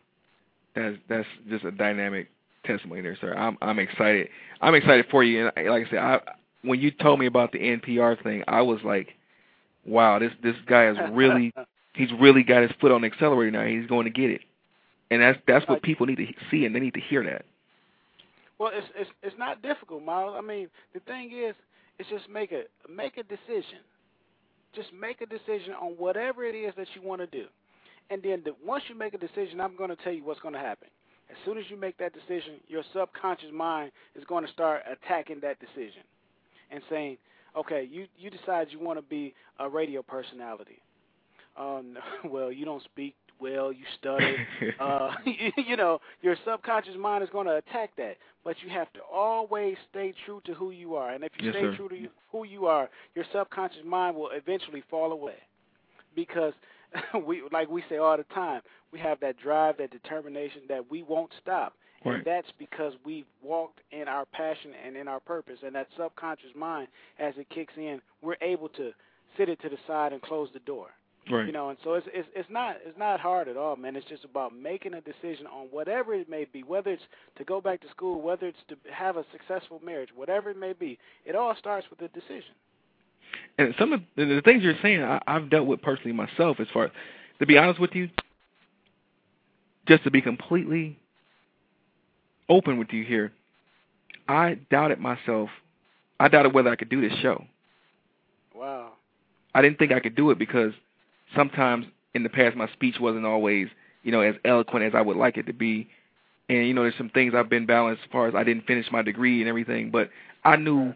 [0.75, 2.29] That's that's just a dynamic
[2.69, 3.35] testimony there, sir.
[3.35, 4.29] I'm I'm excited.
[4.61, 5.51] I'm excited for you.
[5.57, 6.21] And like I said, I
[6.63, 9.09] when you told me about the NPR thing, I was like,
[9.85, 11.53] wow, this this guy is really
[11.95, 13.67] he's really got his foot on the accelerator now.
[13.67, 14.43] He's going to get it.
[15.11, 17.45] And that's that's what people need to see and they need to hear that.
[18.59, 20.37] Well, it's it's it's not difficult, Myles.
[20.37, 21.55] I mean, the thing is,
[21.99, 23.81] it's just make a make a decision.
[24.75, 27.47] Just make a decision on whatever it is that you want to do,
[28.11, 30.53] and then the, once you make a decision, I'm going to tell you what's going
[30.55, 30.89] to happen.
[31.31, 35.41] As soon as you make that decision, your subconscious mind is going to start attacking
[35.41, 36.03] that decision
[36.71, 37.19] and saying,
[37.57, 40.81] "Okay, you you decide you want to be a radio personality.
[41.57, 44.37] Um, well, you don't speak well, you stutter.
[44.81, 45.11] uh,
[45.57, 48.17] you know, your subconscious mind is going to attack that.
[48.45, 51.11] But you have to always stay true to who you are.
[51.13, 51.77] And if you Yes, stay sir.
[51.77, 55.37] true to you, who you are, your subconscious mind will eventually fall away.
[56.15, 56.53] Because
[57.27, 58.63] we, like we say all the time,
[58.93, 61.75] we have that drive, that determination that we won't stop.
[62.05, 62.17] Right.
[62.17, 65.59] And that's because we've walked in our passion and in our purpose.
[65.65, 66.89] And that subconscious mind,
[67.19, 68.93] as it kicks in, we're able to
[69.37, 70.89] sit it to the side and close the door.
[71.31, 71.47] Right.
[71.47, 73.97] You know, and so it's it's it's not it's not hard at all, man.
[73.97, 77.03] It's just about making a decision on whatever it may be, whether it's
[77.37, 80.73] to go back to school, whether it's to have a successful marriage, whatever it may
[80.73, 80.99] be.
[81.27, 82.55] It all starts with a decision.
[83.59, 86.61] And some of the, things you're saying, I, I've dealt with personally myself.
[86.61, 86.91] As far,
[87.41, 88.09] to be honest with you,
[89.87, 90.99] just to be completely
[92.49, 93.33] open with you here,
[94.29, 95.51] I doubted myself.
[96.21, 97.45] I doubted whether I could do this show.
[98.55, 98.93] Wow.
[99.55, 100.73] I didn't think I could do it because
[101.35, 103.69] sometimes in the past my speech wasn't always,
[104.03, 105.89] you know, as eloquent as I would like it to be.
[106.49, 108.87] And you know, there's some things I've been balanced as far as I didn't finish
[108.91, 110.11] my degree and everything, but
[110.45, 110.95] I knew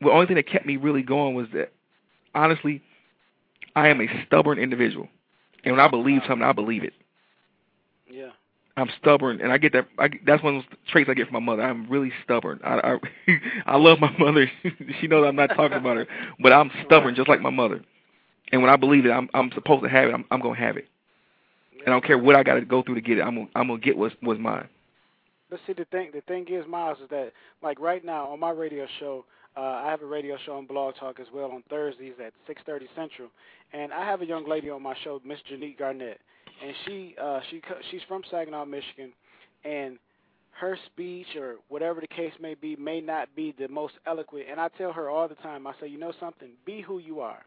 [0.00, 1.72] the only thing that kept me really going was that
[2.34, 2.82] honestly,
[3.76, 5.08] I am a stubborn individual.
[5.64, 6.94] And when I believe something, I believe it.
[8.10, 8.30] Yeah.
[8.76, 9.88] I'm stubborn, and I get that.
[9.98, 11.62] I, that's one of those traits I get from my mother.
[11.62, 12.60] I'm really stubborn.
[12.64, 12.96] I
[13.26, 13.32] I,
[13.66, 14.50] I love my mother.
[15.00, 16.06] she knows I'm not talking about her,
[16.40, 17.82] but I'm stubborn, just like my mother.
[18.52, 20.14] And when I believe it, I'm I'm supposed to have it.
[20.14, 20.88] I'm I'm gonna have it.
[21.80, 23.22] And I don't care what I got to go through to get it.
[23.22, 24.68] I'm gonna I'm gonna get what's what's mine.
[25.50, 27.32] But see, the thing the thing is, Myles, is that
[27.62, 29.24] like right now on my radio show,
[29.56, 32.86] uh, I have a radio show on Blog Talk as well on Thursdays at 6:30
[32.94, 33.28] Central,
[33.72, 36.20] and I have a young lady on my show, Miss Janique Garnett,
[36.64, 37.60] and she uh, she
[37.90, 39.12] she's from Saginaw, Michigan,
[39.64, 39.98] and
[40.60, 44.46] her speech or whatever the case may be may not be the most eloquent.
[44.50, 47.20] And I tell her all the time, I say, you know something, be who you
[47.20, 47.42] are.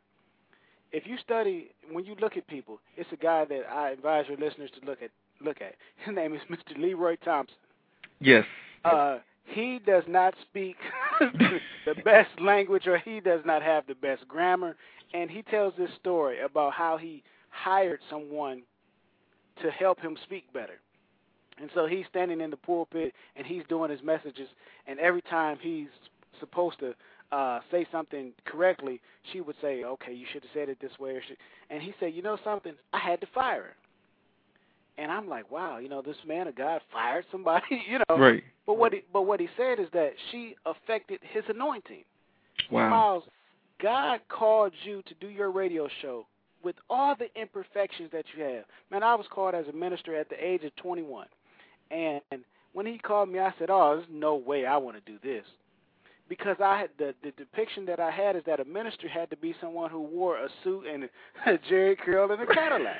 [0.91, 4.37] If you study, when you look at people, it's a guy that I advise your
[4.37, 5.09] listeners to look at.
[5.41, 5.75] Look at.
[6.05, 6.77] His name is Mr.
[6.77, 7.55] Leroy Thompson.
[8.19, 8.45] Yes.
[8.85, 10.75] Uh, he does not speak
[11.19, 14.75] the best language, or he does not have the best grammar.
[15.13, 18.63] And he tells this story about how he hired someone
[19.61, 20.79] to help him speak better.
[21.59, 24.47] And so he's standing in the pulpit and he's doing his messages,
[24.87, 25.87] and every time he's
[26.39, 26.95] supposed to
[27.31, 29.01] uh, say something correctly,
[29.31, 31.37] she would say, "Okay, you should have said it this way." Or should,
[31.69, 32.73] and he said, "You know something?
[32.91, 33.75] I had to fire her."
[34.97, 38.43] And I'm like, "Wow, you know, this man of God fired somebody, you know." Right.
[38.65, 42.03] But what he, but what he said is that she affected his anointing.
[42.71, 42.89] Wow.
[42.89, 43.23] Myles,
[43.81, 46.25] God called you to do your radio show
[46.63, 48.63] with all the imperfections that you have.
[48.89, 51.27] Man, I was called as a minister at the age of 21.
[51.91, 52.21] And
[52.71, 55.45] when he called me, I said, "Oh, there's no way I want to do this."
[56.29, 59.37] Because I had the the depiction that I had is that a minister had to
[59.37, 61.03] be someone who wore a suit and
[61.45, 62.97] a Jheri curl and a Cadillac.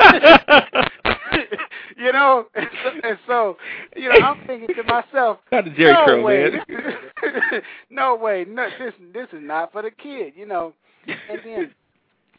[1.96, 3.56] you know, and so, and so,
[3.96, 7.62] you know, I'm thinking to myself, Not the Jerry no Curl, way, man.
[7.90, 10.72] no way, no, this this is not for the kid, you know.
[11.06, 11.74] And then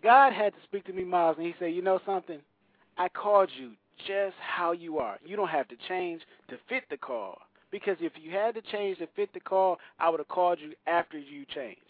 [0.03, 2.39] God had to speak to me, Myles, and He said, you know something,
[2.97, 3.71] I called you
[4.07, 5.17] just how you are.
[5.25, 7.37] You don't have to change to fit the call.
[7.71, 10.73] Because if you had to change to fit the call, I would have called you
[10.87, 11.81] after you changed.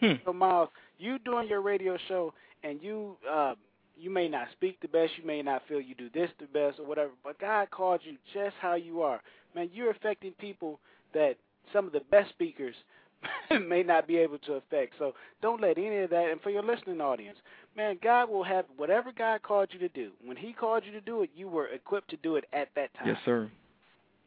[0.00, 0.12] Hmm.
[0.24, 0.68] So Myles,
[0.98, 3.54] you doing your radio show and you uh
[3.96, 6.78] you may not speak the best, you may not feel you do this the best
[6.78, 9.20] or whatever, but God called you just how you are.
[9.54, 10.78] Man, you're affecting people
[11.14, 11.36] that
[11.72, 12.74] some of the best speakers
[13.66, 14.94] may not be able to affect.
[14.98, 17.38] So don't let any of that and for your listening audience,
[17.76, 20.10] man, God will have whatever God called you to do.
[20.24, 22.92] When he called you to do it, you were equipped to do it at that
[22.94, 23.08] time.
[23.08, 23.50] Yes, sir.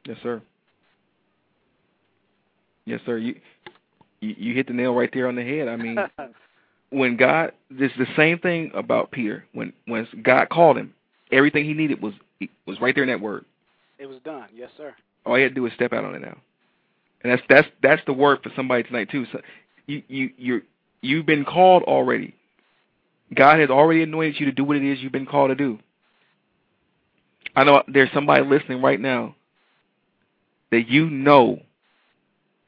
[0.05, 0.41] Yes, sir.
[2.85, 3.17] Yes, sir.
[3.17, 3.35] You
[4.21, 5.67] you, you hit the nail right there on the head.
[5.67, 5.97] I mean,
[6.91, 9.45] when God, this is the same thing about Peter.
[9.53, 10.93] When when God called him,
[11.31, 12.13] everything he needed was
[12.65, 13.45] was right there in that word.
[13.97, 14.45] it was done.
[14.55, 14.93] Yes, sir.
[15.25, 16.37] All he had to do was step out on it now,
[17.23, 19.25] and that's that's that's the word for somebody tonight too.
[19.31, 19.41] So
[19.85, 20.61] you you you
[21.01, 22.35] you've been called already.
[23.33, 25.79] God has already anointed you to do what it is you've been called to do.
[27.55, 29.35] I know there's somebody listening right now
[30.71, 31.59] that you know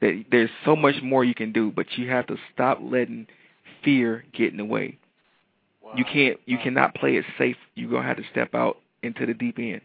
[0.00, 3.26] that there's so much more you can do, but you have to stop letting
[3.84, 4.98] fear get in the way.
[5.82, 5.92] Wow.
[5.96, 6.62] You can't you Wow.
[6.64, 7.56] cannot play it safe.
[7.74, 9.80] You're gonna have to step out into the deep end.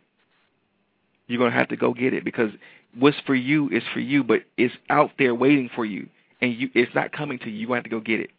[1.28, 2.52] You're gonna have to go get it because
[2.98, 6.08] what's for you is for you, but it's out there waiting for you,
[6.42, 7.68] and you it's not coming to you.
[7.68, 8.30] You have to go get it.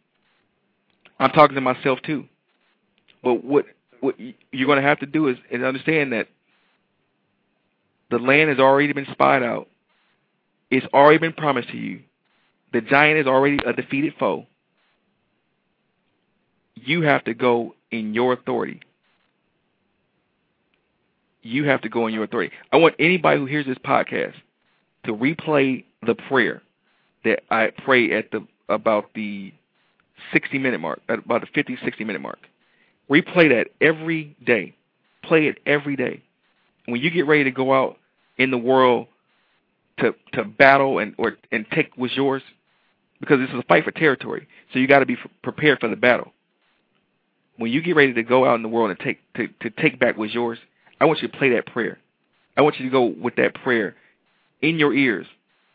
[1.19, 2.25] I'm talking to myself too.
[3.23, 3.65] But what
[3.99, 4.15] what
[4.51, 6.27] you're gonna have to do is, is understand that
[8.09, 9.67] the land has already been spied out.
[10.71, 12.01] It's already been promised to you.
[12.73, 14.45] The giant is already a defeated foe.
[16.85, 18.81] You have to go in your authority.
[21.41, 22.53] You have to go in your authority.
[22.71, 24.33] I want anybody who hears this podcast
[25.05, 26.61] to replay the prayer
[27.23, 29.53] that I pray at the about the
[30.33, 32.39] 60 minute mark, about the 50, 60 minute mark.
[33.09, 34.75] Replay that every day.
[35.23, 36.21] Play it every day.
[36.85, 37.97] When you get ready to go out
[38.37, 39.07] in the world
[39.99, 42.43] to to battle and or and take what's yours,
[43.19, 44.47] because this is a fight for territory.
[44.71, 46.31] So you got to be prepared for the battle.
[47.59, 49.99] When you get ready to go out in the world and take to to take
[49.99, 50.57] back what's yours,
[51.01, 51.99] I want you to play that prayer.
[52.55, 53.95] I want you to go with that prayer
[54.61, 55.27] in your ears,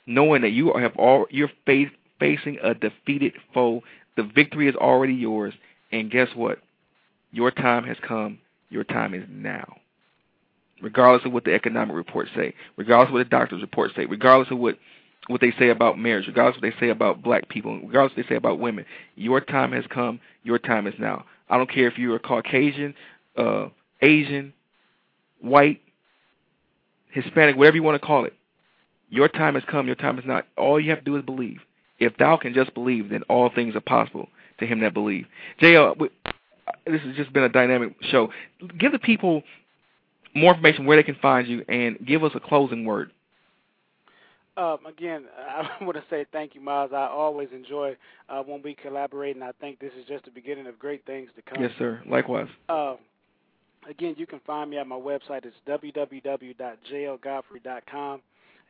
[0.07, 3.83] knowing that you have all you're face, facing a defeated foe.
[4.17, 5.53] The victory is already yours,
[5.93, 6.59] and guess what?
[7.33, 8.39] Your time has come.
[8.71, 9.77] Your time is now.
[10.81, 14.51] Regardless of what the economic reports say, regardless of what the doctor's reports say, regardless
[14.51, 14.79] of what
[15.29, 18.17] what they say about marriage, regardless of what they say about black people, regardless of
[18.19, 18.85] what they say about women,
[19.17, 20.21] your time has come.
[20.43, 21.25] Your time is now.
[21.49, 22.95] I don't care if you're Caucasian,
[23.37, 23.69] uh,
[24.03, 24.53] Asian,
[25.41, 25.81] white,
[27.11, 28.35] Hispanic, whatever you want to call it.
[29.09, 29.87] Your time has come.
[29.87, 30.47] Your time is not.
[30.57, 31.61] All you have to do is believe.
[31.99, 34.29] If thou can just believe, then all things are possible
[34.59, 35.27] to him that believe.
[35.61, 35.97] JL,
[36.87, 38.31] this has just been a dynamic show.
[38.79, 39.43] Give the people
[40.35, 43.13] more information where they can find you, and give us a closing word.
[44.57, 46.93] Um, again, I want to say thank you, Myles.
[46.95, 47.97] I always enjoy
[48.29, 51.31] uh, when we collaborate, and I think this is just the beginning of great things
[51.37, 51.63] to come.
[51.63, 52.03] Yes, sir.
[52.09, 52.49] Likewise.
[52.69, 52.97] Uh,
[53.89, 55.45] again, you can find me at my website.
[55.45, 58.21] It's www.jlgodfrey.com.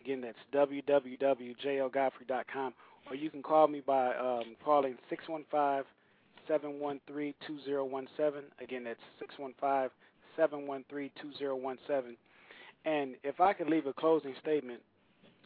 [0.05, 2.75] Again, that's www.jlgodfrey.com.
[3.11, 4.97] Or you can call me by um, calling
[6.49, 7.35] 615-713-2017.
[8.61, 9.01] Again, that's
[10.39, 12.17] 615-713-2017.
[12.87, 14.81] And if I could leave a closing statement,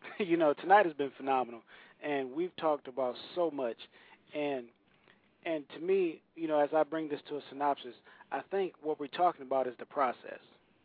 [0.19, 1.61] you know, tonight has been phenomenal,
[2.03, 3.77] and we've talked about so much.
[4.35, 4.67] And
[5.45, 7.95] and to me, you know, as I bring this to a synopsis,
[8.33, 10.41] I think what we're talking about is the process.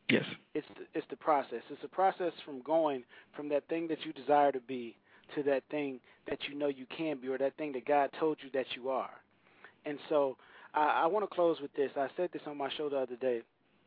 [0.09, 0.23] Yes.
[0.53, 1.61] It's the, it's the process.
[1.69, 3.03] It's the process from going
[3.35, 4.95] from that thing that you desire to be
[5.35, 5.99] to that thing
[6.29, 8.89] that you know you can be, or that thing that God told you that you
[8.89, 9.09] are.
[9.85, 10.37] And so,
[10.73, 11.91] I, I want to close with this.
[11.95, 13.41] I said this on my show the other day.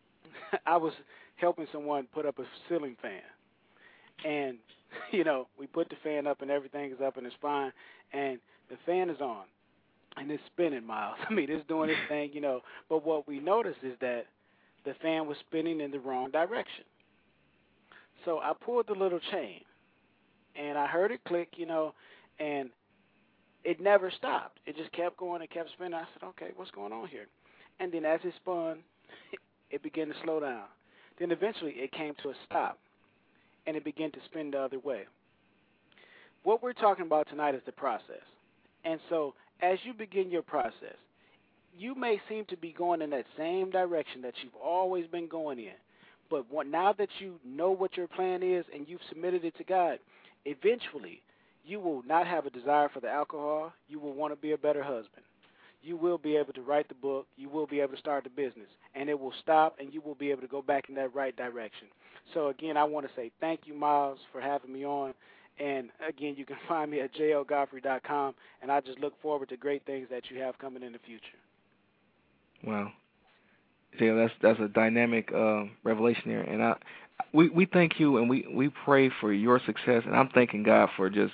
[0.67, 0.93] I was
[1.37, 3.23] helping someone put up a ceiling fan,
[4.25, 4.59] and
[5.13, 7.73] you know, we put the fan up and everything is up and it's fine,
[8.13, 8.39] and
[8.71, 9.45] the fan is on,
[10.17, 11.17] and it's spinning, Myles.
[11.29, 12.61] I mean, it's doing its thing, you know.
[12.89, 14.27] But what we noticed is that
[14.85, 16.85] the fan was spinning in the wrong direction.
[18.25, 19.61] So I pulled the little chain,
[20.57, 21.95] and I heard it click, you know,
[22.41, 22.71] and
[23.65, 24.59] it never stopped.
[24.67, 25.95] It just kept going and kept spinning.
[25.95, 27.27] I said, okay, what's going on here?
[27.79, 28.79] And then as it spun,
[29.71, 30.65] it began to slow down.
[31.19, 32.79] Then eventually it came to a stop,
[33.67, 35.03] and it began to spin the other way.
[36.43, 38.23] What we're talking about tonight is the process.
[38.85, 40.97] And so as you begin your process,
[41.77, 45.59] you may seem to be going in that same direction that you've always been going
[45.59, 45.75] in.
[46.31, 49.65] But what, now that you know what your plan is and you've submitted it to
[49.65, 49.99] God,
[50.45, 51.23] eventually
[51.65, 53.73] you will not have a desire for the alcohol.
[53.89, 55.25] You will want to be a better husband.
[55.83, 57.27] You will be able to write the book.
[57.37, 58.69] You will be able to start the business.
[58.95, 61.37] And it will stop, and you will be able to go back in that right
[61.37, 61.89] direction.
[62.35, 65.15] So, again, I want to say thank you, Myles, for having me on.
[65.59, 68.35] And, again, you can find me at jlgodfrey.com.
[68.63, 71.23] And I just look forward to great things that you have coming in the future.
[72.65, 72.93] Wow.
[74.01, 76.75] Yeah, that's that's a dynamic uh, revelation there, and I
[77.33, 80.91] we we thank you and we we pray for your success, and I'm thanking God
[80.97, 81.33] for just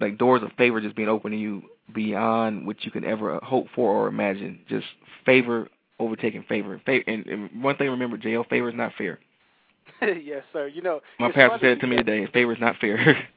[0.00, 1.62] like doors of favor just being open to you
[1.94, 4.60] beyond what you can ever hope for or imagine.
[4.68, 4.86] Just
[5.24, 5.68] favor
[5.98, 6.80] overtaking favor.
[6.86, 9.18] And, and one thing remember, JL, favor is not fair.
[10.22, 10.68] yes, sir.
[10.68, 13.28] You know, my pastor said it to me today, favor is not fair.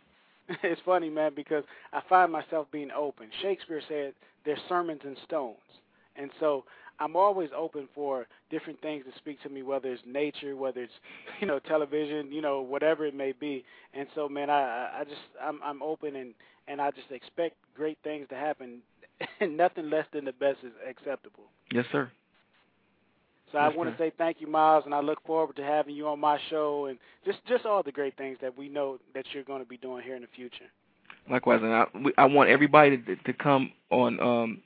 [0.63, 1.63] it's funny, man, because
[1.93, 3.27] I find myself being open.
[3.41, 4.13] Shakespeare said
[4.45, 5.57] there's sermons in stones.
[6.15, 6.65] And so
[6.99, 10.93] I'm always open for different things to speak to me, whether it's nature, whether it's
[11.41, 13.63] you know television, you know whatever it may be.
[13.93, 16.33] And so, man, I I just I'm I'm open and
[16.67, 18.81] and I just expect great things to happen.
[19.39, 21.45] and Nothing less than the best is acceptable.
[21.71, 22.11] Yes, sir.
[23.51, 26.07] So I want to say thank you, Myles, and I look forward to having you
[26.07, 29.43] on my show and just just all the great things that we know that you're
[29.43, 30.65] going to be doing here in the future.
[31.29, 31.85] Likewise, and I
[32.17, 34.61] I want everybody to, to come on um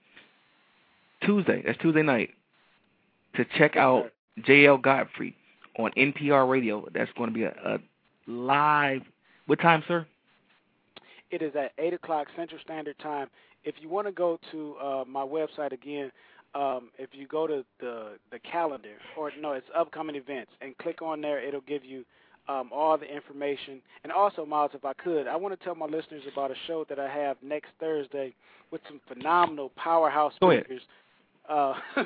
[1.26, 1.64] Tuesday.
[1.66, 2.30] That's Tuesday night.
[3.36, 4.12] To check out
[4.45, 4.78] J.L.
[4.78, 5.36] Godfrey
[5.78, 6.88] on NPR Radio.
[6.94, 7.80] That's going to be a, a
[8.28, 9.02] live.
[9.48, 10.06] What time, sir?
[11.32, 13.30] It is at 8 o'clock Central Standard Time.
[13.64, 16.12] If you want to go to uh, my website again,
[16.56, 21.02] um, if you go to the the calendar, or no, it's upcoming events, and click
[21.02, 22.06] on there, it'll give you
[22.48, 23.82] um, all the information.
[24.03, 26.86] And also, Myles, if I could, I want to tell my listeners about a show
[26.90, 28.34] that I have next Thursday
[28.72, 30.82] with some phenomenal powerhouse speakers
[31.49, 31.73] uh,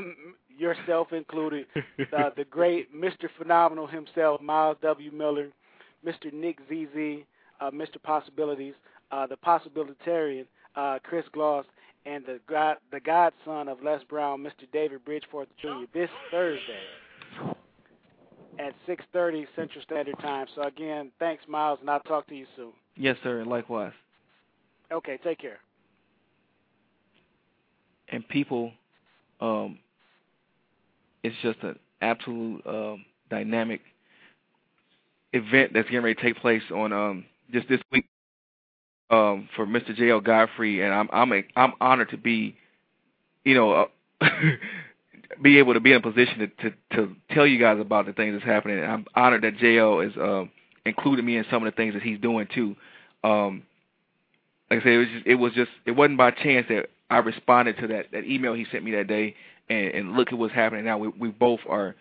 [0.57, 1.65] yourself included,
[2.17, 3.27] uh, the great Mr.
[3.37, 5.11] Phenomenal himself, Myles W.
[5.11, 5.49] Miller,
[6.05, 6.31] Mr.
[6.33, 7.23] Nick ZZ,
[7.61, 8.01] uh, Mr.
[8.01, 8.73] Possibilities,
[9.11, 10.45] uh, the Possibilitarian,
[10.75, 11.65] uh, Chris Gloss,
[12.05, 14.69] and the God, the godson of Les Brown, Mr.
[14.71, 15.85] David Bridgeforth Jr.
[15.93, 16.83] This Thursday
[18.59, 20.47] at 6:30 Central Standard Time.
[20.55, 22.73] So again, thanks, Myles, and I'll talk to you soon.
[22.95, 23.43] Yes, sir.
[23.45, 23.93] Likewise.
[24.91, 25.17] Okay.
[25.23, 25.59] Take care.
[28.09, 28.71] And people
[29.39, 29.79] um,
[31.23, 33.81] it's just an absolute um, dynamic
[35.33, 38.05] event that's getting ready to take place on um, just this week
[39.09, 39.95] um, for Mr.
[39.95, 40.21] J.L.
[40.21, 42.55] Godfrey, and I'm I'm a, I'm honored to be,
[43.43, 43.89] you know,
[44.21, 44.27] uh,
[45.41, 48.13] be able to be in a position to, to to tell you guys about the
[48.13, 48.79] things that's happening.
[48.79, 50.01] And I'm honored that J.L.
[50.01, 50.51] is um,
[50.85, 52.75] included me in some of the things that he's doing too.
[53.23, 53.63] Um,
[54.69, 57.17] like I said, it was just, it was just it wasn't by chance that I
[57.17, 59.35] responded to that that email he sent me that day,
[59.69, 60.97] and, and look at what's happening now.
[60.97, 61.95] We we both are,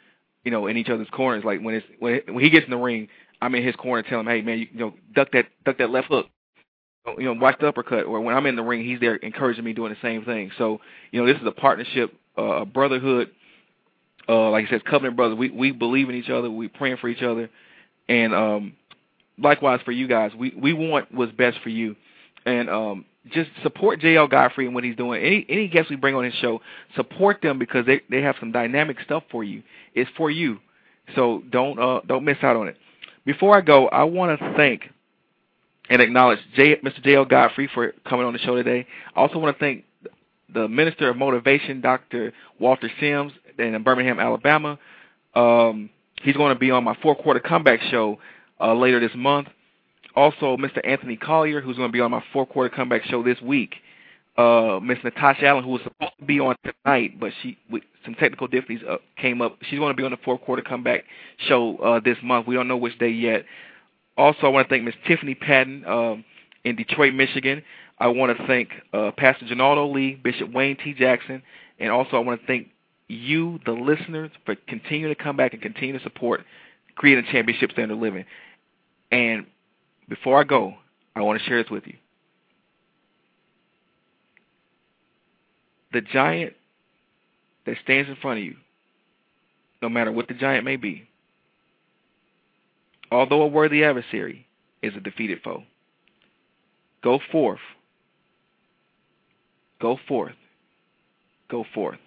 [0.44, 1.44] you know, in each other's corners.
[1.44, 3.08] Like when it's when it, when he gets in the ring,
[3.40, 5.90] I'm in his corner, telling him, hey man, you, you know, duck that duck that
[5.90, 6.26] left hook,
[7.18, 8.04] you know, watch the uppercut.
[8.04, 10.50] Or when I'm in the ring, he's there encouraging me doing the same thing.
[10.58, 10.80] So
[11.10, 13.30] you know, this is a partnership, uh, a brotherhood.
[14.28, 15.38] Uh, like I said, covenant brothers.
[15.38, 16.50] We we believe in each other.
[16.50, 17.48] We praying for each other,
[18.08, 18.76] and um,
[19.38, 20.32] likewise for you guys.
[20.36, 21.96] We we want what's best for you,
[22.44, 25.22] and um, just support JL Godfrey and what he's doing.
[25.22, 26.60] Any any guests we bring on his show,
[26.94, 29.62] support them because they they have some dynamic stuff for you.
[29.94, 30.58] It's for you,
[31.14, 32.76] so don't uh don't miss out on it.
[33.24, 34.90] Before I go, I want to thank
[35.88, 37.04] and acknowledge J, Mr.
[37.04, 38.86] JL Godfrey for coming on the show today.
[39.14, 39.84] I also want to thank
[40.52, 42.32] the Minister of Motivation, Dr.
[42.58, 44.78] Walter Sims, in Birmingham, Alabama.
[45.34, 45.90] Um,
[46.22, 48.18] he's going to be on my four quarter comeback show
[48.60, 49.48] uh, later this month
[50.18, 50.80] also Mr.
[50.84, 53.76] Anthony Collier, who's going to be on my four quarter comeback show this week.
[54.36, 58.14] Uh, Miss Natasha Allen, who was supposed to be on tonight, but she with some
[58.14, 59.58] technical difficulties uh, came up.
[59.68, 61.04] She's going to be on the four quarter comeback
[61.48, 62.46] show uh, this month.
[62.46, 63.44] We don't know which day yet.
[64.18, 66.24] Also, I want to thank Miss Tiffany Patton um,
[66.64, 67.62] in Detroit, Michigan.
[67.98, 70.92] I want to thank uh, Pastor Janaldo Lee, Bishop Wayne T.
[70.92, 71.40] Jackson,
[71.78, 72.68] and also I want to thank
[73.06, 76.40] you, the listeners, for continuing to come back and continue to support
[76.96, 78.24] creating a championship standard living.
[79.12, 79.46] And
[80.08, 80.74] before I go,
[81.14, 81.94] I want to share this with you.
[85.92, 86.54] The giant
[87.66, 88.56] that stands in front of you,
[89.80, 91.08] no matter what the giant may be,
[93.10, 94.46] although a worthy adversary,
[94.82, 95.62] is a defeated foe.
[97.02, 97.60] Go forth.
[99.80, 100.34] Go forth.
[101.50, 101.98] Go forth.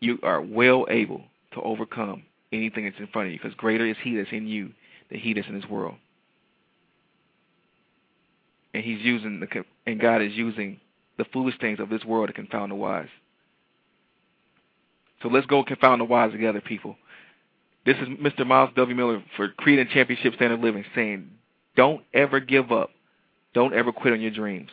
[0.00, 1.22] You are well able
[1.52, 2.22] to overcome
[2.52, 4.70] anything that's in front of you because greater is He that's in you
[5.10, 5.96] than he that's in this world.
[8.72, 10.80] And he's using the and God is using
[11.18, 13.08] the foolish things of this world to confound the wise.
[15.22, 16.96] So let's go confound the wise together, people.
[17.86, 18.46] This is Mr.
[18.46, 18.94] Myles W.
[18.94, 21.30] Miller for Creed and Championship Standard Living saying,
[21.76, 22.90] don't ever give up.
[23.54, 24.70] Don't ever quit on your dreams.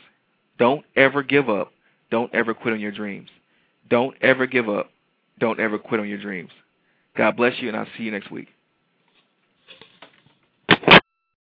[0.60, 1.72] Don't ever give up.
[2.12, 3.30] Don't ever quit on your dreams.
[3.90, 4.90] Don't ever give up.
[5.40, 6.50] Don't ever quit on your dreams.
[7.16, 8.50] God bless you, and I'll see you next week.